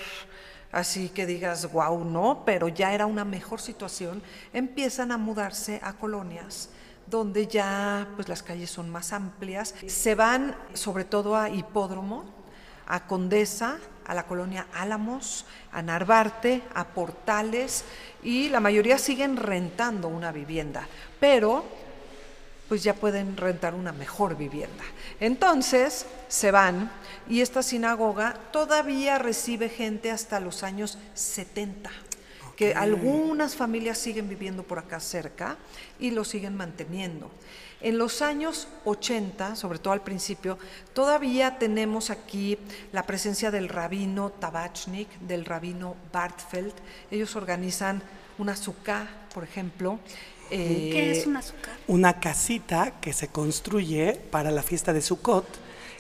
así 0.73 1.07
que 1.07 1.25
digas, 1.25 1.71
wow, 1.71 2.03
no, 2.03 2.43
pero 2.45 2.67
ya 2.67 2.93
era 2.93 3.05
una 3.05 3.23
mejor 3.23 3.61
situación, 3.61 4.21
empiezan 4.51 5.13
a 5.13 5.17
mudarse 5.17 5.79
a 5.81 5.93
colonias 5.93 6.69
donde 7.05 7.47
ya 7.47 8.07
pues 8.15 8.27
las 8.27 8.43
calles 8.43 8.69
son 8.69 8.89
más 8.89 9.13
amplias, 9.13 9.75
se 9.87 10.15
van 10.15 10.55
sobre 10.73 11.03
todo 11.03 11.37
a 11.37 11.49
Hipódromo, 11.49 12.25
a 12.87 13.07
Condesa, 13.07 13.77
a 14.05 14.13
la 14.13 14.23
colonia 14.25 14.67
Álamos, 14.73 15.45
a 15.71 15.81
Narvarte, 15.81 16.63
a 16.73 16.87
Portales 16.87 17.85
y 18.21 18.49
la 18.49 18.59
mayoría 18.59 18.97
siguen 18.97 19.37
rentando 19.37 20.07
una 20.07 20.31
vivienda, 20.31 20.87
pero 21.19 21.65
pues 22.73 22.81
ya 22.81 22.95
pueden 22.95 23.37
rentar 23.37 23.75
una 23.75 23.91
mejor 23.91 24.35
vivienda. 24.35 24.83
Entonces 25.19 26.07
se 26.27 26.49
van 26.49 26.91
y 27.29 27.41
esta 27.41 27.61
sinagoga 27.61 28.33
todavía 28.51 29.19
recibe 29.19 29.69
gente 29.69 30.09
hasta 30.09 30.39
los 30.39 30.63
años 30.63 30.97
70, 31.13 31.91
que 32.55 32.73
algunas 32.73 33.55
familias 33.55 33.99
siguen 33.99 34.27
viviendo 34.27 34.63
por 34.63 34.79
acá 34.79 34.99
cerca 34.99 35.55
y 35.99 36.09
lo 36.09 36.23
siguen 36.23 36.57
manteniendo. 36.57 37.29
En 37.79 37.99
los 37.99 38.23
años 38.23 38.67
80, 38.85 39.55
sobre 39.55 39.77
todo 39.77 39.93
al 39.93 40.01
principio, 40.01 40.57
todavía 40.93 41.59
tenemos 41.59 42.09
aquí 42.09 42.57
la 42.91 43.03
presencia 43.03 43.51
del 43.51 43.69
rabino 43.69 44.31
Tabachnik, 44.31 45.09
del 45.19 45.45
rabino 45.45 45.95
Bartfeld. 46.11 46.73
Ellos 47.11 47.35
organizan 47.35 48.01
una 48.39 48.55
suká, 48.55 49.07
por 49.31 49.43
ejemplo. 49.43 49.99
Eh, 50.53 50.89
¿Qué 50.91 51.11
es 51.11 51.25
un 51.25 51.37
azúcar? 51.37 51.73
Una 51.87 52.19
casita 52.19 52.99
que 53.01 53.13
se 53.13 53.27
construye 53.27 54.13
para 54.31 54.51
la 54.51 54.63
fiesta 54.63 54.93
de 54.93 55.01
Sukkot, 55.01 55.45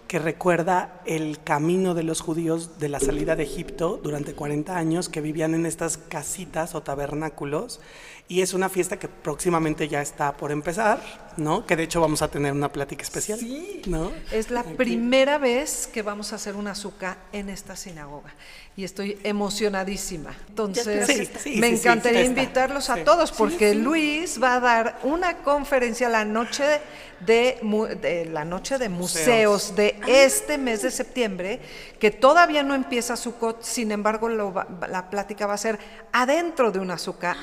que 0.07 0.19
recuerda 0.19 1.01
el 1.05 1.41
camino 1.43 1.95
de 1.95 2.03
los 2.03 2.21
judíos 2.21 2.77
de 2.77 2.87
la 2.87 2.99
salida 2.99 3.35
de 3.35 3.43
Egipto 3.43 3.99
durante 4.03 4.33
40 4.33 4.77
años, 4.77 5.09
que 5.09 5.21
vivían 5.21 5.55
en 5.55 5.65
estas 5.65 5.97
casitas 5.97 6.75
o 6.75 6.83
tabernáculos. 6.83 7.79
Y 8.27 8.41
es 8.41 8.53
una 8.53 8.69
fiesta 8.69 8.99
que 8.99 9.07
próximamente 9.07 9.87
ya 9.87 10.01
está 10.01 10.37
por 10.37 10.51
empezar, 10.51 11.01
¿no? 11.35 11.65
Que 11.65 11.75
de 11.75 11.83
hecho 11.83 11.99
vamos 11.99 12.21
a 12.21 12.27
tener 12.27 12.53
una 12.53 12.71
plática 12.71 13.01
especial, 13.01 13.39
¿no? 13.87 14.11
Es 14.31 14.51
la 14.51 14.61
Aquí. 14.61 14.75
primera 14.75 15.37
vez 15.39 15.87
que 15.87 16.03
vamos 16.03 16.31
a 16.31 16.35
hacer 16.35 16.55
una 16.55 16.71
azúcar 16.71 17.17
en 17.31 17.49
esta 17.49 17.75
sinagoga 17.75 18.33
y 18.75 18.83
estoy 18.83 19.19
emocionadísima. 19.23 20.35
Entonces, 20.49 21.05
Sí, 21.07 21.25
sí, 21.39 21.59
me 21.59 21.69
sí, 21.69 21.75
encantaría 21.75 22.23
invitarlos 22.23 22.89
a 22.89 22.95
Sí. 22.95 23.01
todos 23.03 23.31
porque 23.31 23.75
Luis 23.75 24.41
va 24.41 24.55
a 24.55 24.59
dar 24.59 24.99
una 25.03 25.37
conferencia 25.37 26.09
la 26.09 26.25
noche 26.25 26.63
de, 27.19 27.57
mu- 27.61 27.85
de 27.85 28.25
la 28.25 28.43
noche 28.43 28.77
de 28.77 28.89
museos 28.89 29.75
de 29.75 29.95
este 30.07 30.57
mes 30.57 30.81
de 30.81 30.91
septiembre 30.91 31.61
que 31.99 32.11
todavía 32.11 32.63
no 32.63 32.73
empieza 32.75 33.15
Sukkot, 33.15 33.63
sin 33.63 33.91
embargo 33.93 34.27
lo 34.27 34.51
va- 34.51 34.67
la 34.89 35.09
plática 35.09 35.45
va 35.47 35.53
a 35.53 35.57
ser 35.57 35.79
adentro 36.11 36.71
de 36.71 36.79
una 36.79 36.95
azúcar. 36.95 37.37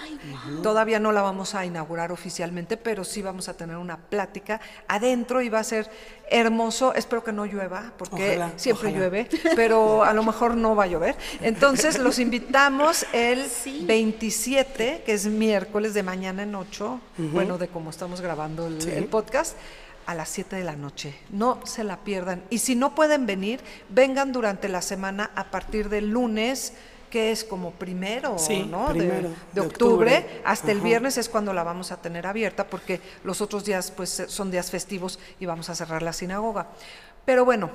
Todavía 0.63 0.99
no 0.99 1.13
la 1.13 1.23
vamos 1.23 1.55
a 1.55 1.65
inaugurar 1.65 2.13
oficialmente, 2.13 2.77
pero 2.77 3.05
sí 3.05 3.23
vamos 3.23 3.49
a 3.49 3.55
tener 3.57 3.77
una 3.77 3.97
plática 3.97 4.61
adentro 4.89 5.41
y 5.41 5.49
va 5.49 5.61
a 5.61 5.65
ser 5.65 5.89
hermoso. 6.31 6.95
Espero 6.95 7.23
que 7.25 7.33
no 7.33 7.45
llueva, 7.45 7.93
porque 7.99 8.37
Ojalá, 8.37 8.53
siempre 8.57 8.89
ojalá. 8.89 8.99
llueve, 8.99 9.29
pero 9.57 10.05
a 10.05 10.13
lo 10.15 10.23
mejor 10.23 10.57
no 10.57 10.75
va 10.77 10.85
a 10.85 10.87
llover. 10.87 11.17
Entonces 11.43 11.99
los 11.99 12.19
invitamos 12.19 13.05
el 13.13 13.47
Sí. 13.49 13.85
27, 13.87 15.03
que 15.05 15.13
es 15.13 15.27
miércoles 15.27 15.93
de 15.95 16.03
mañana 16.03 16.43
en 16.45 16.55
8, 16.55 17.01
bueno, 17.33 17.59
de 17.59 17.69
cómo 17.69 17.91
estamos 17.91 18.21
grabando 18.21 18.67
el, 18.69 18.81
el 18.89 19.05
podcast, 19.07 19.57
a 20.07 20.15
las 20.15 20.29
7 20.31 20.57
de 20.57 20.65
la 20.65 20.77
noche. 20.77 21.15
No 21.31 21.61
se 21.65 21.85
la 21.85 21.99
pierdan. 21.99 22.43
Y 22.51 22.59
si 22.59 22.75
no 22.75 22.95
pueden 22.95 23.27
venir, 23.27 23.61
vengan 23.91 24.33
durante 24.33 24.69
la 24.69 24.83
semana 24.83 25.31
a 25.37 25.51
partir 25.51 25.89
del 25.89 26.11
lunes 26.11 26.73
que 27.11 27.33
es 27.33 27.45
como 27.45 27.73
primero, 27.73 28.39
Sí, 28.39 28.63
¿no? 28.71 28.89
De- 28.89 28.95
primero 29.01 29.29
de, 29.29 29.35
de 29.53 29.61
octubre, 29.61 30.17
octubre. 30.19 30.41
hasta 30.45 30.71
el 30.73 30.81
viernes 30.81 31.19
es 31.19 31.29
cuando 31.29 31.53
la 31.53 31.63
vamos 31.65 31.91
a 31.93 32.01
tener 32.01 32.27
abierta 32.27 32.67
porque 32.69 33.01
los 33.25 33.41
otros 33.41 33.65
días 33.65 33.91
pues 33.91 34.23
son 34.29 34.51
días 34.51 34.71
festivos 34.71 35.19
y 35.41 35.47
vamos 35.47 35.69
a 35.69 35.75
cerrar 35.75 36.03
la 36.03 36.13
sinagoga. 36.13 36.69
Pero 37.25 37.45
bueno, 37.45 37.71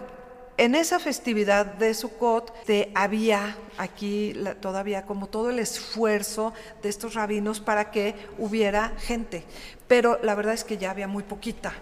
en 0.57 0.73
esa 0.73 0.99
festividad 0.99 1.65
de 1.65 1.93
Sukkot 1.93 2.63
te 2.63 2.89
había 2.95 3.57
aquí 3.77 4.33
la- 4.33 4.55
todavía 4.55 5.05
como 5.05 5.27
todo 5.27 5.49
el 5.49 5.59
esfuerzo 5.59 6.53
de 6.81 6.87
estos 6.89 7.13
rabinos 7.13 7.59
para 7.59 7.91
que 7.91 8.15
hubiera 8.37 8.93
gente, 8.99 9.43
pero 9.89 10.17
la 10.23 10.33
verdad 10.33 10.53
es 10.53 10.63
que 10.63 10.77
ya 10.77 10.91
había 10.91 11.07
muy 11.09 11.23
poquita. 11.23 11.73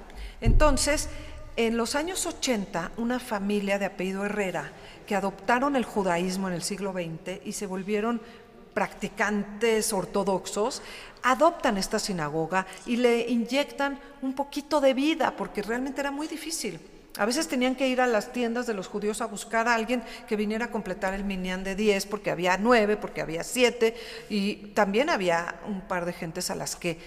Entonces, 0.41 1.07
en 1.55 1.77
los 1.77 1.93
años 1.93 2.25
80, 2.25 2.91
una 2.97 3.19
familia 3.19 3.77
de 3.77 3.85
apellido 3.85 4.25
Herrera 4.25 4.71
que 5.05 5.15
adoptaron 5.15 5.75
el 5.75 5.85
judaísmo 5.85 6.47
en 6.47 6.55
el 6.55 6.63
siglo 6.63 6.93
XX 6.93 7.45
y 7.45 7.53
se 7.53 7.65
volvieron 7.65 8.21
practicantes 8.73 9.93
ortodoxos, 9.93 10.81
adoptan 11.21 11.77
esta 11.77 11.99
sinagoga 11.99 12.65
y 12.85 12.97
le 12.97 13.29
inyectan 13.29 13.99
un 14.21 14.33
poquito 14.33 14.81
de 14.81 14.93
vida, 14.93 15.35
porque 15.35 15.61
realmente 15.61 16.01
era 16.01 16.11
muy 16.11 16.27
difícil. 16.27 16.79
A 17.17 17.25
veces 17.25 17.47
tenían 17.47 17.75
que 17.75 17.87
ir 17.87 18.01
a 18.01 18.07
las 18.07 18.31
tiendas 18.33 18.65
de 18.65 18.73
los 18.73 18.87
judíos 18.87 19.21
a 19.21 19.27
buscar 19.27 19.67
a 19.67 19.75
alguien 19.75 20.01
que 20.27 20.35
viniera 20.35 20.65
a 20.65 20.71
completar 20.71 21.13
el 21.13 21.23
minyan 21.23 21.63
de 21.63 21.75
10, 21.75 22.07
porque 22.07 22.31
había 22.31 22.57
9, 22.57 22.97
porque 22.97 23.21
había 23.21 23.43
7, 23.43 23.95
y 24.29 24.55
también 24.73 25.11
había 25.11 25.59
un 25.67 25.81
par 25.81 26.05
de 26.05 26.13
gentes 26.13 26.49
a 26.49 26.55
las 26.55 26.75
que, 26.75 26.97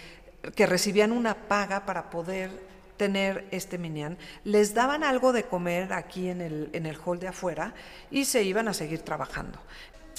que 0.55 0.67
recibían 0.67 1.11
una 1.11 1.35
paga 1.35 1.85
para 1.87 2.09
poder 2.09 2.66
tener 2.97 3.47
este 3.51 3.79
minyan, 3.79 4.19
les 4.45 4.75
daban 4.75 5.05
algo 5.05 5.33
de 5.33 5.45
comer 5.45 5.93
aquí 5.93 6.29
en 6.29 6.41
el, 6.41 6.71
en 6.73 6.87
el 6.87 6.99
hall 7.05 7.19
de 7.19 7.29
afuera 7.29 7.75
y 8.11 8.25
se 8.25 8.43
iban 8.43 8.69
a 8.69 8.75
seguir 8.75 9.03
trabajando. 9.03 9.59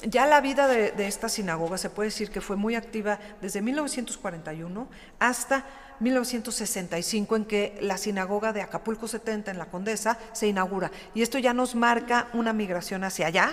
Ya 0.03 0.27
la 0.27 0.41
vida 0.41 0.67
de, 0.67 0.91
de 0.91 1.07
esta 1.07 1.27
sinagoga 1.27 1.77
se 1.77 1.89
puede 1.89 2.09
decir 2.09 2.29
que 2.29 2.39
fue 2.39 2.55
muy 2.55 2.75
activa 2.75 3.19
desde 3.41 3.61
1941 3.61 4.87
hasta 5.19 5.65
1965 5.99 7.35
en 7.35 7.45
que 7.45 7.77
la 7.81 7.97
sinagoga 7.97 8.53
de 8.53 8.61
Acapulco 8.61 9.07
70 9.07 9.51
en 9.51 9.57
la 9.57 9.65
Condesa 9.65 10.17
se 10.31 10.47
inaugura 10.47 10.91
y 11.15 11.21
esto 11.21 11.39
ya 11.39 11.53
nos 11.53 11.75
marca 11.75 12.27
una 12.33 12.53
migración 12.53 13.03
hacia 13.03 13.27
allá 13.27 13.51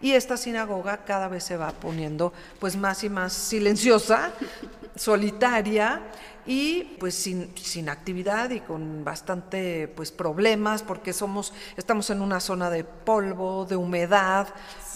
y 0.00 0.12
esta 0.12 0.36
sinagoga 0.36 1.04
cada 1.04 1.28
vez 1.28 1.44
se 1.44 1.56
va 1.56 1.72
poniendo 1.72 2.32
pues 2.58 2.76
más 2.76 3.04
y 3.04 3.08
más 3.08 3.32
silenciosa, 3.32 4.32
solitaria 4.96 6.02
y 6.48 6.96
pues 6.98 7.14
sin, 7.14 7.54
sin 7.56 7.90
actividad 7.90 8.48
y 8.50 8.60
con 8.60 9.04
bastante 9.04 9.86
pues 9.86 10.10
problemas 10.10 10.82
porque 10.82 11.12
somos 11.12 11.52
estamos 11.76 12.08
en 12.08 12.22
una 12.22 12.40
zona 12.40 12.70
de 12.70 12.84
polvo, 12.84 13.66
de 13.66 13.76
humedad, 13.76 14.48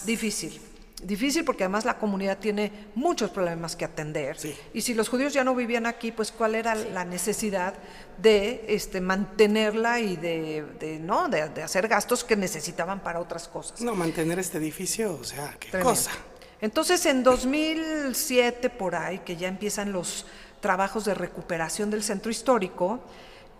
difícil. 0.03 0.59
Difícil 1.03 1.43
porque 1.43 1.65
además 1.65 1.85
la 1.85 1.99
comunidad 1.99 2.39
tiene 2.39 2.71
muchos 2.95 3.29
problemas 3.29 3.75
que 3.75 3.85
atender. 3.85 4.39
Sí. 4.39 4.55
Y 4.73 4.81
si 4.81 4.95
los 4.95 5.09
judíos 5.09 5.33
ya 5.33 5.43
no 5.43 5.53
vivían 5.53 5.85
aquí, 5.85 6.11
pues 6.11 6.31
cuál 6.31 6.55
era 6.55 6.73
la 6.73 7.05
necesidad 7.05 7.75
de 8.17 8.65
este, 8.69 8.99
mantenerla 8.99 9.99
y 9.99 10.15
de, 10.15 10.65
de, 10.79 10.99
¿no? 10.99 11.27
De, 11.27 11.49
de 11.49 11.61
hacer 11.61 11.87
gastos 11.87 12.23
que 12.23 12.35
necesitaban 12.35 13.01
para 13.03 13.19
otras 13.19 13.47
cosas. 13.47 13.81
No, 13.81 13.93
mantener 13.95 14.39
este 14.39 14.57
edificio, 14.57 15.19
o 15.19 15.23
sea, 15.23 15.55
qué 15.59 15.69
Tremendo. 15.69 15.89
cosa. 15.89 16.11
Entonces, 16.61 17.05
en 17.05 17.23
2007, 17.23 18.69
por 18.69 18.95
ahí, 18.95 19.19
que 19.19 19.35
ya 19.35 19.49
empiezan 19.49 19.91
los 19.91 20.25
trabajos 20.63 21.03
de 21.03 21.13
recuperación 21.13 21.91
del 21.91 22.03
centro 22.03 22.31
histórico, 22.31 23.01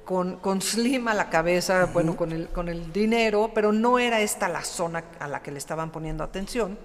con, 0.05 0.37
con 0.37 0.61
Slim 0.61 1.09
a 1.09 1.13
la 1.13 1.29
cabeza, 1.29 1.85
bueno, 1.87 2.15
con 2.15 2.31
el, 2.31 2.47
con 2.47 2.69
el 2.69 2.93
dinero, 2.93 3.51
pero 3.53 3.73
no 3.73 3.99
era 3.99 4.21
esta 4.21 4.47
la 4.47 4.63
zona 4.63 5.03
a 5.19 5.27
la 5.27 5.43
que 5.43 5.51
le 5.51 5.57
estaban 5.57 5.91
poniendo 5.91 6.23
atención. 6.23 6.79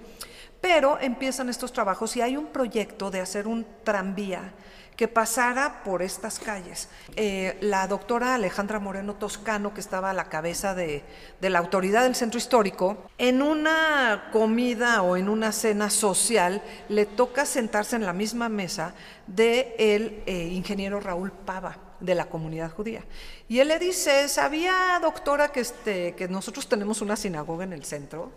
Pero 0.59 0.99
empiezan 0.99 1.47
estos 1.47 1.71
trabajos 1.71 2.17
y 2.17 2.21
hay 2.21 2.35
un 2.35 2.47
proyecto 2.47 3.09
de 3.09 3.21
hacer 3.21 3.47
un 3.47 3.65
tranvía 3.85 4.51
que 4.99 5.07
pasara 5.07 5.81
por 5.85 6.01
estas 6.01 6.39
calles. 6.39 6.89
Eh, 7.15 7.57
la 7.61 7.87
doctora 7.87 8.35
Alejandra 8.35 8.79
Moreno 8.79 9.15
Toscano, 9.15 9.73
que 9.73 9.79
estaba 9.79 10.09
a 10.09 10.13
la 10.13 10.25
cabeza 10.25 10.75
de, 10.75 11.05
la 11.39 11.57
autoridad 11.57 12.03
del 12.03 12.15
centro 12.15 12.37
histórico, 12.37 13.05
en 13.17 13.41
una 13.41 14.27
comida 14.33 15.01
o 15.01 15.15
en 15.15 15.29
una 15.29 15.53
cena 15.53 15.89
social 15.89 16.61
le 16.89 17.05
toca 17.05 17.45
sentarse 17.45 17.95
en 17.95 18.05
la 18.05 18.11
misma 18.11 18.49
mesa 18.49 18.93
de 19.25 19.73
el 19.79 20.21
eh, 20.25 20.49
ingeniero 20.51 20.99
Raúl 20.99 21.31
Pava 21.31 21.77
de 22.01 22.13
la 22.13 22.25
comunidad 22.25 22.69
judía. 22.69 23.05
Y 23.47 23.59
él 23.59 23.69
le 23.69 23.79
dice, 23.79 24.27
¿sabía, 24.27 24.99
doctora, 25.01 25.53
que, 25.53 25.61
este, 25.61 26.13
nosotros 26.29 26.67
tenemos 26.67 26.99
una 26.99 27.15
sinagoga 27.15 27.63
en 27.63 27.71
el 27.71 27.85
centro? 27.85 28.33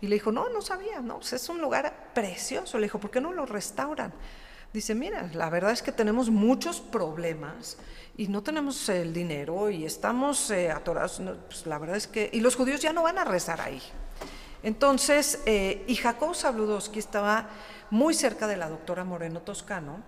Y 0.00 0.06
le 0.06 0.14
dijo, 0.14 0.30
no, 0.30 0.48
no 0.48 0.62
sabía, 0.62 1.00
no, 1.00 1.16
pues 1.16 1.32
es 1.32 1.48
un 1.48 1.60
lugar 1.60 2.12
precioso. 2.14 2.78
Le 2.78 2.84
dijo, 2.84 3.00
¿por 3.00 3.10
qué 3.10 3.20
no 3.20 3.32
lo 3.32 3.46
restauran? 3.46 4.12
Dice, 4.74 4.92
mira, 4.96 5.30
la 5.34 5.50
verdad 5.50 5.70
es 5.70 5.82
que 5.82 5.92
tenemos 5.92 6.30
muchos 6.30 6.80
problemas 6.80 7.76
y 8.16 8.26
no 8.26 8.42
tenemos 8.42 8.88
el 8.88 9.14
dinero 9.14 9.70
y 9.70 9.84
estamos 9.84 10.50
eh, 10.50 10.68
atorados. 10.68 11.22
pues 11.46 11.64
la 11.66 11.78
verdad 11.78 11.94
es 11.96 12.08
que, 12.08 12.28
y 12.32 12.40
los 12.40 12.56
judíos 12.56 12.80
ya 12.80 12.92
no 12.92 13.04
van 13.04 13.18
a 13.18 13.24
rezar 13.24 13.60
ahí. 13.60 13.80
Entonces, 14.64 15.40
eh, 15.46 15.84
y 15.86 15.94
Jacob 15.94 16.34
Sabludowski 16.34 16.98
estaba 16.98 17.50
muy 17.90 18.14
cerca 18.14 18.48
de 18.48 18.56
la 18.56 18.68
doctora 18.68 19.04
Moreno 19.04 19.42
Toscano, 19.42 20.02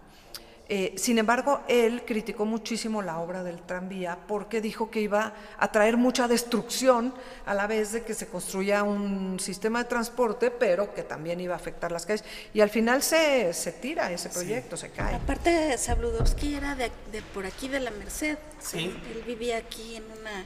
eh, 0.69 0.95
sin 0.97 1.19
embargo, 1.19 1.61
él 1.69 2.03
criticó 2.05 2.45
muchísimo 2.45 3.01
la 3.01 3.19
obra 3.21 3.45
del 3.45 3.63
tranvía 3.63 4.19
porque 4.27 4.61
dijo 4.61 4.91
que 4.91 5.01
iba 5.01 5.33
a 5.59 5.71
traer 5.71 5.97
mucha 5.97 6.27
destrucción 6.27 7.15
a 7.45 7.55
la 7.55 7.69
vez 7.69 7.93
de 7.93 8.03
que 8.03 8.15
se 8.15 8.27
construya 8.27 8.83
un 8.83 9.39
sistema 9.39 9.85
de 9.85 9.89
transporte, 9.89 10.51
pero 10.51 10.93
que 10.93 11.05
también 11.05 11.41
iba 11.41 11.55
a 11.55 11.57
afectar 11.57 11.93
las 11.93 12.05
calles. 12.05 12.25
Y 12.53 12.61
al 12.61 12.71
final 12.71 13.03
se, 13.03 13.53
se 13.53 13.73
tira 13.73 14.11
ese 14.11 14.29
proyecto, 14.29 14.77
se 14.77 14.91
cae. 14.91 15.15
Aparte, 15.15 15.79
Sabludowski 15.79 16.55
era 16.57 16.75
de, 16.75 16.91
de, 17.13 17.23
por 17.23 17.47
aquí 17.47 17.69
de 17.69 17.79
la 17.79 17.93
Merced. 17.93 18.37
Sí. 18.59 18.93
Él 19.15 19.23
vivía 19.25 19.59
aquí 19.59 19.95
en 19.95 20.05
una 20.05 20.45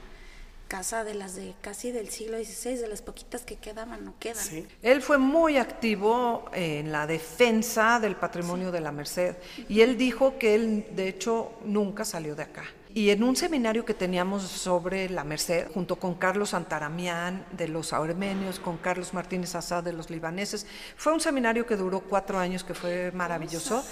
casa 0.71 1.03
de 1.03 1.15
las 1.15 1.35
de 1.35 1.53
casi 1.61 1.91
del 1.91 2.11
siglo 2.11 2.39
XVI, 2.39 2.77
de 2.77 2.87
las 2.87 3.03
poquitas 3.03 3.43
que 3.43 3.57
quedaban 3.57 4.07
o 4.07 4.15
quedan. 4.21 4.45
Él 4.83 5.03
fue 5.03 5.19
muy 5.19 5.57
activo 5.57 6.45
en 6.55 6.93
la 6.93 7.09
defensa 7.09 7.99
del 7.99 8.15
patrimonio 8.15 8.71
de 8.71 8.81
la 8.81 8.93
Merced 8.93 9.35
y 9.69 9.81
él 9.81 9.99
dijo 9.99 10.39
que 10.39 10.55
él 10.55 10.87
de 10.93 11.09
hecho 11.09 11.53
nunca 11.65 12.05
salió 12.05 12.37
de 12.37 12.45
acá. 12.45 12.63
Y 12.95 13.11
en 13.11 13.25
un 13.25 13.35
seminario 13.35 13.85
que 13.85 13.95
teníamos 13.95 14.43
sobre 14.45 15.11
la 15.11 15.25
Merced, 15.25 15.69
junto 15.75 15.97
con 15.97 16.15
Carlos 16.15 16.55
Antaramián 16.55 17.45
de 17.51 17.67
los 17.67 17.93
armenios, 17.93 18.61
con 18.61 18.79
Carlos 18.79 19.13
Martínez 19.13 19.57
Azad 19.57 19.83
de 19.83 19.93
los 19.93 20.09
libaneses, 20.09 20.67
fue 20.97 21.13
un 21.13 21.21
seminario 21.21 21.67
que 21.67 21.77
duró 21.77 22.01
cuatro 22.01 22.39
años, 22.39 22.63
que 22.63 22.75
fue 22.75 23.11
maravilloso 23.13 23.85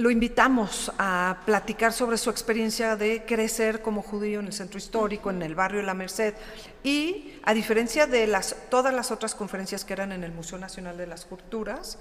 lo 0.00 0.10
invitamos 0.10 0.90
a 0.98 1.42
platicar 1.44 1.92
sobre 1.92 2.16
su 2.16 2.30
experiencia 2.30 2.96
de 2.96 3.24
crecer 3.26 3.82
como 3.82 4.00
judío 4.00 4.40
en 4.40 4.46
el 4.46 4.52
centro 4.54 4.78
histórico, 4.78 5.30
en 5.30 5.42
el 5.42 5.54
barrio 5.54 5.80
de 5.80 5.86
La 5.86 5.92
Merced. 5.92 6.34
Y 6.82 7.34
a 7.42 7.52
diferencia 7.52 8.06
de 8.06 8.26
las, 8.26 8.56
todas 8.70 8.94
las 8.94 9.10
otras 9.10 9.34
conferencias 9.34 9.84
que 9.84 9.92
eran 9.92 10.12
en 10.12 10.24
el 10.24 10.32
Museo 10.32 10.58
Nacional 10.58 10.96
de 10.96 11.06
las 11.06 11.26
Culturas, 11.26 11.98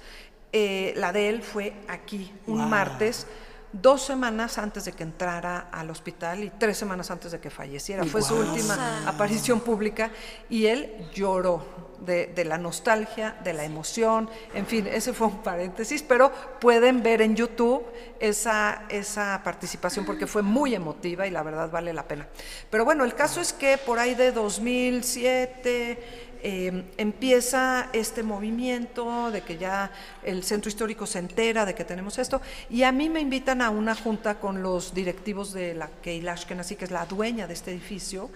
eh, 0.54 0.93
la 0.95 1.12
de 1.12 1.28
él 1.28 1.43
fue 1.43 1.74
aquí, 1.89 2.32
un 2.47 2.70
martes 2.70 3.28
dos 3.72 4.02
semanas 4.02 4.58
antes 4.58 4.86
de 4.86 4.94
que 4.94 5.04
entrara 5.04 5.70
al 5.72 5.90
hospital 5.90 6.44
y 6.44 6.50
tres 6.50 6.78
semanas 6.78 7.12
antes 7.12 7.32
de 7.32 7.40
que 7.40 7.50
falleciera. 7.50 8.04
Fue 8.06 8.22
su 8.22 8.36
última 8.36 9.08
aparición 9.08 9.60
pública 9.60 10.12
y 10.50 10.66
él 10.66 11.10
lloró 11.14 11.90
de, 12.06 12.46
la 12.46 12.58
nostalgia, 12.58 13.36
de 13.44 13.54
la 13.54 13.64
emoción, 13.64 14.30
en 14.54 14.66
fin, 14.66 14.88
ese 14.88 15.14
fue 15.14 15.28
un 15.28 15.44
paréntesis, 15.44 16.02
pero 16.02 16.32
pueden 16.60 17.04
ver 17.04 17.22
en 17.22 17.36
YouTube 17.36 17.86
esa, 18.20 18.84
esa 18.90 19.42
participación 19.44 20.06
porque 20.06 20.26
fue 20.26 20.42
muy 20.42 20.74
emotiva 20.74 21.28
y 21.28 21.32
la 21.32 21.44
verdad 21.44 21.70
vale 21.70 21.94
la 21.94 22.08
pena. 22.08 22.28
Pero 22.70 22.86
bueno, 22.86 23.04
el 23.04 23.14
caso 23.16 23.42
es 23.42 23.54
que 23.54 23.78
por 23.78 24.00
ahí 24.00 24.16
de 24.16 24.32
2007... 24.32 26.28
Em, 26.42 26.86
empieza 26.98 27.90
este 27.92 28.24
movimiento 28.24 29.30
de 29.30 29.42
que 29.42 29.58
ya 29.58 29.92
el 30.24 30.44
centro 30.46 30.70
histórico 30.70 31.06
se 31.06 31.20
entera 31.20 31.66
de 31.66 31.76
que 31.76 31.84
tenemos 31.84 32.18
esto 32.18 32.42
y 32.70 32.84
a 32.84 32.94
mí 32.94 33.10
me 33.10 33.20
invitan 33.20 33.62
a 33.62 33.70
una 33.70 33.94
junta 33.94 34.40
con 34.40 34.64
los 34.64 34.94
directivos 34.94 35.52
de 35.52 35.74
la 35.74 35.90
Keilash 36.02 36.46
así 36.58 36.78
que 36.78 36.86
es 36.86 36.92
la 36.92 37.06
dueña 37.06 37.46
de 37.46 37.54
este 37.54 37.72
edificio, 37.72 38.30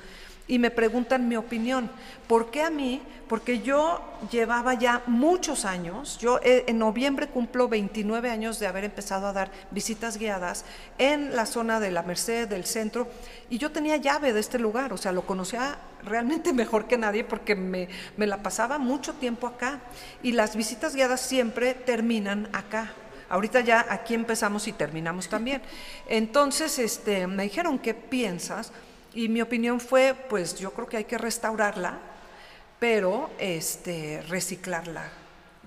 y 0.48 0.60
me 0.60 0.72
preguntan 0.72 1.28
mi 1.28 1.36
opinión. 1.36 1.90
¿Por 2.28 2.52
qué 2.52 2.64
a 2.64 2.70
mí? 2.70 3.02
Porque 3.28 3.62
yo 3.62 4.02
llevaba 4.32 4.74
ya 4.74 5.02
muchos 5.08 5.66
años, 5.66 6.18
yo 6.20 6.40
eh, 6.44 6.66
en 6.68 6.78
noviembre 6.78 7.28
cumplo 7.28 7.68
29 7.68 8.30
años 8.30 8.60
de 8.60 8.68
haber 8.68 8.84
empezado 8.84 9.28
a 9.28 9.34
dar 9.34 9.52
visitas 9.72 10.18
guiadas 10.18 10.66
en 10.98 11.36
la 11.36 11.46
zona 11.46 11.80
de 11.80 11.92
la 11.92 12.04
Merced, 12.04 12.48
del 12.48 12.66
centro, 12.66 13.08
y 13.50 13.58
yo 13.58 13.72
tenía 13.72 13.98
llave 13.98 14.34
de 14.34 14.40
este 14.40 14.60
lugar, 14.60 14.94
o 14.94 14.98
sea, 14.98 15.12
lo 15.12 15.26
conocía 15.26 15.78
realmente 16.04 16.54
mejor 16.54 16.88
que 16.88 16.98
nadie 16.98 17.24
porque 17.24 17.56
me, 17.56 17.88
me 18.18 18.28
la 18.28 18.44
pasaba 18.44 18.78
mucho 18.78 19.14
tiempo 19.14 19.48
acá. 19.48 19.80
Y 20.22 20.34
las 20.34 20.56
visitas 20.56 20.96
guiadas 20.96 21.22
siempre 21.22 21.74
terminan 21.74 22.50
acá. 22.54 22.94
Ahorita 23.30 23.62
ya 23.62 23.86
aquí 23.90 24.14
empezamos 24.14 24.68
y 24.68 24.74
terminamos 24.74 25.28
también. 25.28 25.62
Entonces, 26.08 26.78
este, 26.78 27.26
me 27.26 27.44
dijeron, 27.44 27.80
¿qué 27.80 27.94
piensas? 27.94 28.72
Y 29.14 29.30
mi 29.30 29.42
opinión 29.42 29.80
fue, 29.80 30.16
pues 30.30 30.56
yo 30.56 30.72
creo 30.74 30.88
que 30.88 30.98
hay 30.98 31.06
que 31.06 31.18
restaurarla, 31.18 32.00
pero 32.80 33.30
este, 33.38 34.24
reciclarla 34.28 35.10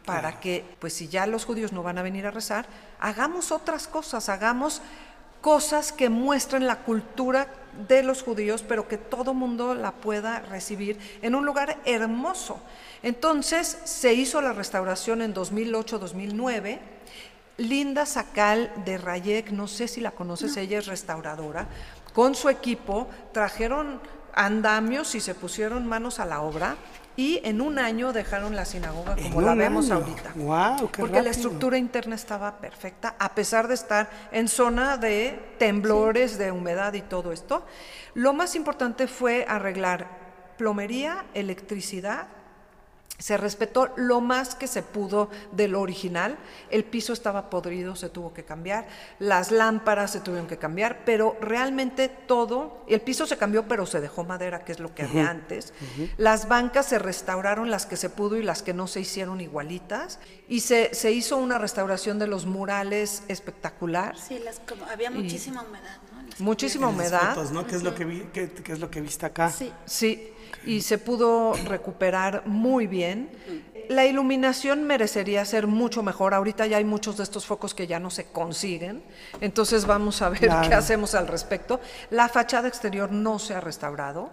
para 0.04 0.40
que, 0.40 0.64
pues 0.78 0.94
si 0.94 1.08
ya 1.08 1.26
los 1.26 1.44
judíos 1.44 1.72
no 1.72 1.82
van 1.82 1.98
a 1.98 2.02
venir 2.02 2.26
a 2.26 2.30
rezar, 2.30 2.66
hagamos 3.00 3.52
otras 3.52 3.88
cosas, 3.88 4.28
hagamos 4.28 4.80
cosas 5.40 5.92
que 5.92 6.08
muestren 6.08 6.66
la 6.66 6.78
cultura 6.78 7.48
de 7.88 8.02
los 8.02 8.22
judíos, 8.22 8.64
pero 8.66 8.88
que 8.88 8.98
todo 8.98 9.34
mundo 9.34 9.74
la 9.74 9.92
pueda 9.92 10.40
recibir 10.40 10.98
en 11.22 11.34
un 11.34 11.44
lugar 11.44 11.78
hermoso. 11.84 12.60
Entonces 13.02 13.78
se 13.84 14.14
hizo 14.14 14.40
la 14.40 14.52
restauración 14.52 15.22
en 15.22 15.34
2008-2009. 15.34 16.78
Linda 17.58 18.06
Sacal 18.06 18.72
de 18.84 18.98
Rayek, 18.98 19.50
no 19.50 19.66
sé 19.66 19.88
si 19.88 20.00
la 20.00 20.10
conoces, 20.10 20.56
ella 20.56 20.78
es 20.78 20.86
restauradora, 20.86 21.68
con 22.16 22.34
su 22.34 22.48
equipo 22.48 23.08
trajeron 23.30 24.00
andamios 24.32 25.14
y 25.14 25.20
se 25.20 25.34
pusieron 25.34 25.86
manos 25.86 26.18
a 26.18 26.24
la 26.24 26.40
obra 26.40 26.76
y 27.14 27.42
en 27.44 27.60
un 27.60 27.78
año 27.78 28.14
dejaron 28.14 28.56
la 28.56 28.64
sinagoga 28.64 29.16
como 29.16 29.42
la 29.42 29.54
vemos 29.54 29.90
ahorita. 29.90 30.32
porque 30.96 31.20
la 31.20 31.28
estructura 31.28 31.76
interna 31.76 32.14
estaba 32.14 32.56
perfecta, 32.56 33.16
a 33.18 33.34
pesar 33.34 33.68
de 33.68 33.74
estar 33.74 34.08
en 34.32 34.48
zona 34.48 34.96
de 34.96 35.56
temblores, 35.58 36.38
de 36.38 36.52
humedad 36.52 36.94
y 36.94 37.02
todo 37.02 37.32
esto. 37.32 37.66
Lo 38.14 38.32
más 38.32 38.56
importante 38.56 39.08
fue 39.08 39.44
arreglar 39.46 40.08
plomería, 40.56 41.26
electricidad, 41.34 42.28
se 43.18 43.36
respetó 43.36 43.90
lo 43.96 44.20
más 44.20 44.54
que 44.54 44.66
se 44.66 44.82
pudo 44.82 45.30
de 45.52 45.68
lo 45.68 45.80
original. 45.80 46.36
El 46.70 46.84
piso 46.84 47.12
estaba 47.12 47.48
podrido, 47.48 47.96
se 47.96 48.08
tuvo 48.08 48.34
que 48.34 48.44
cambiar. 48.44 48.86
Las 49.18 49.50
lámparas 49.50 50.12
se 50.12 50.20
tuvieron 50.20 50.46
que 50.46 50.58
cambiar, 50.58 51.04
pero 51.04 51.36
realmente 51.40 52.08
todo, 52.08 52.84
el 52.88 53.00
piso 53.00 53.26
se 53.26 53.36
cambió, 53.36 53.66
pero 53.66 53.86
se 53.86 54.00
dejó 54.00 54.24
madera, 54.24 54.64
que 54.64 54.72
es 54.72 54.80
lo 54.80 54.94
que 54.94 55.02
había 55.02 55.30
antes. 55.30 55.72
Las 56.18 56.48
bancas 56.48 56.86
se 56.86 56.98
restauraron, 56.98 57.70
las 57.70 57.86
que 57.86 57.96
se 57.96 58.10
pudo 58.10 58.36
y 58.36 58.42
las 58.42 58.62
que 58.62 58.74
no 58.74 58.86
se 58.86 59.00
hicieron 59.00 59.40
igualitas. 59.40 60.18
Y 60.48 60.60
se, 60.60 60.94
se 60.94 61.12
hizo 61.12 61.36
una 61.38 61.58
restauración 61.58 62.18
de 62.18 62.26
los 62.26 62.46
murales 62.46 63.22
espectacular. 63.28 64.16
Sí, 64.18 64.40
había 64.90 65.10
muchísima 65.10 65.62
humedad, 65.62 65.98
¿no? 66.12 66.16
Muchísima 66.44 66.88
humedad. 66.88 67.34
Fotos, 67.34 67.50
¿no? 67.50 67.66
¿Qué 67.66 67.76
es 67.76 67.82
lo 67.82 67.94
que, 67.94 68.04
vi, 68.04 68.28
qué, 68.32 68.50
qué 68.50 68.72
es 68.72 68.78
lo 68.78 68.90
que 68.90 69.00
viste 69.00 69.24
acá? 69.24 69.50
Sí. 69.50 69.72
Sí 69.86 70.32
y 70.64 70.80
se 70.82 70.98
pudo 70.98 71.54
recuperar 71.64 72.46
muy 72.46 72.86
bien. 72.86 73.30
La 73.88 74.04
iluminación 74.04 74.84
merecería 74.84 75.44
ser 75.44 75.66
mucho 75.66 76.02
mejor. 76.02 76.34
Ahorita 76.34 76.66
ya 76.66 76.78
hay 76.78 76.84
muchos 76.84 77.16
de 77.16 77.22
estos 77.22 77.46
focos 77.46 77.72
que 77.72 77.86
ya 77.86 78.00
no 78.00 78.10
se 78.10 78.24
consiguen, 78.24 79.02
entonces 79.40 79.86
vamos 79.86 80.22
a 80.22 80.28
ver 80.28 80.50
qué 80.68 80.74
hacemos 80.74 81.14
al 81.14 81.28
respecto. 81.28 81.80
La 82.10 82.28
fachada 82.28 82.68
exterior 82.68 83.12
no 83.12 83.38
se 83.38 83.54
ha 83.54 83.60
restaurado 83.60 84.30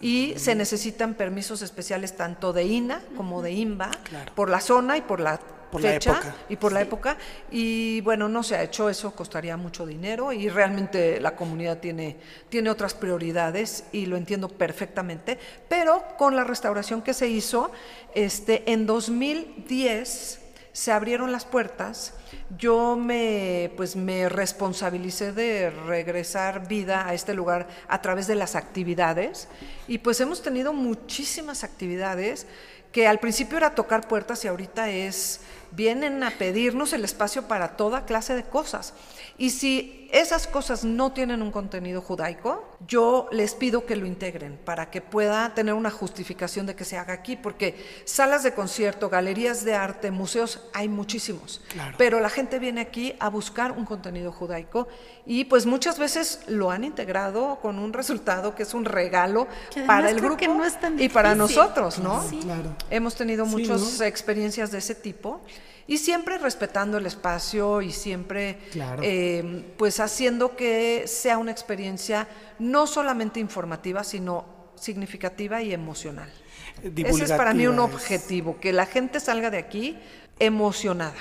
y 0.00 0.34
se 0.36 0.54
necesitan 0.54 1.14
permisos 1.14 1.62
especiales 1.62 2.16
tanto 2.16 2.52
de 2.52 2.64
INA 2.64 3.02
como 3.16 3.42
de 3.42 3.52
INBA 3.52 3.90
por 4.34 4.48
la 4.48 4.60
zona 4.60 4.96
y 4.96 5.02
por 5.02 5.20
la 5.20 5.40
fecha 5.72 6.34
y 6.48 6.56
por 6.56 6.72
la 6.72 6.80
época. 6.80 7.16
Y 7.50 8.00
bueno, 8.02 8.28
no 8.28 8.42
se 8.42 8.56
ha 8.56 8.62
hecho, 8.62 8.88
eso 8.88 9.12
costaría 9.12 9.56
mucho 9.56 9.86
dinero 9.86 10.32
y 10.32 10.48
realmente 10.48 11.20
la 11.20 11.36
comunidad 11.36 11.78
tiene, 11.78 12.16
tiene 12.48 12.70
otras 12.70 12.94
prioridades 12.94 13.84
y 13.92 14.06
lo 14.06 14.16
entiendo 14.16 14.48
perfectamente. 14.48 15.38
Pero 15.68 16.04
con 16.16 16.36
la 16.36 16.44
restauración 16.44 17.02
que 17.02 17.14
se 17.14 17.28
hizo, 17.28 17.70
este, 18.14 18.70
en 18.72 18.86
2010 18.86 20.40
se 20.72 20.92
abrieron 20.92 21.32
las 21.32 21.44
puertas, 21.44 22.14
yo 22.56 22.94
me, 22.96 23.72
pues 23.76 23.96
me 23.96 24.28
responsabilicé 24.28 25.32
de 25.32 25.70
regresar 25.70 26.68
vida 26.68 27.08
a 27.08 27.14
este 27.14 27.34
lugar 27.34 27.66
a 27.88 28.00
través 28.00 28.26
de 28.26 28.36
las 28.36 28.54
actividades 28.54 29.48
y 29.88 29.98
pues 29.98 30.20
hemos 30.20 30.40
tenido 30.40 30.72
muchísimas 30.72 31.64
actividades 31.64 32.46
que 32.92 33.06
al 33.06 33.18
principio 33.18 33.58
era 33.58 33.74
tocar 33.74 34.08
puertas 34.08 34.44
y 34.44 34.48
ahorita 34.48 34.90
es, 34.90 35.40
vienen 35.72 36.22
a 36.22 36.30
pedirnos 36.30 36.92
el 36.92 37.04
espacio 37.04 37.42
para 37.42 37.76
toda 37.76 38.04
clase 38.04 38.34
de 38.34 38.44
cosas. 38.44 38.94
Y 39.38 39.50
si 39.50 40.08
esas 40.10 40.48
cosas 40.48 40.84
no 40.84 41.12
tienen 41.12 41.42
un 41.42 41.52
contenido 41.52 42.00
judaico, 42.00 42.76
yo 42.88 43.28
les 43.30 43.54
pido 43.54 43.86
que 43.86 43.94
lo 43.94 44.04
integren 44.04 44.58
para 44.64 44.90
que 44.90 45.00
pueda 45.00 45.54
tener 45.54 45.74
una 45.74 45.92
justificación 45.92 46.66
de 46.66 46.74
que 46.74 46.84
se 46.84 46.96
haga 46.96 47.12
aquí, 47.12 47.36
porque 47.36 47.76
salas 48.04 48.42
de 48.42 48.52
concierto, 48.52 49.08
galerías 49.08 49.64
de 49.64 49.74
arte, 49.74 50.10
museos, 50.10 50.68
hay 50.72 50.88
muchísimos. 50.88 51.60
Pero 51.96 52.18
la 52.18 52.30
gente 52.30 52.58
viene 52.58 52.80
aquí 52.80 53.14
a 53.20 53.28
buscar 53.28 53.70
un 53.72 53.84
contenido 53.84 54.32
judaico 54.32 54.88
y 55.24 55.44
pues 55.44 55.66
muchas 55.66 56.00
veces 56.00 56.40
lo 56.48 56.72
han 56.72 56.82
integrado 56.82 57.60
con 57.60 57.78
un 57.78 57.92
resultado 57.92 58.56
que 58.56 58.64
es 58.64 58.74
un 58.74 58.86
regalo 58.86 59.46
para 59.86 60.10
el 60.10 60.20
grupo 60.20 60.42
y 60.98 61.08
para 61.10 61.36
nosotros, 61.36 62.00
¿no? 62.00 62.24
Hemos 62.90 63.14
tenido 63.14 63.46
muchas 63.46 64.00
experiencias 64.00 64.72
de 64.72 64.78
ese 64.78 64.96
tipo 64.96 65.42
y 65.88 65.96
siempre 65.96 66.36
respetando 66.38 66.98
el 66.98 67.06
espacio 67.06 67.80
y 67.82 67.90
siempre 67.92 68.58
eh, 69.02 69.74
pues 69.76 69.98
haciendo 69.98 70.54
que 70.54 71.08
sea 71.08 71.38
una 71.38 71.50
experiencia 71.50 72.28
no 72.58 72.86
solamente 72.86 73.40
informativa, 73.40 74.04
sino 74.04 74.44
significativa 74.76 75.62
y 75.62 75.72
emocional. 75.72 76.30
Ese 76.94 77.24
es 77.24 77.32
para 77.32 77.54
mí 77.54 77.66
un 77.66 77.80
objetivo, 77.80 78.60
que 78.60 78.72
la 78.72 78.86
gente 78.86 79.18
salga 79.18 79.50
de 79.50 79.58
aquí 79.58 79.98
emocionada, 80.38 81.16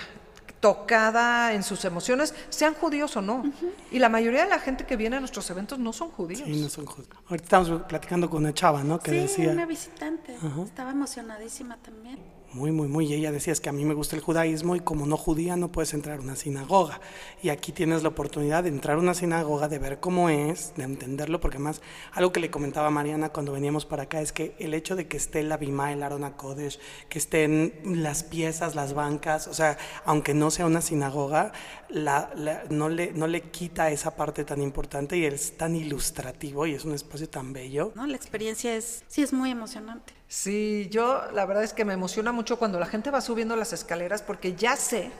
tocada 0.59 1.53
en 1.53 1.63
sus 1.63 1.85
emociones, 1.85 2.35
sean 2.49 2.73
judíos 2.73 3.15
o 3.15 3.21
no. 3.21 3.43
Y 3.89 3.99
la 3.99 4.09
mayoría 4.09 4.43
de 4.43 4.49
la 4.49 4.59
gente 4.59 4.85
que 4.85 4.97
viene 4.97 5.15
a 5.15 5.19
nuestros 5.21 5.49
eventos 5.49 5.79
no 5.79 5.93
son 5.93 6.09
judíos. 6.11 6.43
Sí, 6.45 6.61
no 6.61 6.67
son 6.67 6.85
judíos. 6.85 7.15
Ahorita 7.29 7.43
estamos 7.43 7.83
platicando 7.83 8.29
con 8.29 8.43
una 8.43 8.53
chava, 8.53 8.83
¿no? 8.83 8.99
Que 8.99 9.11
sí, 9.11 9.17
decía... 9.17 9.49
una 9.49 9.65
visitante. 9.65 10.35
Estaba 10.65 10.91
emocionadísima 10.91 11.77
también. 11.77 12.19
Muy, 12.53 12.71
muy, 12.71 12.87
muy. 12.87 13.05
Y 13.07 13.13
ella 13.13 13.31
decía, 13.31 13.51
es 13.51 13.59
que 13.59 13.69
a 13.69 13.73
mí 13.73 13.83
me 13.83 13.93
gusta 13.93 14.15
el 14.15 14.21
judaísmo 14.21 14.75
y 14.75 14.79
como 14.79 15.05
no 15.05 15.17
judía 15.17 15.57
no 15.57 15.71
puedes 15.71 15.93
entrar 15.93 16.19
a 16.19 16.21
una 16.21 16.35
sinagoga. 16.35 17.01
Y 17.43 17.49
aquí 17.49 17.73
tienes 17.73 18.03
la 18.03 18.09
oportunidad 18.09 18.63
de 18.63 18.69
entrar 18.69 18.97
a 18.97 18.99
una 18.99 19.13
sinagoga, 19.13 19.67
de 19.67 19.79
ver 19.79 19.99
cómo 19.99 20.29
es, 20.29 20.73
de 20.77 20.83
entenderlo, 20.83 21.41
porque 21.41 21.59
más 21.59 21.81
algo 22.13 22.31
que 22.31 22.39
le 22.39 22.49
comentaba 22.49 22.89
Mariana 22.89 23.29
cuando 23.29 23.51
veníamos 23.51 23.85
para 23.85 24.03
acá 24.03 24.21
es 24.21 24.31
que 24.31 24.55
el 24.59 24.73
hecho 24.73 24.95
de 24.95 25.07
que 25.07 25.17
esté 25.17 25.43
la 25.43 25.57
Bima, 25.57 25.91
el 25.91 26.03
Arona 26.03 26.37
Kodesh, 26.37 26.79
que 27.09 27.19
estén 27.19 27.73
las 27.83 28.23
piezas, 28.23 28.75
las 28.75 28.93
bancas, 28.93 29.47
o 29.47 29.53
sea, 29.53 29.77
aunque 30.05 30.33
no 30.33 30.49
sea 30.49 30.65
una 30.65 30.81
sinagoga, 30.81 31.51
la, 31.89 32.31
no, 32.69 32.87
le, 32.87 33.11
no 33.11 33.27
le 33.27 33.41
quita 33.41 33.91
esa 33.91 34.15
parte 34.15 34.45
tan 34.45 34.61
importante 34.61 35.17
y 35.17 35.25
es 35.25 35.57
tan 35.57 35.75
ilustrativo 35.75 36.65
y 36.65 36.73
es 36.73 36.85
un 36.85 36.93
espacio 36.93 37.29
tan 37.29 37.51
bello. 37.51 37.91
No, 37.95 38.07
la 38.07 38.15
experiencia 38.15 38.75
es, 38.75 39.03
sí 39.07 39.21
es 39.21 39.33
muy 39.33 39.51
emocionante. 39.51 40.16
Sí, 40.27 40.87
yo 40.91 41.23
la 41.33 41.45
verdad 41.45 41.63
es 41.63 41.73
que 41.73 41.85
me 41.85 41.93
emociona 41.93 42.31
mucho 42.31 42.59
cuando 42.59 42.79
la 42.79 42.85
gente 42.85 43.11
va 43.11 43.21
subiendo 43.21 43.55
las 43.55 43.71
escaleras 43.71 44.21
porque 44.21 44.55
ya 44.55 44.75
sé 44.75 45.11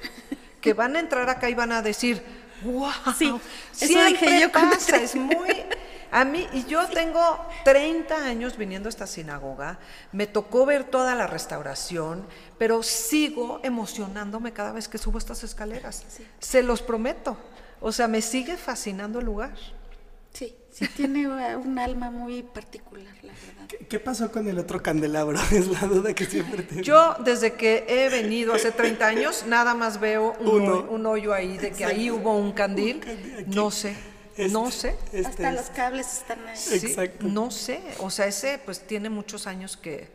que 0.62 0.74
van 0.74 0.96
a 0.96 1.00
entrar 1.00 1.30
acá 1.30 1.50
y 1.50 1.54
van 1.54 1.72
a 1.72 1.82
decir, 1.82 2.22
wow, 2.64 2.92
sí, 3.18 3.34
siempre 3.72 4.42
yo 4.42 4.52
pasa, 4.52 4.98
es 4.98 5.16
muy... 5.16 5.64
A 6.10 6.24
mí, 6.24 6.48
y 6.54 6.66
yo 6.66 6.88
tengo 6.88 7.46
30 7.66 8.16
años 8.16 8.58
viniendo 8.58 8.88
a 8.88 8.92
esta 8.92 9.06
sinagoga, 9.08 9.78
me 10.14 10.26
tocó 10.26 10.66
ver 10.66 10.86
toda 10.86 11.16
la 11.16 11.28
restauración, 11.28 12.26
pero 12.58 12.82
sigo 12.82 13.60
emocionándome 13.62 14.54
cada 14.54 14.72
vez 14.72 14.88
que 14.88 14.98
subo 14.98 15.18
estas 15.18 15.44
escaleras. 15.44 16.06
Se 16.40 16.64
los 16.64 16.82
prometo. 16.82 17.38
O 17.82 17.92
sea, 17.92 18.08
me 18.08 18.22
sigue 18.22 18.56
fascinando 18.56 19.20
el 19.20 19.26
lugar. 19.26 19.54
Sí, 20.32 20.56
sí 20.78 20.88
tiene 20.96 21.28
un 21.28 21.80
alma 21.80 22.12
muy 22.12 22.44
particular, 22.44 23.14
la 23.24 23.34
verdad. 23.34 23.88
¿Qué, 23.90 24.00
pasó 24.00 24.32
con 24.32 24.48
el 24.48 24.60
otro 24.60 24.84
candelabro? 24.84 25.40
Es 25.52 25.68
la 25.68 25.88
duda 25.88 26.14
que 26.14 26.26
siempre 26.26 26.62
tengo. 26.62 26.82
Yo, 26.82 27.16
desde 27.24 27.54
que 27.54 27.86
he 27.88 28.10
venido 28.10 28.54
hace 28.54 28.72
30 28.72 29.08
años, 29.08 29.46
nada 29.48 29.74
más 29.74 30.00
veo 30.00 30.34
un, 30.40 31.06
hoyo, 31.06 31.34
ahí, 31.34 31.58
de 31.58 31.72
que 31.72 31.84
ahí 31.84 32.12
hubo 32.12 32.38
un 32.38 32.52
candil. 32.52 33.02
no 33.48 33.72
sé. 33.72 33.96
no 34.52 34.70
sé. 34.70 34.96
Este 35.12 35.28
Hasta 35.28 35.52
los 35.52 35.70
cables 35.72 36.14
están 36.14 36.48
ahí. 36.48 36.58
Exacto. 36.74 37.26
No 37.28 37.50
sé. 37.50 37.82
O 38.00 38.12
sea, 38.12 38.28
ese 38.28 38.60
pues 38.64 38.82
tiene 38.82 39.10
muchos 39.10 39.48
años 39.48 39.78
que, 39.78 40.08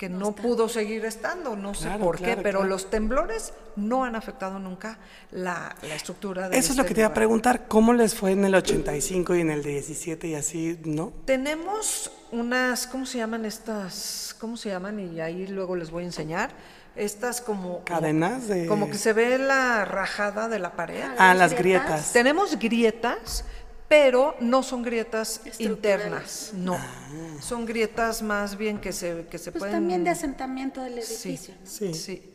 que 0.00 0.08
no, 0.08 0.34
pudo 0.34 0.70
seguir 0.70 1.04
estando, 1.04 1.56
no 1.56 1.74
sé 1.74 1.90
por 2.00 2.16
qué, 2.16 2.38
pero 2.38 2.64
los 2.64 2.88
temblores 2.88 3.52
no 3.76 4.06
han 4.06 4.16
afectado 4.16 4.58
nunca 4.58 4.96
la, 5.30 5.76
estructura 5.94 6.48
de 6.48 6.56
Eso 6.56 6.72
es 6.72 6.78
lo 6.78 6.84
este 6.84 6.88
que 6.88 6.94
te 6.94 7.00
iba 7.02 7.10
a 7.10 7.12
preguntar, 7.12 7.68
¿cómo 7.68 7.92
les 7.92 8.14
fue 8.14 8.30
en 8.30 8.46
el 8.46 8.54
85 8.54 9.34
y 9.34 9.42
en 9.42 9.50
el 9.50 9.62
17 9.62 10.28
y 10.28 10.34
así, 10.36 10.80
no? 10.86 11.12
Tenemos 11.26 12.10
unas, 12.32 12.86
¿cómo 12.86 13.04
se 13.04 13.18
llaman 13.18 13.44
estas? 13.44 14.34
¿Cómo 14.40 14.56
se 14.56 14.70
llaman? 14.70 14.98
Y 15.00 15.20
ahí 15.20 15.46
luego 15.48 15.76
les 15.76 15.90
voy 15.90 16.04
a 16.04 16.06
enseñar. 16.06 16.50
Estas 16.96 17.42
como... 17.42 17.84
Cadenas 17.84 18.48
de... 18.48 18.66
Como 18.66 18.88
que 18.88 18.96
se 18.96 19.12
ve 19.12 19.36
la 19.36 19.84
rajada 19.84 20.48
de 20.48 20.58
la 20.60 20.72
pared. 20.72 21.04
Ah, 21.18 21.34
las 21.34 21.52
grietas. 21.52 22.14
Tenemos 22.14 22.58
grietas 22.58 23.44
pero 23.90 24.36
no 24.38 24.62
son 24.62 24.84
grietas 24.84 25.40
internas, 25.58 26.52
no. 26.54 26.74
Ah. 26.74 27.40
Son 27.40 27.66
grietas 27.66 28.22
más 28.22 28.56
bien 28.56 28.78
que 28.78 28.92
se, 28.92 29.26
que 29.28 29.36
se 29.36 29.50
pues 29.50 29.62
pueden... 29.62 29.74
también 29.74 30.04
de 30.04 30.10
asentamiento 30.10 30.80
del 30.80 30.98
edificio. 30.98 31.54
Sí, 31.64 31.92
sí. 31.92 31.94
sí. 31.94 32.29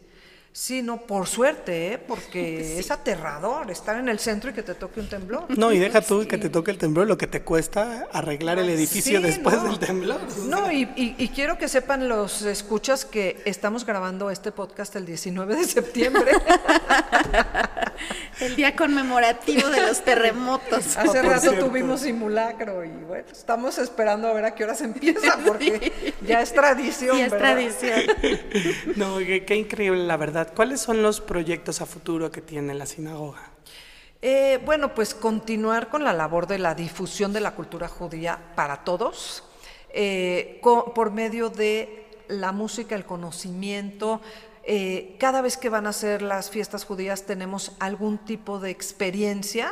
No, 0.84 1.02
por 1.02 1.28
suerte, 1.28 1.94
¿eh? 1.94 1.98
porque 1.98 2.80
es 2.80 2.90
aterrador 2.90 3.70
estar 3.70 3.98
en 3.98 4.08
el 4.08 4.20
centro 4.20 4.52
y 4.52 4.54
que 4.54 4.64
te 4.64 4.74
toque 4.74 5.02
un 5.02 5.10
temblor. 5.10 5.46
No, 5.58 5.72
y 5.72 5.80
deja 5.80 6.02
tú 6.02 6.26
que 6.28 6.38
te 6.38 6.50
toque 6.50 6.72
el 6.72 6.78
temblor, 6.78 7.08
lo 7.08 7.18
que 7.18 7.28
te 7.28 7.42
cuesta 7.42 8.08
arreglar 8.12 8.60
el 8.60 8.70
edificio 8.70 9.20
después 9.20 9.62
del 9.62 9.80
temblor. 9.80 10.22
No, 10.48 10.72
y, 10.72 10.88
y, 10.96 11.28
quiero 11.30 11.58
que 11.58 11.68
sepan 11.68 12.08
los 12.08 12.44
escuchas 12.44 13.04
que 13.04 13.42
estamos 13.46 13.86
grabando 13.86 14.32
este 14.32 14.52
podcast 14.52 14.96
el 14.96 15.06
19 15.06 15.56
de 15.56 15.64
septiembre. 15.66 16.32
El 18.40 18.56
día 18.56 18.76
conmemorativo 18.76 19.70
de 19.70 19.82
los 19.82 20.04
terremotos. 20.04 20.98
Hace 20.98 21.22
rato 21.22 21.54
tuvimos 21.54 22.02
simulacro 22.02 22.84
y 22.84 22.90
bueno, 22.90 23.26
estamos 23.32 23.78
esperando 23.78 24.28
a 24.28 24.34
ver 24.34 24.46
a 24.46 24.56
qué 24.56 24.66
hora 24.66 24.76
se 24.76 24.86
empieza 24.86 25.38
porque 25.46 26.14
ya 26.28 26.42
es 26.42 26.54
tradición. 26.54 27.18
Ya 27.18 27.26
es 27.28 27.38
tradición. 27.38 28.02
No, 28.98 29.18
qué, 29.20 29.56
increíble 29.56 30.04
la 30.06 30.18
verdad. 30.18 30.45
¿Cuáles 30.54 30.82
son 30.82 31.02
los 31.02 31.22
proyectos 31.22 31.82
a 31.82 31.86
futuro 31.86 32.32
que 32.32 32.42
tiene 32.42 32.74
la 32.74 32.86
sinagoga? 32.86 33.52
Eh, 34.22 34.60
bueno, 34.66 34.94
pues 34.94 35.14
continuar 35.14 35.90
con 35.90 36.04
la 36.04 36.14
labor 36.14 36.48
de 36.48 36.58
la 36.58 36.76
difusión 36.76 37.34
de 37.34 37.42
la 37.42 37.56
cultura 37.56 37.88
judía 37.88 38.54
para 38.56 38.84
todos, 38.84 39.44
eh, 39.90 40.60
por 40.62 41.12
medio 41.12 41.50
de 41.50 42.08
la 42.28 42.52
música, 42.52 42.96
el 42.96 43.06
conocimiento, 43.06 44.22
eh, 44.68 45.16
cada 45.20 45.42
vez 45.42 45.58
que 45.58 45.70
van 45.70 45.86
a 45.86 45.94
ser 45.94 46.24
las 46.24 46.50
fiestas 46.50 46.86
judías 46.86 47.24
tenemos 47.28 47.74
algún 47.80 48.18
tipo 48.18 48.60
de 48.60 48.72
experiencia 48.72 49.72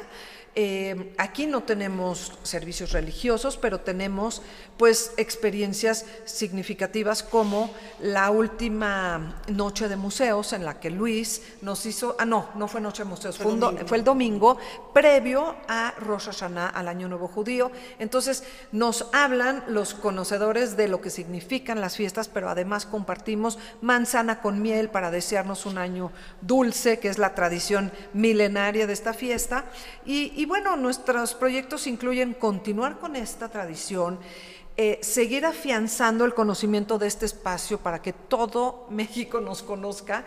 eh, 0.56 1.16
aquí 1.18 1.48
no 1.48 1.64
tenemos 1.64 2.32
servicios 2.44 2.92
religiosos, 2.92 3.58
pero 3.58 3.80
tenemos 3.80 4.44
pues 4.78 5.14
experiencias 5.18 6.06
significativas 6.26 7.24
como 7.24 7.72
la 8.00 8.30
última 8.30 9.42
noche 9.48 9.88
de 9.88 9.96
museos 9.96 10.54
en 10.54 10.64
la 10.64 10.80
que 10.80 10.92
Luis 10.92 11.42
nos 11.62 11.86
hizo, 11.88 12.16
ah 12.20 12.26
no, 12.26 12.50
no 12.54 12.68
fue 12.68 12.82
noche 12.82 13.04
de 13.04 13.10
museos, 13.10 13.38
fue, 13.38 13.98
el 13.98 14.04
domingo 14.04 14.58
previo 14.94 15.56
a 15.68 15.96
Rosh 15.98 16.26
Hashanah, 16.26 16.70
al 16.70 16.88
Año 16.88 17.08
Nuevo 17.08 17.28
Judío. 17.28 17.72
Entonces 17.98 18.44
nos 18.72 19.08
hablan 19.12 19.64
los 19.68 19.96
conocedores 19.96 20.78
de 20.78 20.88
lo 20.88 21.02
que 21.02 21.10
significan 21.10 21.82
las 21.82 21.98
fiestas, 21.98 22.28
pero 22.28 22.50
además 22.50 22.86
compartimos 22.86 23.58
manzana 23.82 24.40
con 24.40 24.62
miel 24.62 24.90
para 24.90 25.10
desearnos 25.10 25.66
un 25.66 25.80
año 25.80 26.12
dulce, 26.42 27.00
que 27.00 27.10
es 27.10 27.18
la 27.18 27.34
tradición 27.34 27.92
milenaria 28.14 28.86
de 28.86 28.94
esta 28.94 29.14
fiesta. 29.14 29.66
y 30.06 30.43
bueno, 30.46 30.76
nuestros 30.76 31.34
proyectos 31.34 31.88
incluyen 31.88 32.34
continuar 32.34 33.00
con 33.00 33.16
esta 33.16 33.50
tradición, 33.50 34.20
eh, 34.76 35.00
seguir 35.04 35.46
afianzando 35.46 36.26
el 36.26 36.34
conocimiento 36.34 36.98
de 36.98 37.08
este 37.08 37.28
espacio 37.28 37.78
para 37.78 38.02
que 38.02 38.14
todo 38.14 38.88
México 38.90 39.40
nos 39.40 39.62
conozca. 39.62 40.26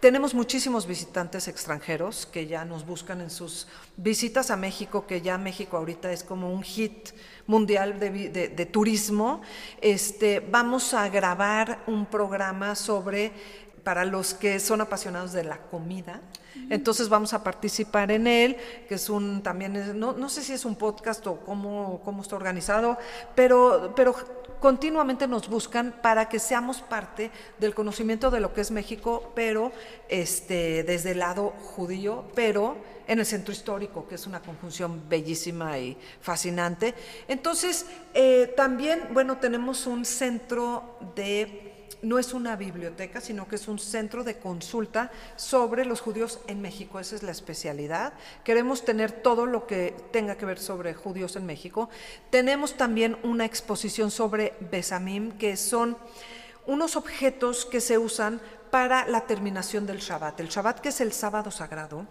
Tenemos 0.00 0.34
muchísimos 0.34 0.86
visitantes 0.86 1.48
extranjeros 1.48 2.26
que 2.26 2.46
ya 2.46 2.66
nos 2.66 2.84
buscan 2.84 3.22
en 3.22 3.30
sus 3.30 3.66
visitas 3.96 4.50
a 4.50 4.56
México, 4.56 5.06
que 5.06 5.22
ya 5.22 5.38
México 5.38 5.78
ahorita 5.78 6.12
es 6.12 6.22
como 6.22 6.52
un 6.52 6.62
hit 6.62 7.08
mundial 7.46 7.98
de, 7.98 8.68
turismo. 8.70 9.40
Este, 9.80 10.40
vamos 10.40 10.92
a 10.92 11.08
grabar 11.08 11.82
un 11.86 12.04
programa 12.04 12.74
sobre 12.74 13.32
para 13.86 14.04
los 14.04 14.34
que 14.34 14.58
son 14.58 14.80
apasionados 14.80 15.32
de 15.32 15.44
la 15.44 15.58
comida. 15.58 16.20
Entonces 16.70 17.08
vamos 17.08 17.32
a 17.34 17.44
participar 17.44 18.10
en 18.10 18.26
él, 18.26 18.56
que 18.88 18.96
es 18.96 19.08
un 19.08 19.44
también, 19.44 19.96
no, 20.00 20.12
no 20.12 20.28
sé 20.28 20.42
si 20.42 20.54
es 20.54 20.64
un 20.64 20.74
podcast 20.74 21.24
o 21.28 21.36
cómo, 21.36 22.00
cómo 22.04 22.22
está 22.22 22.34
organizado, 22.34 22.98
pero, 23.36 23.92
pero 23.94 24.16
continuamente 24.58 25.28
nos 25.28 25.48
buscan 25.48 25.94
para 26.02 26.28
que 26.28 26.40
seamos 26.40 26.80
parte 26.80 27.30
del 27.60 27.76
conocimiento 27.76 28.28
de 28.32 28.40
lo 28.40 28.52
que 28.52 28.62
es 28.62 28.72
México, 28.72 29.30
pero 29.36 29.70
este, 30.08 30.82
desde 30.82 31.12
el 31.12 31.20
lado 31.20 31.50
judío, 31.50 32.24
pero 32.34 32.76
en 33.06 33.20
el 33.20 33.26
centro 33.26 33.52
histórico, 33.52 34.08
que 34.08 34.16
es 34.16 34.26
una 34.26 34.40
conjunción 34.40 35.08
bellísima 35.08 35.78
y 35.78 35.96
fascinante. 36.20 36.92
Entonces, 37.28 37.86
eh, 38.14 38.52
también, 38.56 39.10
bueno, 39.12 39.38
tenemos 39.38 39.86
un 39.86 40.04
centro 40.04 40.98
de 41.14 41.65
no 42.02 42.18
es 42.18 42.32
una 42.32 42.56
biblioteca, 42.56 43.20
sino 43.20 43.48
que 43.48 43.56
es 43.56 43.68
un 43.68 43.78
centro 43.78 44.24
de 44.24 44.38
consulta 44.38 45.10
sobre 45.36 45.84
los 45.84 46.00
judíos 46.00 46.40
en 46.46 46.60
México. 46.60 47.00
Esa 47.00 47.16
es 47.16 47.22
la 47.22 47.32
especialidad. 47.32 48.12
Queremos 48.44 48.84
tener 48.84 49.12
todo 49.12 49.46
lo 49.46 49.66
que 49.66 49.94
tenga 50.12 50.36
que 50.36 50.46
ver 50.46 50.58
sobre 50.58 50.94
judíos 50.94 51.36
en 51.36 51.46
México. 51.46 51.88
Tenemos 52.30 52.76
también 52.76 53.16
una 53.22 53.44
exposición 53.44 54.10
sobre 54.10 54.54
Besamim, 54.70 55.32
que 55.32 55.56
son 55.56 55.96
unos 56.66 56.96
objetos 56.96 57.64
que 57.64 57.80
se 57.80 57.98
usan 57.98 58.40
para 58.70 59.06
la 59.06 59.22
terminación 59.22 59.86
del 59.86 59.98
Shabbat. 59.98 60.40
El 60.40 60.48
Shabbat, 60.48 60.80
que 60.80 60.88
es 60.90 61.00
el 61.00 61.12
sábado 61.12 61.50
sagrado, 61.50 62.06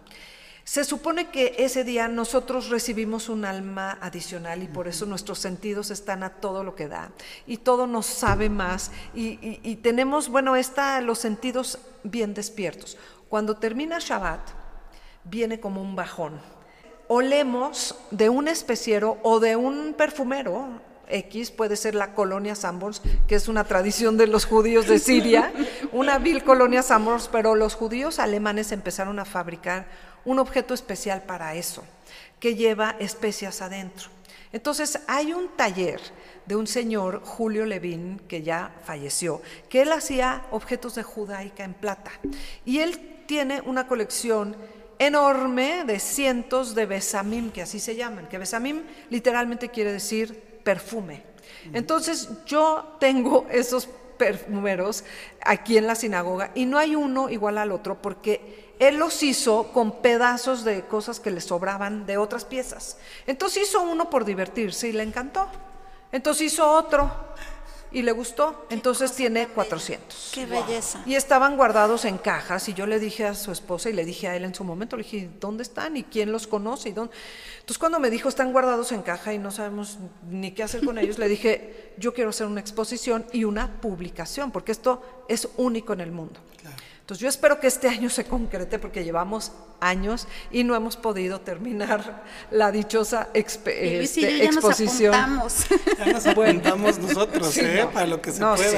se 0.65 0.83
supone 0.83 1.29
que 1.29 1.53
ese 1.59 1.83
día 1.83 2.07
nosotros 2.07 2.69
recibimos 2.69 3.29
un 3.29 3.45
alma 3.45 3.99
adicional 4.01 4.63
y 4.63 4.67
por 4.67 4.87
eso 4.87 5.05
nuestros 5.05 5.37
sentidos 5.37 5.91
están 5.91 6.23
a 6.23 6.31
todo 6.31 6.63
lo 6.63 6.75
que 6.75 6.87
da 6.87 7.11
y 7.45 7.57
todo 7.57 7.85
nos 7.85 8.07
sabe 8.07 8.49
más 8.49 8.91
y, 9.13 9.75
tenemos, 9.83 10.27
bueno, 10.27 10.55
está, 10.55 10.99
los 11.01 11.19
sentidos 11.19 11.77
bien 12.03 12.33
despiertos. 12.33 12.97
Cuando 13.29 13.57
termina 13.57 13.99
Shabbat, 13.99 14.41
viene 15.23 15.59
como 15.59 15.83
un 15.83 15.95
bajón. 15.95 16.41
Olemos 17.07 17.95
de 18.09 18.29
un 18.29 18.47
especiero 18.47 19.19
o 19.21 19.39
de 19.39 19.55
un 19.55 19.93
perfumero, 19.93 20.81
X, 21.07 21.51
puede 21.51 21.75
ser 21.75 21.93
la 21.93 22.15
colonia 22.15 22.55
Sambors, 22.55 23.03
que 23.27 23.35
es 23.35 23.47
una 23.47 23.65
tradición 23.65 24.17
de 24.17 24.25
los 24.25 24.45
judíos 24.45 24.87
de 24.87 24.97
Siria, 24.97 25.53
una 25.91 26.17
vil 26.17 26.43
colonia 26.43 26.81
Sambors, 26.81 27.27
pero 27.27 27.53
los 27.53 27.75
judíos 27.75 28.17
alemanes 28.17 28.71
empezaron 28.71 29.19
a 29.19 29.25
fabricar 29.25 30.14
un 30.25 30.39
objeto 30.39 30.73
especial 30.73 31.23
para 31.23 31.55
eso, 31.55 31.83
que 32.39 32.55
lleva 32.55 32.95
especias 32.99 33.61
adentro. 33.61 34.09
Entonces 34.51 34.99
hay 35.07 35.33
un 35.33 35.49
taller 35.49 35.99
de 36.45 36.55
un 36.55 36.67
señor, 36.67 37.21
Julio 37.23 37.65
Levín, 37.65 38.21
que 38.27 38.41
ya 38.41 38.71
falleció, 38.83 39.41
que 39.69 39.81
él 39.81 39.91
hacía 39.91 40.45
objetos 40.51 40.95
de 40.95 41.03
judaica 41.03 41.63
en 41.63 41.73
plata. 41.73 42.11
Y 42.63 42.79
él 42.79 43.23
tiene 43.25 43.61
una 43.61 43.87
colección 43.87 44.55
enorme 44.99 45.83
de 45.85 45.99
cientos 45.99 46.75
de 46.75 46.85
besamim, 46.85 47.51
que 47.51 47.61
así 47.61 47.79
se 47.79 47.95
llaman, 47.95 48.27
que 48.27 48.37
besamim 48.37 48.83
literalmente 49.09 49.69
quiere 49.69 49.91
decir 49.91 50.39
perfume. 50.63 51.23
Entonces 51.73 52.29
yo 52.45 52.95
tengo 52.99 53.47
esos 53.51 53.89
perfumeros 54.17 55.03
aquí 55.41 55.77
en 55.77 55.87
la 55.87 55.95
sinagoga 55.95 56.51
y 56.55 56.65
no 56.65 56.77
hay 56.77 56.95
uno 56.95 57.29
igual 57.29 57.57
al 57.57 57.71
otro 57.71 58.01
porque 58.01 58.64
él 58.79 58.97
los 58.97 59.23
hizo 59.23 59.71
con 59.71 60.01
pedazos 60.01 60.63
de 60.63 60.85
cosas 60.85 61.19
que 61.19 61.31
le 61.31 61.41
sobraban 61.41 62.05
de 62.05 62.17
otras 62.17 62.45
piezas. 62.45 62.97
Entonces 63.27 63.69
hizo 63.69 63.81
uno 63.81 64.09
por 64.09 64.25
divertirse 64.25 64.89
y 64.89 64.91
le 64.91 65.03
encantó. 65.03 65.47
Entonces 66.11 66.53
hizo 66.53 66.69
otro 66.69 67.11
y 67.91 68.01
le 68.01 68.11
gustó. 68.11 68.65
Entonces 68.69 69.13
tiene 69.13 69.47
400. 69.47 70.31
Qué 70.33 70.45
belleza. 70.45 71.01
Y 71.05 71.15
estaban 71.15 71.55
guardados 71.55 72.03
en 72.03 72.17
cajas 72.17 72.67
y 72.67 72.73
yo 72.73 72.85
le 72.85 72.99
dije 72.99 73.25
a 73.25 73.33
su 73.33 73.51
esposa 73.51 73.89
y 73.89 73.93
le 73.93 74.03
dije 74.03 74.27
a 74.27 74.35
él 74.35 74.43
en 74.43 74.53
su 74.53 74.65
momento, 74.65 74.97
le 74.97 75.03
dije, 75.03 75.29
¿dónde 75.39 75.63
están 75.63 75.95
y 75.95 76.03
quién 76.03 76.33
los 76.33 76.45
conoce? 76.45 76.89
Y 76.89 76.91
dónde? 76.91 77.13
Entonces 77.59 77.77
cuando 77.77 77.99
me 77.99 78.09
dijo, 78.09 78.27
están 78.27 78.51
guardados 78.51 78.91
en 78.91 79.01
caja 79.01 79.33
y 79.33 79.37
no 79.37 79.49
sabemos 79.51 79.97
ni 80.29 80.51
qué 80.51 80.63
hacer 80.63 80.83
con 80.83 80.97
ellos, 80.97 81.17
le 81.17 81.29
dije, 81.29 81.93
yo 81.97 82.13
quiero 82.13 82.31
hacer 82.31 82.47
una 82.47 82.59
exposición 82.59 83.25
y 83.31 83.45
una 83.45 83.79
publicación, 83.79 84.51
porque 84.51 84.73
esto 84.73 85.01
es 85.29 85.47
único 85.55 85.93
en 85.93 86.01
el 86.01 86.11
mundo. 86.11 86.41
Entonces 87.05 87.21
yo 87.21 87.29
espero 87.29 87.59
que 87.59 87.67
este 87.67 87.87
año 87.87 88.09
se 88.09 88.25
concrete 88.25 88.79
porque 88.79 89.03
llevamos 89.03 89.51
años 89.79 90.27
y 90.49 90.63
no 90.63 90.75
hemos 90.75 90.97
podido 90.97 91.39
terminar 91.39 92.23
la 92.49 92.71
dichosa 92.71 93.27
este, 93.35 94.43
exposición. 94.43 95.13
Ya 95.13 95.27
nos 95.27 96.25
apuntamos 96.25 96.97
nosotros, 96.97 97.55
¿eh? 97.59 97.87
Para 97.93 98.07
lo 98.07 98.19
que 98.23 98.31
se 98.31 98.39
pueda. 98.39 98.57
Sí, 98.57 98.77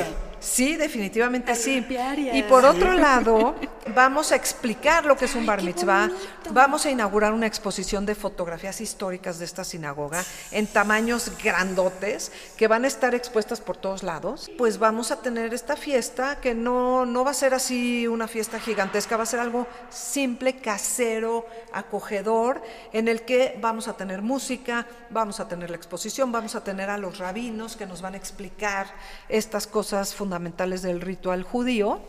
definitivamente 0.77 1.55
sí. 1.55 1.85
Y 2.33 2.43
por 2.43 2.65
otro 2.65 2.93
lado, 2.93 3.55
vamos 3.95 4.31
a 4.31 4.35
explicar 4.35 5.05
lo 5.05 5.17
que 5.17 5.25
es 5.25 5.35
un 5.35 5.45
bar 5.45 5.63
mitzvah. 5.63 6.09
Vamos 6.51 6.85
a 6.85 6.91
inaugurar 6.91 7.33
una 7.33 7.47
exposición 7.47 8.05
de 8.05 8.15
fotografías 8.15 8.79
históricas 8.81 9.39
de 9.39 9.45
esta 9.45 9.63
sinagoga 9.63 10.23
en 10.51 10.67
tamaños 10.67 11.31
grandotes 11.43 12.31
que 12.55 12.67
van 12.67 12.85
a 12.85 12.87
estar 12.87 13.15
expuestas 13.15 13.61
por 13.61 13.77
todos 13.77 14.03
lados. 14.03 14.49
Pues 14.57 14.77
vamos 14.77 15.11
a 15.11 15.21
tener 15.21 15.53
esta 15.53 15.75
fiesta 15.75 16.39
que 16.39 16.53
no, 16.53 17.05
no 17.05 17.23
va 17.23 17.31
a 17.31 17.33
ser 17.33 17.53
así 17.53 18.07
una 18.07 18.27
fiesta 18.27 18.59
gigantesca, 18.59 19.17
va 19.17 19.23
a 19.23 19.27
ser 19.27 19.39
algo 19.39 19.67
simple, 19.89 20.57
casero, 20.57 21.45
acogedor, 21.73 22.61
en 22.93 23.07
el 23.07 23.23
que 23.23 23.57
vamos 23.59 23.87
a 23.87 23.97
tener 23.97 24.21
música, 24.21 24.85
vamos 25.09 25.39
a 25.39 25.47
tener 25.47 25.69
la 25.69 25.77
exposición, 25.77 26.31
vamos 26.31 26.55
a 26.55 26.63
tener 26.63 26.89
a 26.89 26.97
los 26.97 27.17
rabinos 27.17 27.75
que 27.75 27.85
nos 27.85 28.01
van 28.01 28.13
a 28.13 28.17
explicar 28.17 28.87
estas 29.29 29.65
cosas 29.65 30.13
fundamentales 30.13 30.26
fundamentales 30.27 30.81
del 30.81 30.99
ritual 30.99 31.43
judío 31.43 32.01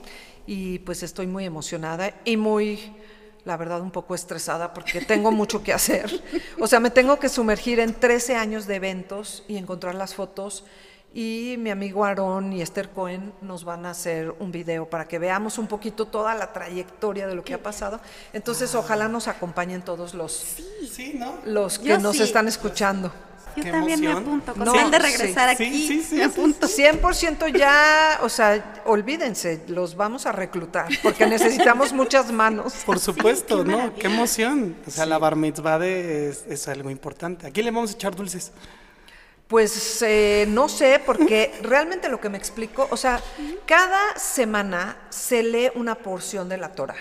y 0.45 0.81
pues 0.81 1.05
estoy 1.05 1.29
muy 1.29 1.45
emocionada 1.45 2.13
y 2.25 2.37
muy, 2.37 2.93
la 3.45 3.57
verdad, 3.57 3.81
un 3.81 3.93
poco 3.93 4.17
estresada 4.17 4.75
porque 4.75 5.01
tengo 5.01 5.31
mucho 5.31 5.63
que 5.63 5.73
hacer. 5.73 6.11
O 6.59 6.67
sea, 6.67 6.81
me 6.81 6.91
tengo 6.91 7.21
que 7.21 7.29
sumergir 7.29 7.79
en 7.79 7.95
13 7.95 8.35
años 8.35 8.67
de 8.67 8.75
eventos 8.75 9.45
y 9.47 9.57
encontrar 9.57 9.95
las 9.95 10.17
fotos 10.17 10.65
y 11.15 11.55
mi 11.59 11.71
amigo 11.71 12.05
Aarón 12.05 12.53
y 12.53 12.61
Esther 12.61 12.91
Cohen 12.91 13.33
nos 13.41 13.63
van 13.63 13.87
a 13.87 13.91
hacer 13.91 14.35
un 14.41 14.51
video 14.51 14.91
para 14.91 15.07
que 15.07 15.21
veamos 15.21 15.57
un 15.57 15.69
poquito 15.69 16.07
toda 16.07 16.35
la 16.35 16.53
trayectoria 16.53 17.29
de 17.29 17.37
lo 17.37 17.45
que 17.45 17.55
ha 17.55 17.63
pasado. 17.63 18.01
Entonces, 18.33 18.75
ojalá 18.75 19.07
nos 19.07 19.29
acompañen 19.29 19.83
todos 19.83 20.13
los, 20.13 20.57
los 21.45 21.79
que 21.79 21.99
nos 21.99 22.19
están 22.19 22.49
escuchando. 22.49 23.13
Yo 23.65 23.73
también 23.73 24.01
me 24.01 24.13
apunto. 24.13 24.55
Con 24.55 24.65
no, 24.65 24.91
de 24.91 24.99
regresar 24.99 25.49
aquí, 25.49 26.05
me 26.13 26.25
apunto. 26.25 26.67
100% 26.67 27.57
ya, 27.57 28.19
o 28.23 28.29
sea, 28.29 28.83
olvídense, 28.87 29.63
los 29.69 29.97
vamos 29.97 30.27
a 30.27 30.33
reclutar 30.33 30.89
porque 31.03 31.27
necesitamos 31.27 31.93
muchas 31.93 32.31
manos. 32.33 32.75
Por 32.85 32.99
supuesto, 32.99 33.65
¿no? 33.65 33.95
Qué 33.95 34.07
emoción. 34.07 34.77
O 34.87 34.91
sea, 34.91 35.07
la 35.07 35.19
bar 35.19 35.37
mitzvah 35.37 35.85
es, 35.87 36.45
es, 36.49 36.69
algo 36.69 36.91
importante. 36.91 37.47
¿A 37.47 37.51
quién 37.51 37.67
le 37.67 37.71
vamos 37.71 37.91
a 37.91 37.95
echar 37.95 38.15
dulces? 38.15 38.53
Pues 39.49 40.03
eh, 40.03 40.45
no 40.47 40.69
sé, 40.69 41.01
porque 41.05 41.55
realmente 41.63 42.11
lo 42.11 42.21
que 42.21 42.29
me 42.29 42.37
explico, 42.37 42.87
o 42.91 42.97
sea, 42.99 43.21
cada 43.65 44.19
semana 44.19 44.99
se 45.09 45.43
lee 45.43 45.71
una 45.75 45.95
porción 45.95 46.51
de 46.51 46.59
la 46.59 46.73
Torah 46.73 46.97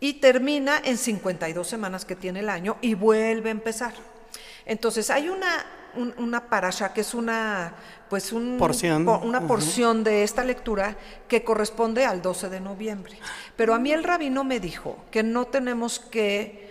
y 0.00 0.14
termina 0.14 0.80
en 0.82 0.96
52 0.96 1.66
semanas 1.66 2.06
que 2.06 2.16
tiene 2.16 2.40
el 2.40 2.48
año 2.48 2.78
y 2.80 2.94
vuelve 2.94 3.50
a 3.50 3.52
empezar. 3.52 3.92
Entonces, 4.64 5.10
hay 5.10 5.28
una, 5.28 5.66
una 5.96 6.48
parasha 6.48 6.92
que 6.92 7.00
es 7.00 7.14
una, 7.14 7.74
pues 8.08 8.32
porción. 8.58 9.08
una 9.08 9.40
porción 9.46 10.04
de 10.04 10.22
esta 10.22 10.44
lectura 10.44 10.96
que 11.28 11.42
corresponde 11.42 12.04
al 12.04 12.22
12 12.22 12.48
de 12.48 12.60
noviembre. 12.60 13.18
Pero 13.56 13.74
a 13.74 13.78
mí 13.78 13.92
el 13.92 14.04
rabino 14.04 14.44
me 14.44 14.60
dijo 14.60 15.04
que 15.10 15.22
no 15.22 15.46
tenemos 15.46 15.98
que 15.98 16.66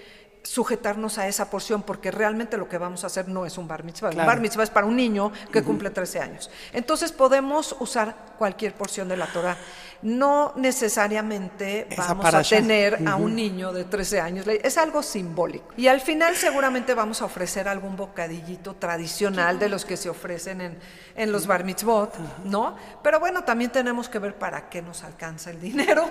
sujetarnos 0.46 1.18
a 1.18 1.28
esa 1.28 1.50
porción 1.50 1.82
porque 1.82 2.12
realmente 2.12 2.58
lo 2.58 2.70
que 2.70 2.78
vamos 2.78 3.04
a 3.04 3.08
hacer 3.08 3.28
no 3.28 3.46
es 3.46 3.58
un 3.58 3.68
bar 3.68 3.84
mitzvah. 3.84 4.12
Un 4.12 4.26
bar 4.26 4.40
mitzvah 4.40 4.64
es 4.64 4.70
para 4.70 4.86
un 4.86 4.96
niño 4.96 5.32
que 5.52 5.64
cumple 5.64 5.90
13 5.90 6.20
años. 6.20 6.50
Entonces 6.72 7.12
podemos 7.12 7.76
usar 7.80 8.35
cualquier 8.36 8.74
porción 8.74 9.08
de 9.08 9.18
la 9.18 9.28
Torah 9.28 9.58
no 10.02 10.54
necesariamente 10.56 11.88
vamos 11.98 12.26
a 12.34 12.44
tener 12.44 13.08
a 13.08 13.16
un 13.16 13.36
niño 13.36 13.74
de 13.74 13.86
13 13.86 14.22
años, 14.22 14.46
es 14.48 14.78
algo 14.78 15.02
simbólico. 15.02 15.74
Y 15.78 15.88
al 15.88 16.00
final 16.00 16.36
seguramente 16.36 16.94
vamos 16.94 17.24
a 17.24 17.26
ofrecer 17.26 17.68
algún 17.68 17.96
bocadillito 17.96 18.76
tradicional 18.76 19.58
de 19.58 19.68
los 19.68 19.84
que 19.84 19.98
se 19.98 20.10
ofrecen 20.10 20.62
en, 20.62 20.78
en 21.16 21.32
los 21.32 21.48
bar 21.48 21.64
mitzvot, 21.64 22.16
¿no? 22.44 22.76
Pero 23.02 23.20
bueno, 23.20 23.44
también 23.44 23.72
tenemos 23.72 24.08
que 24.08 24.20
ver 24.20 24.36
para 24.36 24.70
qué 24.70 24.84
nos 24.84 25.04
alcanza 25.04 25.50
el 25.50 25.60
dinero. 25.60 26.10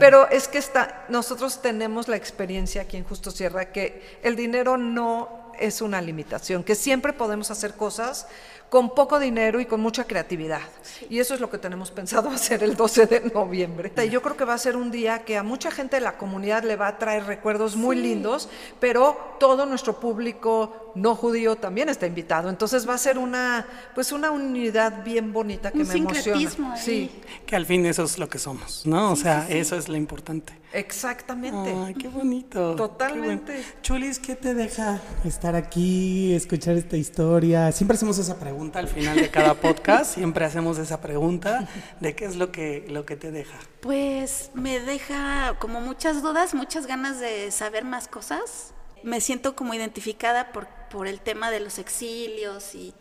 Pero 0.00 0.28
es 0.28 0.48
que 0.48 0.58
está, 0.58 1.04
nosotros 1.08 1.62
tenemos 1.62 2.08
la 2.08 2.16
experiencia 2.16 2.82
aquí 2.82 2.96
en 2.96 3.04
Justo 3.04 3.30
Sierra 3.30 3.66
que 3.66 4.18
el 4.22 4.34
dinero 4.34 4.76
no 4.76 5.52
es 5.58 5.82
una 5.82 6.00
limitación, 6.00 6.62
que 6.64 6.74
siempre 6.74 7.12
podemos 7.12 7.50
hacer 7.50 7.74
cosas 7.74 8.26
con 8.68 8.94
poco 8.94 9.18
dinero 9.18 9.60
y 9.60 9.66
con 9.66 9.80
mucha 9.80 10.04
creatividad. 10.04 10.60
Y 11.08 11.20
eso 11.20 11.34
es 11.34 11.40
lo 11.40 11.50
que 11.50 11.58
tenemos 11.58 11.90
pensado 11.90 12.28
hacer 12.30 12.62
el 12.62 12.76
12 12.76 13.06
de 13.06 13.20
noviembre. 13.34 13.92
Y 14.04 14.10
yo 14.10 14.20
creo 14.22 14.36
que 14.36 14.44
va 14.44 14.54
a 14.54 14.58
ser 14.58 14.76
un 14.76 14.90
día 14.90 15.24
que 15.24 15.36
a 15.36 15.42
mucha 15.42 15.70
gente 15.70 15.96
de 15.96 16.02
la 16.02 16.16
comunidad 16.18 16.64
le 16.64 16.76
va 16.76 16.88
a 16.88 16.98
traer 16.98 17.24
recuerdos 17.24 17.76
muy 17.76 17.96
lindos, 17.96 18.48
pero 18.80 19.36
todo 19.40 19.64
nuestro 19.66 19.98
público 20.00 20.92
no 20.94 21.14
judío 21.14 21.56
también 21.56 21.88
está 21.88 22.06
invitado. 22.06 22.48
Entonces 22.50 22.88
va 22.88 22.94
a 22.94 22.98
ser 22.98 23.18
una 23.18 23.66
pues 23.94 24.12
una 24.12 24.30
unidad 24.30 25.04
bien 25.04 25.32
bonita 25.32 25.70
que 25.70 25.78
Un 25.78 25.88
me 25.88 25.94
emociona. 25.94 26.38
ahí. 26.38 26.76
Sí, 26.76 27.10
Que 27.46 27.56
al 27.56 27.66
fin 27.66 27.86
eso 27.86 28.04
es 28.04 28.18
lo 28.18 28.28
que 28.28 28.38
somos, 28.38 28.84
¿no? 28.86 29.12
o 29.12 29.16
sea, 29.16 29.46
eso 29.48 29.76
es 29.76 29.88
lo 29.88 29.96
importante. 29.96 30.52
Exactamente. 30.72 31.74
Ay, 31.86 31.94
qué 31.94 32.08
bonito. 32.08 32.74
Totalmente. 32.76 33.52
qué 33.52 33.58
bueno. 33.62 33.74
Chulis, 33.82 34.18
¿qué 34.18 34.34
te 34.34 34.54
deja 34.54 35.00
estar 35.24 35.54
aquí, 35.54 36.34
escuchar 36.34 36.76
esta 36.76 36.96
historia? 36.96 37.70
Siempre 37.72 37.96
hacemos 37.96 38.18
esa 38.18 38.38
pregunta 38.38 38.78
al 38.78 38.88
final 38.88 39.16
de 39.16 39.30
cada 39.30 39.54
podcast, 39.60 40.14
siempre 40.14 40.44
hacemos 40.44 40.78
esa 40.78 41.00
pregunta 41.00 41.68
de 42.00 42.14
qué 42.14 42.24
es 42.24 42.36
lo 42.36 42.52
que, 42.52 42.84
lo 42.88 43.04
que 43.06 43.16
te 43.16 43.30
deja. 43.30 43.56
Pues 43.80 44.50
me 44.54 44.80
deja 44.80 45.56
como 45.58 45.80
muchas 45.80 46.22
dudas, 46.22 46.54
muchas 46.54 46.86
ganas 46.86 47.20
de 47.20 47.50
saber 47.50 47.84
más 47.84 48.08
cosas. 48.08 48.72
Me 49.02 49.20
siento 49.20 49.54
como 49.54 49.74
identificada 49.74 50.52
por, 50.52 50.66
por 50.90 51.06
el 51.06 51.20
tema 51.20 51.50
de 51.50 51.60
los 51.60 51.78
exilios 51.78 52.74
y, 52.74 52.94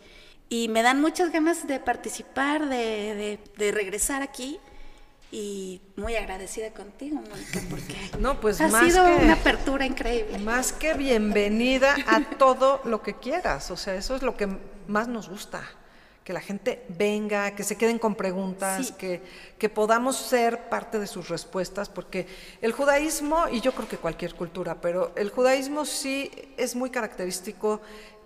y 0.47 0.67
me 0.67 0.83
dan 0.83 1.01
muchas 1.01 1.31
ganas 1.31 1.65
de 1.67 1.79
participar, 1.79 2.69
de, 2.69 2.75
de- 3.15 3.39
de 3.57 3.71
regresar 3.71 4.21
aquí. 4.21 4.59
Y 5.29 5.81
muy 5.97 6.15
agradecida 6.15 6.71
contigo, 6.71 7.17
Mónica, 7.17 7.61
porque 7.69 7.95
No, 8.19 8.39
pues 8.39 8.61
ha 8.61 8.69
sido 8.69 9.03
que- 9.05 9.25
una 9.25 9.33
apertura 9.33 9.85
increíble. 9.85 10.39
Más 10.39 10.71
que 10.71 10.93
bienvenida 10.93 11.95
a 12.07 12.21
todo 12.37 12.81
lo 12.85 13.01
que 13.01 13.15
quieras. 13.15 13.69
O 13.71 13.75
sea, 13.77 13.95
eso 13.95 14.15
es 14.15 14.21
lo 14.21 14.37
que 14.37 14.47
más 14.87 15.07
nos 15.09 15.27
gusta. 15.29 15.61
Que 16.23 16.31
la 16.33 16.39
gente 16.41 16.85
venga, 16.89 17.55
que 17.55 17.63
se 17.63 17.77
queden 17.77 17.99
con 17.99 18.15
preguntas, 18.15 18.87
Sí. 18.87 18.93
que, 18.97 19.21
que 19.57 19.69
podamos 19.69 20.15
ser 20.17 20.69
parte 20.69 20.97
de 20.99 21.07
sus 21.07 21.27
respuestas, 21.29 21.87
porque 21.89 22.27
el 22.61 22.71
judaísmo, 22.73 23.45
y 23.51 23.59
yo 23.61 23.73
creo 23.73 23.87
que 23.87 23.97
cualquier 23.97 24.33
cultura, 24.35 24.79
pero 24.81 25.13
el 25.15 25.29
judaísmo 25.29 25.85
sí 25.85 26.31
es 26.57 26.75
muy 26.75 26.89
característico 26.89 27.81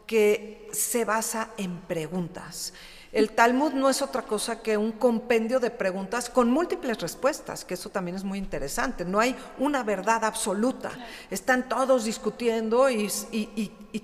que 0.07 0.67
se 0.73 1.05
basa 1.05 1.49
en 1.57 1.79
preguntas. 1.81 2.73
El 3.11 3.31
Talmud 3.31 3.73
no 3.73 3.89
es 3.89 4.01
otra 4.01 4.21
cosa 4.21 4.61
que 4.61 4.77
un 4.77 4.93
compendio 4.93 5.59
de 5.59 5.69
preguntas 5.69 6.29
con 6.29 6.49
múltiples 6.49 6.99
respuestas, 7.01 7.65
que 7.65 7.73
eso 7.73 7.89
también 7.89 8.15
es 8.15 8.23
muy 8.23 8.37
interesante. 8.37 9.03
No 9.03 9.19
hay 9.19 9.35
una 9.59 9.83
verdad 9.83 10.23
absoluta. 10.23 10.91
Están 11.29 11.67
todos 11.67 12.05
discutiendo 12.05 12.89
y, 12.89 13.09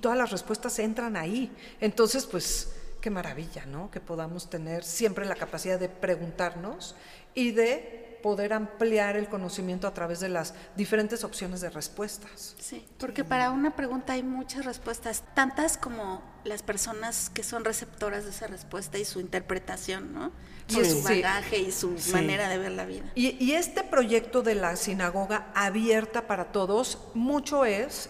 todas 0.01 0.17
las 0.17 0.31
respuestas 0.31 0.77
entran 0.79 1.15
ahí. 1.15 1.49
Entonces, 1.79 2.25
pues, 2.25 2.73
qué 2.99 3.09
maravilla, 3.09 3.65
¿no? 3.65 3.89
Que 3.91 4.01
podamos 4.01 4.49
tener 4.49 4.83
siempre 4.83 5.25
la 5.25 5.35
capacidad 5.35 5.79
de 5.79 5.87
preguntarnos 5.87 6.95
y 7.33 7.51
de 7.51 8.06
poder 8.21 8.53
ampliar 8.53 9.15
el 9.17 9.27
conocimiento 9.29 9.87
a 9.87 9.93
través 9.93 10.19
de 10.19 10.29
las 10.29 10.53
diferentes 10.75 11.23
opciones 11.23 11.61
de 11.61 11.69
respuestas. 11.69 12.55
Sí, 12.59 12.85
porque 12.97 13.23
para 13.23 13.51
una 13.51 13.75
pregunta 13.75 14.13
hay 14.13 14.23
muchas 14.23 14.65
respuestas, 14.65 15.23
tantas 15.33 15.77
como 15.77 16.21
las 16.43 16.63
personas 16.63 17.29
que 17.29 17.43
son 17.43 17.65
receptoras 17.65 18.23
de 18.25 18.31
esa 18.31 18.47
respuesta 18.47 18.97
y 18.97 19.05
su 19.05 19.19
interpretación, 19.19 20.13
¿no? 20.13 20.31
Y 20.69 20.73
su 20.83 20.83
Sí. 20.85 21.01
bagaje 21.03 21.57
y 21.59 21.71
su 21.71 21.97
Sí. 21.97 22.11
manera 22.11 22.49
de 22.49 22.57
ver 22.57 22.71
la 22.73 22.85
vida. 22.85 23.05
Y, 23.15 23.41
y 23.43 23.53
este 23.53 23.83
proyecto 23.83 24.41
de 24.43 24.55
la 24.55 24.75
sinagoga 24.75 25.47
abierta 25.55 26.27
para 26.27 26.51
todos, 26.51 26.99
mucho 27.13 27.65
es 27.65 28.09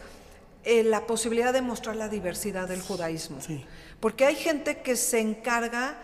eh, 0.63 0.83
la 0.83 1.07
posibilidad 1.07 1.53
de 1.53 1.61
mostrar 1.61 1.95
la 1.95 2.09
diversidad 2.09 2.67
del 2.67 2.81
judaísmo. 2.81 3.39
Sí. 3.39 3.63
Porque 4.01 4.25
hay 4.25 4.35
gente 4.35 4.81
que 4.81 4.97
se 4.97 5.19
encarga 5.21 5.97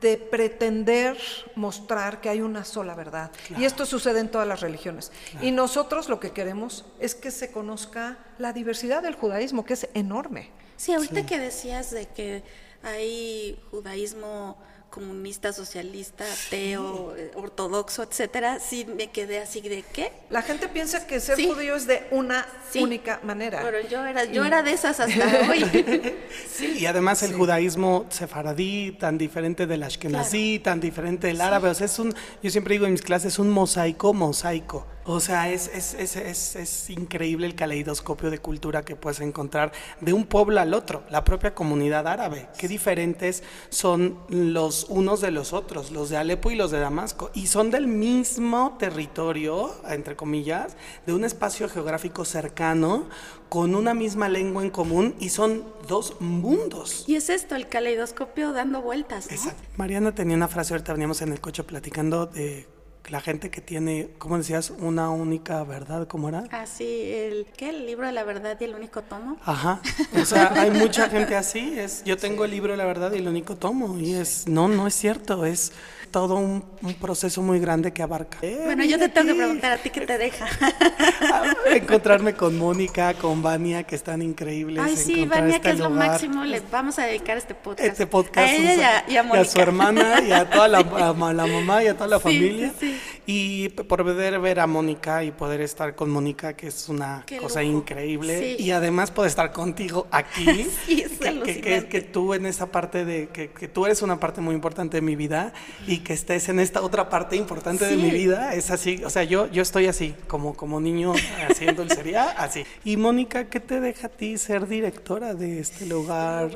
de 0.00 0.16
pretender 0.16 1.16
mostrar 1.54 2.20
que 2.20 2.28
hay 2.28 2.40
una 2.40 2.64
sola 2.64 2.94
verdad. 2.94 3.30
Y 3.56 3.64
esto 3.64 3.86
sucede 3.86 4.20
en 4.20 4.30
todas 4.30 4.46
las 4.46 4.60
religiones. 4.60 5.12
Y 5.40 5.52
nosotros 5.52 6.08
lo 6.08 6.20
que 6.20 6.32
queremos 6.32 6.84
es 6.98 7.14
que 7.14 7.30
se 7.30 7.52
conozca 7.52 8.18
la 8.38 8.52
diversidad 8.52 9.02
del 9.02 9.14
judaísmo, 9.14 9.64
que 9.64 9.74
es 9.74 9.88
enorme. 9.94 10.50
Sí, 10.76 10.92
ahorita 10.92 11.24
que 11.24 11.38
decías 11.38 11.90
de 11.90 12.06
que 12.06 12.42
hay 12.82 13.58
judaísmo 13.70 14.58
comunista, 15.00 15.52
socialista, 15.52 16.24
ateo, 16.46 17.14
eh, 17.18 17.30
ortodoxo, 17.34 18.02
etcétera, 18.02 18.58
sí 18.60 18.86
me 18.96 19.10
quedé 19.10 19.40
así 19.40 19.60
de 19.60 19.84
qué. 19.92 20.10
La 20.30 20.40
gente 20.40 20.68
piensa 20.68 21.06
que 21.06 21.20
ser 21.20 21.36
Sí. 21.36 21.46
judío 21.48 21.76
es 21.76 21.86
de 21.86 22.06
una 22.10 22.46
Sí. 22.72 22.82
única 22.82 23.20
manera. 23.22 23.60
Pero 23.62 23.86
yo 23.86 24.06
era, 24.06 24.24
yo 24.24 24.42
Y- 24.42 24.46
era 24.46 24.62
de 24.62 24.72
esas 24.72 24.98
hasta 24.98 25.10
hoy. 25.50 26.14
Sí, 26.50 26.78
y 26.78 26.86
además 26.86 27.22
el 27.22 27.34
judaísmo 27.34 28.06
sefaradí, 28.08 28.92
tan 28.98 29.18
diferente 29.18 29.66
del 29.66 29.82
ashkenazí, 29.82 30.60
tan 30.60 30.80
diferente 30.80 31.26
del 31.26 31.42
árabe, 31.42 31.68
o 31.68 31.74
sea, 31.74 31.84
es 31.84 31.98
un, 31.98 32.14
yo 32.42 32.50
siempre 32.50 32.72
digo 32.72 32.86
en 32.86 32.92
mis 32.92 33.02
clases, 33.02 33.38
un 33.38 33.50
mosaico, 33.50 34.14
mosaico. 34.14 34.86
O 35.08 35.20
sea, 35.20 35.52
es, 35.52 35.70
es, 35.72 35.94
es, 35.94 36.16
es, 36.16 36.56
es 36.56 36.90
increíble 36.90 37.46
el 37.46 37.54
caleidoscopio 37.54 38.28
de 38.28 38.38
cultura 38.38 38.82
que 38.82 38.96
puedes 38.96 39.20
encontrar 39.20 39.70
de 40.00 40.12
un 40.12 40.24
pueblo 40.26 40.60
al 40.60 40.74
otro, 40.74 41.04
la 41.10 41.22
propia 41.22 41.54
comunidad 41.54 42.08
árabe. 42.08 42.48
Qué 42.58 42.66
diferentes 42.66 43.44
son 43.68 44.18
los 44.28 44.86
unos 44.88 45.20
de 45.20 45.30
los 45.30 45.52
otros, 45.52 45.92
los 45.92 46.10
de 46.10 46.16
Alepo 46.16 46.50
y 46.50 46.56
los 46.56 46.72
de 46.72 46.80
Damasco. 46.80 47.30
Y 47.34 47.46
son 47.46 47.70
del 47.70 47.86
mismo 47.86 48.76
territorio, 48.80 49.72
entre 49.88 50.16
comillas, 50.16 50.76
de 51.06 51.12
un 51.12 51.24
espacio 51.24 51.68
geográfico 51.68 52.24
cercano, 52.24 53.08
con 53.48 53.76
una 53.76 53.94
misma 53.94 54.28
lengua 54.28 54.64
en 54.64 54.70
común, 54.70 55.14
y 55.20 55.28
son 55.28 55.62
dos 55.86 56.20
mundos. 56.20 57.04
Y 57.06 57.14
es 57.14 57.30
esto, 57.30 57.54
el 57.54 57.68
caleidoscopio 57.68 58.52
dando 58.52 58.82
vueltas, 58.82 59.28
¿no? 59.28 59.36
Exacto. 59.36 59.62
Mariana 59.76 60.12
tenía 60.16 60.34
una 60.34 60.48
frase, 60.48 60.74
ahorita 60.74 60.92
veníamos 60.94 61.22
en 61.22 61.30
el 61.30 61.40
coche 61.40 61.62
platicando 61.62 62.26
de 62.26 62.66
la 63.08 63.20
gente 63.20 63.50
que 63.50 63.60
tiene, 63.60 64.08
¿cómo 64.18 64.38
decías? 64.38 64.70
Una 64.70 65.10
única 65.10 65.62
verdad, 65.64 66.06
¿cómo 66.08 66.28
era? 66.28 66.44
Así, 66.50 66.84
el, 66.84 67.46
¿qué? 67.56 67.70
El 67.70 67.86
libro 67.86 68.06
de 68.06 68.12
la 68.12 68.24
verdad 68.24 68.56
y 68.60 68.64
el 68.64 68.74
único 68.74 69.02
tomo. 69.02 69.38
Ajá. 69.44 69.80
O 70.20 70.24
sea, 70.24 70.52
hay 70.56 70.70
mucha 70.70 71.08
gente 71.08 71.36
así. 71.36 71.78
Es, 71.78 72.02
yo 72.04 72.16
tengo 72.16 72.44
el 72.44 72.50
libro 72.50 72.72
de 72.72 72.76
la 72.76 72.84
verdad 72.84 73.12
y 73.12 73.18
el 73.18 73.28
único 73.28 73.56
tomo. 73.56 73.98
Y 73.98 74.14
es, 74.14 74.48
no, 74.48 74.68
no 74.68 74.86
es 74.86 74.94
cierto. 74.94 75.44
Es 75.44 75.72
todo 76.06 76.36
un, 76.36 76.64
un 76.82 76.94
proceso 76.94 77.42
muy 77.42 77.58
grande 77.60 77.92
que 77.92 78.02
abarca. 78.02 78.38
Eh, 78.42 78.60
Bueno, 78.64 78.84
yo 78.84 78.98
te 78.98 79.08
tengo 79.08 79.28
que 79.28 79.34
preguntar 79.34 79.72
a 79.72 79.76
ti 79.78 79.90
qué 79.90 80.00
te 80.02 80.18
deja. 80.18 80.46
Encontrarme 81.70 82.34
con 82.34 82.56
Mónica, 82.58 83.14
con 83.14 83.42
Vania, 83.42 83.82
que 83.84 83.94
están 83.96 84.22
increíbles. 84.22 84.82
Ay, 84.84 84.96
sí, 84.96 85.24
Vania, 85.26 85.56
este 85.56 85.60
que 85.60 85.70
es 85.74 85.78
lo 85.78 85.88
lugar. 85.90 86.08
máximo. 86.10 86.44
Le 86.44 86.60
vamos 86.70 86.98
a 86.98 87.06
dedicar 87.06 87.36
este 87.36 87.54
podcast. 87.54 87.88
Este 87.88 88.06
podcast 88.06 88.48
A 88.48 88.52
ella 88.54 88.74
y 88.74 88.80
a, 88.82 89.04
y 89.12 89.16
a 89.16 89.20
a 89.20 89.22
Mónica. 89.22 89.44
su 89.50 89.60
hermana 89.60 90.20
y 90.26 90.32
a 90.32 90.48
toda 90.48 90.68
la, 90.68 90.78
a 91.08 91.12
ma- 91.12 91.32
la 91.32 91.46
mamá 91.46 91.82
y 91.82 91.88
a 91.88 91.94
toda 91.94 92.08
la 92.08 92.16
Sí, 92.18 92.22
familia. 92.22 92.72
sí, 92.78 92.92
sí. 92.92 93.00
Y 93.28 93.68
poder 93.70 94.38
ver 94.38 94.60
a 94.60 94.66
Mónica 94.68 95.24
y 95.24 95.32
poder 95.32 95.60
estar 95.60 95.96
con 95.96 96.10
Mónica, 96.10 96.52
que 96.54 96.68
es 96.68 96.88
una 96.88 97.24
Qué 97.26 97.38
cosa 97.38 97.60
lujo. 97.62 97.78
increíble. 97.78 98.56
Sí. 98.56 98.62
Y 98.62 98.70
además 98.70 99.10
poder 99.10 99.28
estar 99.30 99.52
contigo 99.52 100.06
aquí. 100.10 100.44
Sí, 100.86 101.00
es 101.02 101.12
que, 101.12 101.18
que- 101.18 101.20
que- 101.20 101.28
alucinante. 101.28 101.88
que 101.88 102.00
tú 102.02 102.34
en 102.34 102.46
esa 102.46 102.66
parte 102.70 103.04
de, 103.04 103.28
que, 103.28 103.50
que 103.50 103.66
tú 103.68 103.86
eres 103.86 104.02
una 104.02 104.20
parte 104.20 104.40
muy 104.40 104.54
importante 104.54 104.98
de 104.98 105.00
mi 105.00 105.16
vida 105.16 105.52
y 105.86 105.95
que 106.00 106.12
estés 106.12 106.48
en 106.48 106.60
esta 106.60 106.82
otra 106.82 107.08
parte 107.08 107.36
importante 107.36 107.84
de 107.86 107.96
mi 107.96 108.10
vida, 108.10 108.54
es 108.54 108.70
así. 108.70 109.02
O 109.04 109.10
sea, 109.10 109.24
yo, 109.24 109.46
yo 109.46 109.62
estoy 109.62 109.86
así, 109.86 110.14
como, 110.28 110.54
como 110.54 110.80
niño 110.80 111.12
haciendo 111.48 111.82
el 111.82 111.88
dulcería, 111.88 112.30
así. 112.30 112.64
Y 112.84 112.96
Mónica, 112.96 113.48
¿qué 113.48 113.60
te 113.60 113.80
deja 113.80 114.06
a 114.08 114.10
ti 114.10 114.38
ser 114.38 114.66
directora 114.66 115.34
de 115.34 115.60
este 115.60 115.86
lugar? 115.86 116.50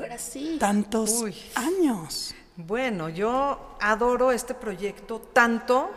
Tantos 0.59 1.21
Uy. 1.21 1.35
años. 1.55 2.35
Bueno, 2.55 3.09
yo 3.09 3.77
adoro 3.79 4.31
este 4.31 4.53
proyecto 4.53 5.19
tanto 5.19 5.89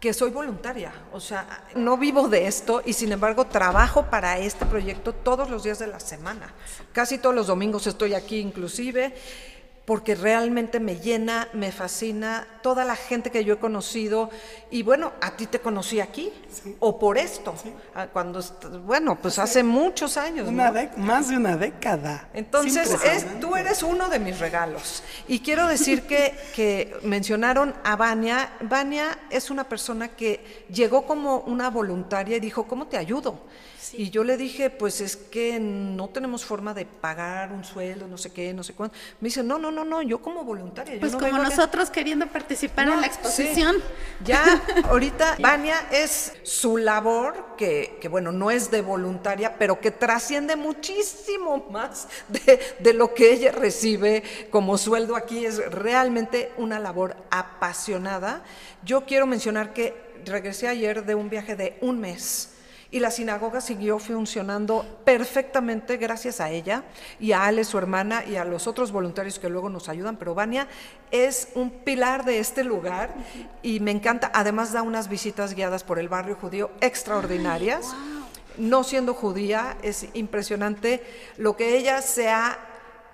que 0.00 0.12
soy 0.12 0.30
voluntaria, 0.30 0.92
o 1.12 1.20
sea, 1.20 1.64
no 1.74 1.96
vivo 1.96 2.28
de 2.28 2.46
esto 2.46 2.82
y 2.84 2.92
sin 2.92 3.12
embargo 3.12 3.46
trabajo 3.46 4.04
para 4.10 4.38
este 4.38 4.66
proyecto 4.66 5.14
todos 5.14 5.48
los 5.48 5.62
días 5.62 5.78
de 5.78 5.86
la 5.86 6.00
semana. 6.00 6.52
Casi 6.92 7.18
todos 7.18 7.34
los 7.34 7.46
domingos 7.46 7.86
estoy 7.86 8.14
aquí 8.14 8.38
inclusive 8.38 9.14
porque 9.86 10.16
realmente 10.16 10.80
me 10.80 10.96
llena, 10.96 11.48
me 11.52 11.70
fascina 11.70 12.46
toda 12.60 12.84
la 12.84 12.96
gente 12.96 13.30
que 13.30 13.44
yo 13.44 13.54
he 13.54 13.58
conocido 13.58 14.30
y 14.68 14.82
bueno, 14.82 15.12
a 15.20 15.36
ti 15.36 15.46
te 15.46 15.60
conocí 15.60 16.00
aquí 16.00 16.32
o 16.80 16.98
por 16.98 17.16
esto, 17.16 17.54
ah, 17.94 18.08
cuando 18.12 18.42
bueno, 18.84 19.16
pues 19.22 19.38
hace 19.38 19.62
muchos 19.62 20.16
años, 20.16 20.48
Una 20.48 20.72
¿no? 20.72 20.88
más 20.96 21.28
de 21.28 21.36
una 21.36 21.56
década. 21.56 22.28
Entonces, 22.34 22.90
Es 23.04 23.40
tú 23.40 23.54
eres 23.54 23.84
uno 23.84 24.08
de 24.08 24.18
mis 24.18 24.40
regalos. 24.40 25.04
Y 25.28 25.38
quiero 25.38 25.68
decir 25.68 26.02
que, 26.02 26.34
que 26.56 26.96
mencionaron 27.02 27.72
a 27.84 27.94
Vania. 27.94 28.54
Vania 28.62 29.16
es 29.30 29.50
una 29.50 29.64
persona 29.68 30.08
que 30.08 30.64
llegó 30.68 31.06
como 31.06 31.38
una 31.40 31.70
voluntaria 31.70 32.38
y 32.38 32.40
dijo, 32.40 32.64
¿cómo 32.64 32.88
te 32.88 32.96
ayudo? 32.96 33.38
Y 33.94 34.10
yo 34.10 34.24
le 34.24 34.36
dije, 34.36 34.70
pues 34.70 35.00
es 35.00 35.16
que 35.16 35.58
no 35.60 36.08
tenemos 36.08 36.44
forma 36.44 36.74
de 36.74 36.86
pagar 36.86 37.52
un 37.52 37.64
sueldo, 37.64 38.06
no 38.08 38.18
sé 38.18 38.32
qué, 38.32 38.52
no 38.54 38.62
sé 38.62 38.74
cuánto. 38.74 38.96
Me 39.20 39.28
dice, 39.28 39.42
no, 39.42 39.58
no, 39.58 39.70
no, 39.70 39.84
no, 39.84 40.02
yo 40.02 40.20
como 40.20 40.44
voluntaria. 40.44 40.94
yo 40.94 41.00
Pues 41.00 41.12
no 41.12 41.18
como 41.18 41.38
nosotros 41.38 41.90
queriendo 41.90 42.26
participar 42.26 42.86
No, 42.86 42.94
en 42.94 43.00
la 43.00 43.06
exposición. 43.06 43.76
sí. 44.18 44.24
Ya, 44.24 44.62
ahorita, 44.88 45.36
Vania 45.40 45.88
es 45.90 46.32
su 46.42 46.78
labor, 46.78 47.56
que, 47.56 47.98
que, 48.00 48.08
bueno, 48.08 48.32
no 48.32 48.50
es 48.50 48.70
de 48.70 48.82
voluntaria, 48.82 49.56
pero 49.58 49.80
que 49.80 49.90
trasciende 49.90 50.56
muchísimo 50.56 51.66
más 51.70 52.08
de, 52.28 52.60
de 52.78 52.92
lo 52.94 53.14
que 53.14 53.32
ella 53.32 53.52
recibe 53.52 54.22
como 54.50 54.78
sueldo 54.78 55.16
aquí. 55.16 55.44
Es 55.44 55.58
realmente 55.70 56.52
una 56.56 56.78
labor 56.78 57.16
apasionada. 57.30 58.42
Yo 58.84 59.04
quiero 59.04 59.26
mencionar 59.26 59.72
que 59.72 59.94
regresé 60.24 60.68
ayer 60.68 61.04
de 61.04 61.14
un 61.14 61.30
viaje 61.30 61.56
de 61.56 61.76
un 61.80 62.00
mes. 62.00 62.50
Y 62.96 62.98
la 62.98 63.10
sinagoga 63.10 63.60
siguió 63.60 63.98
funcionando 63.98 65.02
perfectamente 65.04 65.98
gracias 65.98 66.40
a 66.40 66.48
ella 66.48 66.84
y 67.20 67.32
a 67.32 67.44
Ale, 67.44 67.62
su 67.62 67.76
hermana, 67.76 68.24
y 68.24 68.36
a 68.36 68.44
los 68.46 68.66
otros 68.66 68.90
voluntarios 68.90 69.38
que 69.38 69.50
luego 69.50 69.68
nos 69.68 69.90
ayudan. 69.90 70.16
Pero 70.16 70.34
Vania 70.34 70.66
es 71.10 71.48
un 71.54 71.68
pilar 71.68 72.24
de 72.24 72.38
este 72.38 72.64
lugar 72.64 73.14
y 73.62 73.80
me 73.80 73.90
encanta. 73.90 74.30
Además 74.32 74.72
da 74.72 74.80
unas 74.80 75.10
visitas 75.10 75.52
guiadas 75.52 75.84
por 75.84 75.98
el 75.98 76.08
barrio 76.08 76.36
judío 76.36 76.70
extraordinarias. 76.80 77.94
No 78.56 78.82
siendo 78.82 79.12
judía, 79.12 79.76
es 79.82 80.06
impresionante 80.14 81.04
lo 81.36 81.54
que 81.54 81.76
ella 81.76 82.00
se 82.00 82.30
ha 82.30 82.58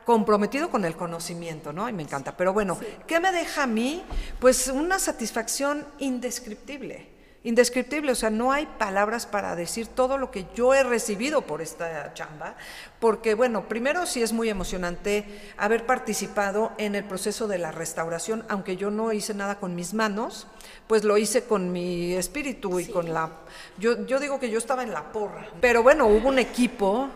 comprometido 0.05 0.71
con 0.71 0.85
el 0.85 0.95
conocimiento, 0.95 1.73
¿no? 1.73 1.89
Y 1.89 1.93
me 1.93 2.05
encanta. 2.05 2.37
Pero 2.37 2.53
bueno, 2.53 2.79
¿qué 3.09 3.19
me 3.19 3.33
deja 3.33 3.65
a 3.65 3.67
mí? 3.67 4.05
Pues 4.39 4.69
una 4.69 5.01
satisfacción 5.01 5.85
indescriptible 5.99 7.12
indescriptible, 7.45 8.13
o 8.13 8.15
sea, 8.15 8.31
no 8.31 8.53
hay 8.53 8.67
palabras 8.67 9.27
para 9.27 9.57
decir 9.57 9.89
todo 9.89 10.17
lo 10.17 10.31
que 10.31 10.47
yo 10.55 10.75
he 10.75 10.83
recibido 10.83 11.43
por 11.43 11.61
esta 11.61 12.15
chamba, 12.15 12.55
porque 13.01 13.35
bueno, 13.35 13.69
primero 13.69 14.07
sí 14.07 14.23
es 14.23 14.33
muy 14.33 14.49
emocionante 14.49 15.25
haber 15.57 15.85
participado 15.87 16.73
en 16.79 16.95
el 16.95 17.05
proceso 17.05 17.49
de 17.49 17.59
la 17.59 17.73
restauración, 17.73 18.45
aunque 18.49 18.77
yo 18.77 18.91
no 18.91 19.13
hice 19.13 19.35
nada 19.35 19.59
con 19.59 19.75
mis 19.75 19.93
manos, 19.93 20.47
pues 20.87 21.05
lo 21.05 21.19
hice 21.19 21.45
con 21.45 21.73
mi 21.73 22.15
espíritu 22.15 22.79
y 22.79 22.87
con 22.87 23.13
la... 23.13 23.31
Yo, 23.79 24.07
yo 24.07 24.21
digo 24.21 24.39
que 24.39 24.51
yo 24.51 24.59
estaba 24.59 24.83
en 24.83 24.93
la 24.93 25.11
porra, 25.11 25.49
pero 25.61 25.83
bueno, 25.83 26.07
hubo 26.07 26.29
un 26.29 26.39
equipo 26.39 27.09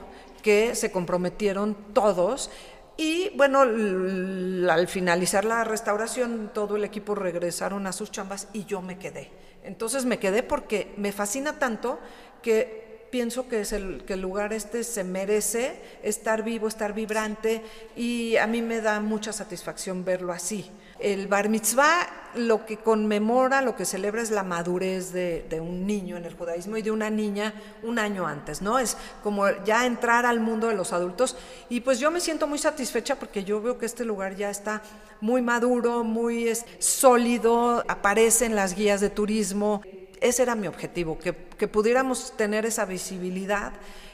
que 0.42 0.74
se 0.74 0.90
comprometieron 0.90 1.76
todos 1.92 2.50
y 2.96 3.30
bueno, 3.36 3.60
al 3.60 4.88
finalizar 4.88 5.44
la 5.44 5.64
restauración, 5.64 6.50
todo 6.54 6.76
el 6.76 6.84
equipo 6.84 7.14
regresaron 7.14 7.86
a 7.86 7.92
sus 7.92 8.10
chambas 8.10 8.48
y 8.52 8.64
yo 8.64 8.80
me 8.80 8.98
quedé. 8.98 9.45
Entonces 9.66 10.04
me 10.04 10.18
quedé 10.18 10.42
porque 10.42 10.94
me 10.96 11.12
fascina 11.12 11.58
tanto 11.58 11.98
que 12.42 13.08
pienso 13.10 13.48
que, 13.48 13.60
es 13.60 13.72
el, 13.72 14.04
que 14.04 14.14
el 14.14 14.20
lugar 14.20 14.52
este 14.52 14.84
se 14.84 15.04
merece 15.04 15.80
estar 16.02 16.42
vivo, 16.42 16.68
estar 16.68 16.92
vibrante 16.92 17.62
y 17.96 18.36
a 18.36 18.46
mí 18.46 18.62
me 18.62 18.80
da 18.80 19.00
mucha 19.00 19.32
satisfacción 19.32 20.04
verlo 20.04 20.32
así. 20.32 20.70
El 20.98 21.28
bar 21.28 21.48
mitzvah 21.48 22.26
lo 22.36 22.66
que 22.66 22.76
conmemora, 22.76 23.62
lo 23.62 23.76
que 23.76 23.84
celebra 23.84 24.22
es 24.22 24.30
la 24.30 24.42
madurez 24.42 25.12
de, 25.12 25.46
de, 25.48 25.60
un 25.60 25.86
niño 25.86 26.16
en 26.16 26.24
el 26.24 26.34
judaísmo 26.34 26.76
y 26.76 26.82
de 26.82 26.90
una 26.90 27.10
niña 27.10 27.54
un 27.82 27.98
año 27.98 28.26
antes, 28.26 28.62
¿no? 28.62 28.78
Es 28.78 28.96
como 29.22 29.44
ya 29.64 29.86
entrar 29.86 30.26
al 30.26 30.40
mundo 30.40 30.68
de 30.68 30.74
los 30.74 30.92
adultos 30.92 31.36
y 31.68 31.80
pues 31.80 31.98
yo 31.98 32.10
me 32.10 32.20
siento 32.20 32.46
muy 32.46 32.58
satisfecha 32.58 33.16
porque 33.16 33.44
yo 33.44 33.60
veo 33.60 33.78
que 33.78 33.86
este 33.86 34.04
lugar 34.04 34.36
ya 34.36 34.50
está 34.50 34.82
muy 35.20 35.42
maduro, 35.42 36.04
muy 36.04 36.48
es, 36.48 36.64
sólido, 36.78 37.82
aparece 37.88 38.44
en 38.44 38.54
las 38.54 38.74
guías 38.74 39.00
de 39.00 39.10
turismo. 39.10 39.82
Ese 40.20 40.42
era 40.42 40.54
mi 40.54 40.66
objetivo, 40.66 41.18
que, 41.18 41.34
que 41.34 41.68
pudiéramos 41.68 42.36
tener 42.36 42.66
esa 42.66 42.84
visibilidad 42.84 43.72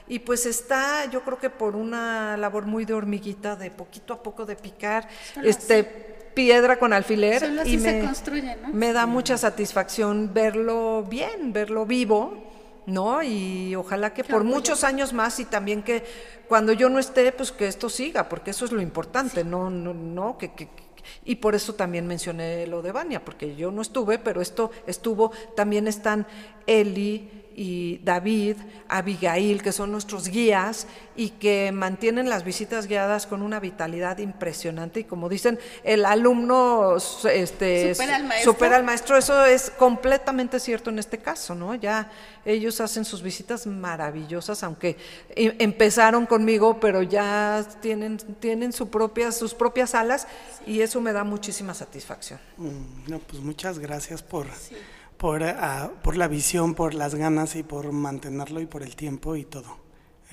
y 0.09 0.19
pues 0.19 0.47
está, 0.47 1.07
yo 1.07 1.23
creo 1.23 1.39
que 1.39 1.49
por 1.49 1.77
una 1.77 2.37
labor 2.37 2.67
muy 2.67 2.85
de 2.85 2.93
hormiguita, 2.93 3.57
de 3.57 3.71
poquito 3.71 4.15
a 4.15 4.23
poco 4.23 4.45
de 4.45 4.57
picar, 4.57 5.09
Solo 5.33 5.49
este 5.49 5.81
así. 5.81 6.12
Piedra 6.35 6.79
con 6.79 6.93
alfiler 6.93 7.41
Solo 7.41 7.63
así 7.63 7.75
y 7.75 7.79
se 7.79 7.93
me, 8.01 8.05
construye, 8.07 8.57
¿no? 8.57 8.69
me 8.73 8.93
da 8.93 9.07
mucha 9.07 9.37
satisfacción 9.39 10.33
verlo 10.33 11.05
bien, 11.09 11.53
verlo 11.53 11.87
vivo, 11.87 12.35
¿no? 12.87 13.23
Y 13.23 13.75
ojalá 13.77 14.13
que 14.13 14.23
Qué 14.23 14.29
por 14.29 14.41
orgullo. 14.41 14.57
muchos 14.57 14.85
años 14.85 15.13
más 15.13 15.39
y 15.41 15.45
también 15.45 15.83
que 15.83 16.05
cuando 16.49 16.73
yo 16.73 16.89
no 16.89 16.99
esté, 16.99 17.31
pues 17.33 17.53
que 17.53 17.67
esto 17.69 17.89
siga, 17.89 18.29
porque 18.29 18.51
eso 18.51 18.65
es 18.65 18.73
lo 18.73 18.81
importante, 18.81 19.45
no, 19.45 19.71
no, 19.71 19.95
no, 19.95 20.37
que, 20.39 20.53
que- 20.53 20.67
que- 20.67 20.83
y 21.25 21.37
por 21.37 21.55
eso 21.57 21.75
también 21.75 22.07
mencioné 22.07 22.67
lo 22.67 22.81
de 22.83 22.93
Vania, 22.93 23.25
porque 23.25 23.57
yo 23.57 23.71
no 23.73 23.83
estuve, 23.83 24.19
pero 24.19 24.41
esto 24.41 24.71
estuvo, 24.87 25.33
también 25.57 25.89
están 25.89 26.27
Eli 26.67 27.42
y 27.57 27.99
David, 28.05 28.57
Abigail, 28.89 29.63
que 29.63 29.73
son 29.73 29.91
nuestros 29.93 30.29
guías 30.29 30.87
y 31.17 31.31
que 31.31 31.73
mantienen 31.73 32.29
las 32.29 32.45
visitas 32.45 32.87
guiadas 32.87 33.27
con 33.27 33.43
una 33.43 33.61
vitalidad 33.61 34.19
impresionante 34.19 35.01
y 35.01 35.05
como 35.05 35.29
dicen, 35.29 35.59
el 35.85 36.05
alumno 36.05 36.97
este, 37.31 37.95
Supera 37.95 38.17
al 38.17 38.25
maestro. 38.25 38.53
supera 38.53 38.77
al 38.77 38.85
maestro, 38.85 39.17
eso 39.17 39.45
es 39.45 39.71
completamente 39.71 40.59
cierto 40.61 40.91
en 40.91 40.99
este 40.99 41.19
caso, 41.19 41.55
¿no? 41.55 41.75
Ya 41.75 42.11
ellos 42.45 42.81
hacen 42.81 43.05
sus 43.05 43.23
visitas 43.23 43.67
maravillosas, 43.67 44.63
aunque 44.63 44.97
em- 45.37 45.55
empezaron 45.59 46.27
conmigo, 46.27 46.81
pero 46.81 47.03
ya 47.03 47.65
tienen, 47.81 48.17
tienen 48.41 48.73
su 48.73 48.89
propia, 48.89 49.33
sus 49.33 49.55
propias 49.55 49.95
alas 49.95 50.27
y 50.67 50.81
eso 50.81 51.01
me 51.01 51.13
da 51.13 51.25
muchísima 51.25 51.75
satisfacción. 51.75 52.41
Mm, 52.57 53.11
No, 53.11 53.19
pues 53.19 53.43
muchas 53.43 53.79
gracias 53.79 54.23
por, 54.23 54.47
por, 55.23 55.43
ah, 55.45 55.91
por 56.03 56.17
la 56.17 56.27
visión, 56.29 56.75
por 56.75 56.95
las 56.95 57.15
ganas 57.15 57.55
y 57.55 57.63
por 57.63 57.91
mantenerlo 57.93 58.61
y 58.61 58.67
por 58.67 58.83
el 58.83 58.97
tiempo 58.97 59.37
y 59.37 59.45
todo. 59.45 59.81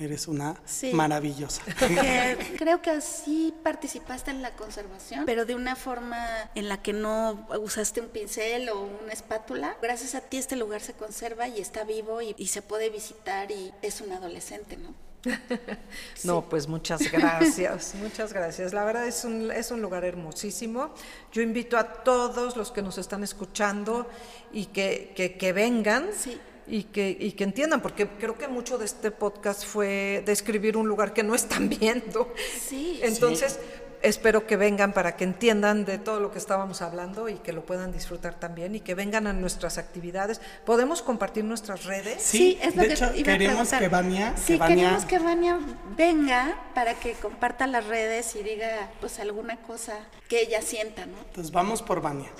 Eres 0.00 0.26
una 0.28 0.56
Sí. 0.64 0.92
maravillosa. 0.94 1.62
Creo 2.58 2.82
que 2.82 2.90
así 2.90 3.54
participaste 3.62 4.30
en 4.32 4.42
la 4.42 4.56
conservación, 4.56 5.24
pero 5.26 5.44
de 5.44 5.54
una 5.54 5.76
forma 5.76 6.26
en 6.54 6.68
la 6.68 6.82
que 6.82 6.92
no 6.92 7.46
usaste 7.62 8.00
un 8.00 8.08
pincel 8.08 8.68
o 8.70 8.80
una 9.04 9.12
espátula. 9.12 9.76
Gracias 9.80 10.14
a 10.16 10.22
ti 10.22 10.38
este 10.38 10.56
lugar 10.56 10.80
se 10.80 10.94
conserva 10.94 11.46
y 11.48 11.60
está 11.60 11.84
vivo 11.84 12.20
y, 12.20 12.34
y 12.36 12.48
se 12.48 12.60
puede 12.62 12.90
visitar 12.90 13.50
y 13.52 13.72
es 13.82 14.00
un 14.00 14.10
adolescente, 14.12 14.76
¿no? 14.76 14.94
No, 16.24 16.48
pues 16.48 16.68
muchas 16.68 17.10
gracias, 17.10 17.94
muchas 18.00 18.32
gracias. 18.32 18.72
La 18.72 18.84
verdad 18.84 19.06
es 19.06 19.24
un, 19.24 19.50
es 19.50 19.70
un 19.70 19.80
lugar 19.82 20.04
hermosísimo. 20.04 20.94
Yo 21.32 21.42
invito 21.42 21.76
a 21.78 21.84
todos 21.84 22.56
los 22.56 22.70
que 22.70 22.82
nos 22.82 22.98
están 22.98 23.22
escuchando 23.22 24.06
y 24.52 24.66
que, 24.66 25.12
que, 25.16 25.36
que 25.36 25.52
vengan 25.52 26.08
Sí. 26.16 26.38
y, 26.66 26.84
que, 26.84 27.16
y 27.18 27.32
que 27.32 27.44
entiendan, 27.44 27.80
porque 27.80 28.06
creo 28.08 28.36
que 28.36 28.48
mucho 28.48 28.78
de 28.78 28.84
este 28.84 29.10
podcast 29.10 29.64
fue 29.64 30.22
describir 30.26 30.76
un 30.76 30.86
lugar 30.88 31.12
que 31.12 31.22
no 31.22 31.34
están 31.34 31.68
viendo. 31.80 32.32
Sí. 32.60 33.00
Entonces, 33.02 33.58
espero 34.02 34.46
que 34.46 34.56
vengan 34.56 34.92
para 34.92 35.16
que 35.16 35.24
entiendan 35.24 35.84
de 35.84 35.98
todo 35.98 36.20
lo 36.20 36.30
que 36.30 36.38
estábamos 36.38 36.82
hablando 36.82 37.28
y 37.28 37.34
que 37.36 37.52
lo 37.52 37.64
puedan 37.64 37.92
disfrutar 37.92 38.34
también 38.34 38.74
y 38.74 38.80
que 38.80 38.94
vengan 38.94 39.26
a 39.26 39.32
nuestras 39.32 39.78
actividades. 39.78 40.40
¿Podemos 40.64 41.02
compartir 41.02 41.44
nuestras 41.44 41.84
redes? 41.84 42.22
Sí, 42.22 42.58
es 42.62 42.76
lo 42.76 42.82
de 42.82 42.88
que 42.88 42.94
hecho, 42.94 43.04
iba 43.14 43.32
a 43.32 43.38
queremos 43.38 43.68
preguntar. 43.68 43.80
que 43.80 43.88
Vania, 43.88 44.34
Sí, 44.36 44.52
que 44.54 44.58
Vania- 44.58 44.76
queremos 44.76 45.04
que 45.04 45.18
Vania 45.18 45.58
venga 45.96 46.56
para 46.74 46.94
que 46.94 47.12
comparta 47.14 47.66
las 47.66 47.86
redes 47.86 48.34
y 48.36 48.42
diga 48.42 48.90
pues 49.00 49.18
alguna 49.20 49.56
cosa 49.62 49.98
que 50.28 50.40
ella 50.42 50.62
sienta, 50.62 51.06
¿no? 51.06 51.18
Entonces 51.28 51.52
vamos 51.52 51.82
por 51.82 52.00
Vania. 52.00 52.30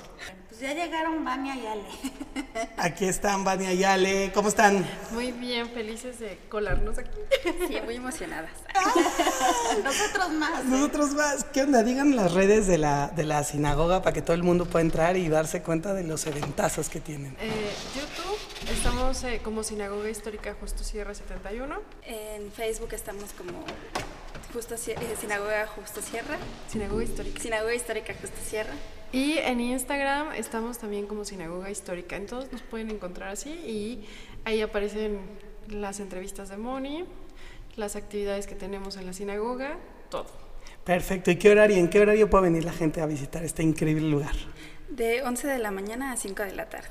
Ya 0.61 0.75
llegaron 0.75 1.25
Vania 1.25 1.57
y 1.57 1.67
Ale. 1.67 1.85
Aquí 2.77 3.07
están 3.07 3.45
Vania 3.45 3.73
y 3.73 3.83
Ale. 3.83 4.31
¿Cómo 4.35 4.51
están? 4.51 4.87
Muy 5.13 5.33
bien, 5.33 5.71
felices 5.71 6.19
de 6.19 6.39
colarnos 6.51 6.99
aquí. 6.99 7.19
Sí, 7.67 7.79
muy 7.83 7.97
emocionadas. 7.97 8.51
Nosotros 9.85 10.31
más. 10.33 10.65
Nosotros 10.67 11.15
más. 11.15 11.45
¿Qué 11.45 11.63
onda? 11.63 11.83
Digan 11.83 12.15
las 12.15 12.35
redes 12.35 12.67
de 12.67 12.77
la, 12.77 13.09
de 13.09 13.25
la 13.25 13.43
sinagoga 13.43 14.03
para 14.03 14.13
que 14.13 14.21
todo 14.21 14.35
el 14.35 14.43
mundo 14.43 14.67
pueda 14.67 14.83
entrar 14.83 15.17
y 15.17 15.31
darse 15.31 15.63
cuenta 15.63 15.95
de 15.95 16.05
los 16.05 16.27
eventazos 16.27 16.91
que 16.91 17.01
tienen. 17.01 17.35
Eh, 17.41 17.73
YouTube, 17.95 18.71
estamos 18.71 19.25
eh, 19.25 19.41
como 19.43 19.63
Sinagoga 19.63 20.11
Histórica 20.11 20.55
Justo 20.61 20.85
Sierra 20.85 21.15
71. 21.15 21.75
En 22.05 22.53
Facebook 22.53 22.93
estamos 22.93 23.33
como 23.33 23.65
Justo 24.53 24.75
eh, 24.75 25.17
Sinagoga 25.21 25.67
Justo 25.69 26.03
Sierra, 26.03 26.37
Sinagoga 26.69 27.05
Histórica. 27.05 27.41
Sinagoga 27.41 27.75
Histórica 27.75 28.15
Justo 28.21 28.37
Sierra. 28.45 28.73
Y 29.13 29.39
en 29.39 29.61
Instagram 29.61 30.33
estamos 30.35 30.79
también 30.79 31.07
como 31.07 31.25
Sinagoga 31.25 31.71
Histórica. 31.71 32.17
En 32.17 32.27
todos 32.27 32.51
nos 32.51 32.63
pueden 32.63 32.91
encontrar 32.91 33.31
así 33.31 33.51
y 33.51 34.07
ahí 34.45 34.61
aparecen 34.61 35.21
las 35.69 36.01
entrevistas 36.01 36.49
de 36.49 36.57
Moni, 36.57 37.05
las 37.77 37.95
actividades 37.95 38.47
que 38.47 38.57
tenemos 38.57 38.97
en 38.97 39.07
la 39.07 39.13
sinagoga, 39.13 39.77
todo. 40.09 40.27
Perfecto. 40.85 41.31
¿Y 41.31 41.37
qué 41.37 41.51
horario? 41.51 41.77
¿En 41.77 41.89
qué 41.89 42.01
horario 42.01 42.29
puede 42.29 42.45
venir 42.45 42.65
la 42.65 42.73
gente 42.73 43.01
a 43.01 43.07
visitar 43.07 43.45
este 43.45 43.63
increíble 43.63 44.09
lugar? 44.09 44.35
De 44.89 45.23
11 45.23 45.47
de 45.47 45.59
la 45.59 45.71
mañana 45.71 46.13
a 46.13 46.17
5 46.17 46.43
de 46.43 46.55
la 46.55 46.69
tarde. 46.69 46.89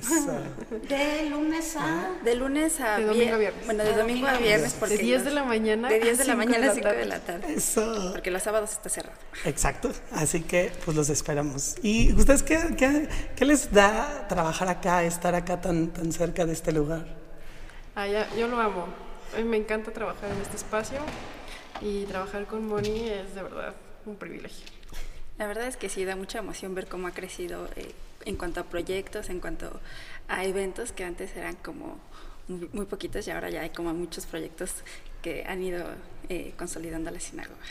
De 0.88 1.26
lunes 1.30 1.76
a... 1.76 2.10
De 2.24 2.34
lunes 2.34 2.80
a, 2.80 2.98
De 2.98 3.04
domingo 3.04 3.34
a 3.34 3.36
vier- 3.36 3.38
viernes. 3.38 3.64
Bueno, 3.66 3.84
de 3.84 3.94
domingo 3.94 4.26
a 4.26 4.36
viernes. 4.38 4.74
Porque 4.78 4.96
De 4.96 5.02
10 5.02 5.16
los- 5.18 5.24
de 5.26 5.30
la 5.32 5.44
mañana 5.44 5.88
De 5.88 6.00
10 6.00 6.20
a 6.20 6.22
de 6.22 6.28
la 6.28 6.34
5 6.34 6.36
mañana 6.38 6.58
de 6.58 6.64
a 6.64 6.68
la 6.68 6.74
5 6.74 6.88
de 6.88 6.94
tarde. 6.94 7.06
la 7.06 7.20
tarde. 7.20 7.54
Eso. 7.54 8.08
Porque 8.12 8.30
los 8.30 8.42
sábados 8.42 8.72
está 8.72 8.88
cerrado. 8.88 9.16
Exacto. 9.44 9.92
Así 10.12 10.42
que 10.42 10.72
pues 10.84 10.96
los 10.96 11.08
esperamos. 11.10 11.76
¿Y 11.82 12.12
ustedes 12.14 12.42
qué, 12.42 12.74
qué, 12.78 13.08
qué 13.36 13.44
les 13.44 13.72
da 13.72 14.26
trabajar 14.28 14.68
acá, 14.68 15.02
estar 15.04 15.34
acá 15.34 15.60
tan, 15.60 15.88
tan 15.88 16.12
cerca 16.12 16.44
de 16.46 16.52
este 16.52 16.72
lugar? 16.72 17.06
Ah, 17.94 18.06
ya, 18.06 18.28
yo 18.36 18.48
lo 18.48 18.58
amo. 18.60 18.86
A 19.34 19.38
mí 19.38 19.44
me 19.44 19.56
encanta 19.56 19.90
trabajar 19.92 20.30
en 20.30 20.40
este 20.42 20.56
espacio 20.56 20.98
y 21.80 22.04
trabajar 22.04 22.46
con 22.46 22.66
Moni 22.66 23.08
es 23.08 23.34
de 23.34 23.42
verdad 23.42 23.74
un 24.06 24.16
privilegio. 24.16 24.66
La 25.38 25.46
verdad 25.46 25.66
es 25.66 25.76
que 25.76 25.88
sí, 25.88 26.04
da 26.04 26.14
mucha 26.16 26.38
emoción 26.38 26.74
ver 26.74 26.86
cómo 26.86 27.06
ha 27.08 27.12
crecido 27.12 27.66
eh, 27.76 27.90
en 28.25 28.35
cuanto 28.35 28.59
a 28.61 28.63
proyectos, 28.63 29.29
en 29.29 29.39
cuanto 29.39 29.79
a 30.27 30.43
eventos 30.45 30.91
que 30.91 31.03
antes 31.03 31.35
eran 31.35 31.55
como 31.55 31.97
muy, 32.47 32.69
muy 32.73 32.85
poquitos 32.85 33.27
y 33.27 33.31
ahora 33.31 33.49
ya 33.49 33.61
hay 33.61 33.69
como 33.69 33.93
muchos 33.93 34.25
proyectos 34.25 34.71
que 35.21 35.43
han 35.45 35.61
ido 35.61 35.83
eh, 36.29 36.53
consolidando 36.57 37.11
la 37.11 37.19
sinagoga. 37.19 37.67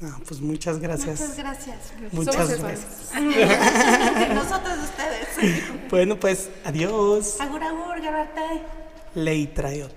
No, 0.00 0.20
pues 0.28 0.40
muchas 0.40 0.78
gracias. 0.78 1.20
Muchas 1.20 1.38
gracias. 1.38 1.92
Muchas 2.12 2.34
Somos 2.34 2.58
gracias. 2.58 3.12
De 3.14 4.34
nosotros 4.34 4.78
ustedes. 4.90 5.28
Bueno, 5.88 6.20
pues 6.20 6.50
adiós. 6.64 7.40
Agur, 7.40 7.62
agur, 7.62 8.00
Gabarte. 8.02 8.46
Leitrayot. 9.14 9.94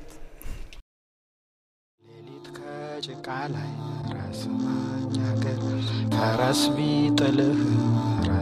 ሌሊት 2.10 2.48
ከጭቃ 2.58 3.28
ላይ 3.56 3.72
ራስ 4.16 4.42
ማኛገር 4.62 5.62
ፈረስ 6.14 6.62
ቢጥልህ 6.76 7.60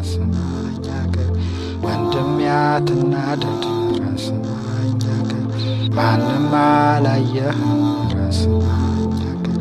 ራስ 0.04 0.12
ማኛገር 0.30 1.28
ወንድም 1.84 2.30
ያትናደድ 2.44 3.64
ራስ 3.98 4.24
ማኛገር 4.38 5.44
ማንም 5.96 6.46
አላየህ 6.60 7.60
ራስ 8.14 8.40
ማኛገር 8.56 9.58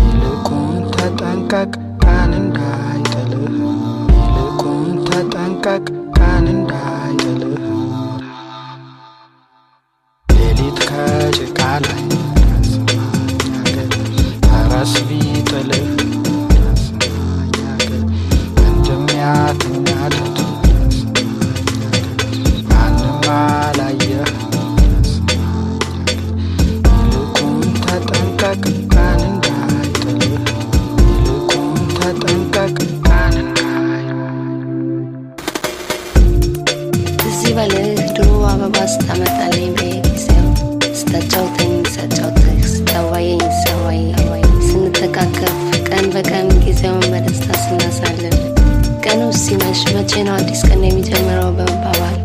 ይልቁን 0.00 0.64
ተጠንቀቅ 0.94 1.70
ቀን 2.04 2.32
እንዳይጥልህ። 2.40 3.60
ይልቁን 4.16 4.80
ተጠንቀቅ 5.08 5.86
ቀን 6.18 6.46
እንዳይጥልህ። 6.54 7.64
ሌሊት 10.28 10.80
ከጭቃ 10.88 11.60
ላይ 11.86 12.02
ራስ 12.44 12.72
ማኛገር 12.88 13.94
ፈረስ 14.46 14.94
ቢጥልህ 15.08 15.95
ራስ 19.26 19.60
ማኛገር 19.60 20.16
ማንም 33.06 33.46
ድሮ 38.16 38.30
አበባ 38.44 38.76
ስታመጣልኝ 38.92 39.68
በየጊዜው 39.76 40.46
ስታጫውተኝ 41.00 41.72
ሳጫውትህ 41.94 42.35
ህይወታችን 50.08 50.28
አዲስ 50.34 50.60
ቀን 50.66 50.82
የሚጀምረው 50.84 51.48
በመባባል? 51.56 52.16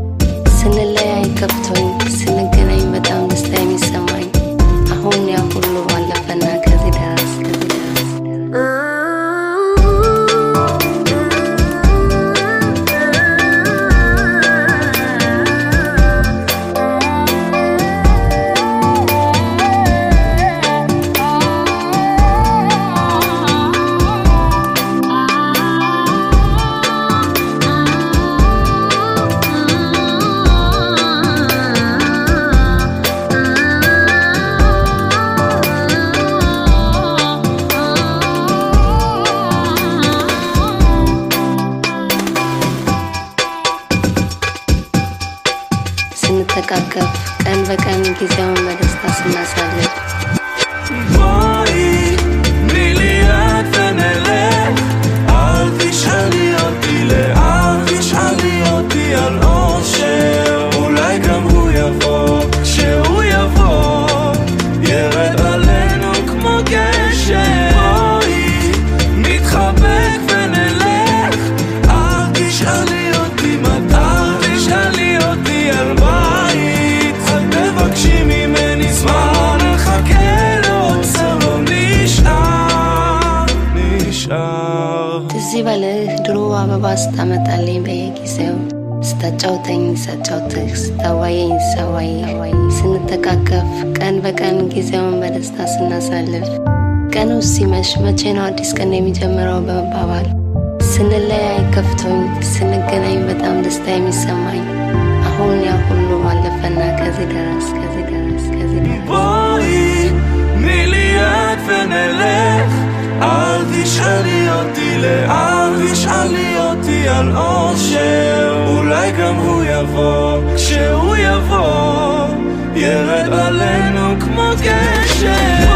Yeah. 125.31 125.70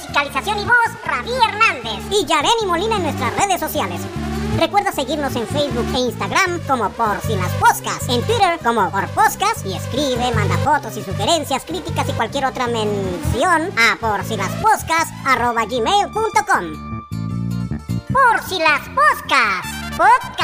Musicalización 0.00 0.58
y 0.58 0.64
voz, 0.64 1.04
Ravi 1.04 1.30
Hernández. 1.30 2.04
Y 2.10 2.24
Yareni 2.24 2.66
Molina 2.66 2.96
en 2.96 3.02
nuestras 3.02 3.34
redes 3.36 3.60
sociales. 3.60 4.00
Recuerda 4.58 4.92
seguirnos 4.92 5.34
en 5.36 5.46
Facebook 5.46 5.86
e 5.94 5.98
Instagram 5.98 6.60
como 6.66 6.90
Por 6.90 7.20
Si 7.22 7.36
Las 7.36 7.52
Poscas, 7.52 8.08
en 8.08 8.22
Twitter 8.22 8.58
como 8.62 8.90
Por 8.90 9.06
Poscas 9.08 9.64
y 9.64 9.74
escribe, 9.74 10.32
manda 10.34 10.56
fotos 10.58 10.96
y 10.96 11.02
sugerencias, 11.02 11.64
críticas 11.64 12.08
y 12.08 12.12
cualquier 12.12 12.46
otra 12.46 12.66
mención 12.66 13.70
a 13.78 13.96
por 14.00 14.24
si 14.24 14.36
las 14.36 14.50
poscas 14.56 15.08
arroba 15.24 15.64
gmail.com. 15.64 17.06
Por 18.08 18.48
si 18.48 18.58
las 18.58 18.80
podcast. 18.88 20.39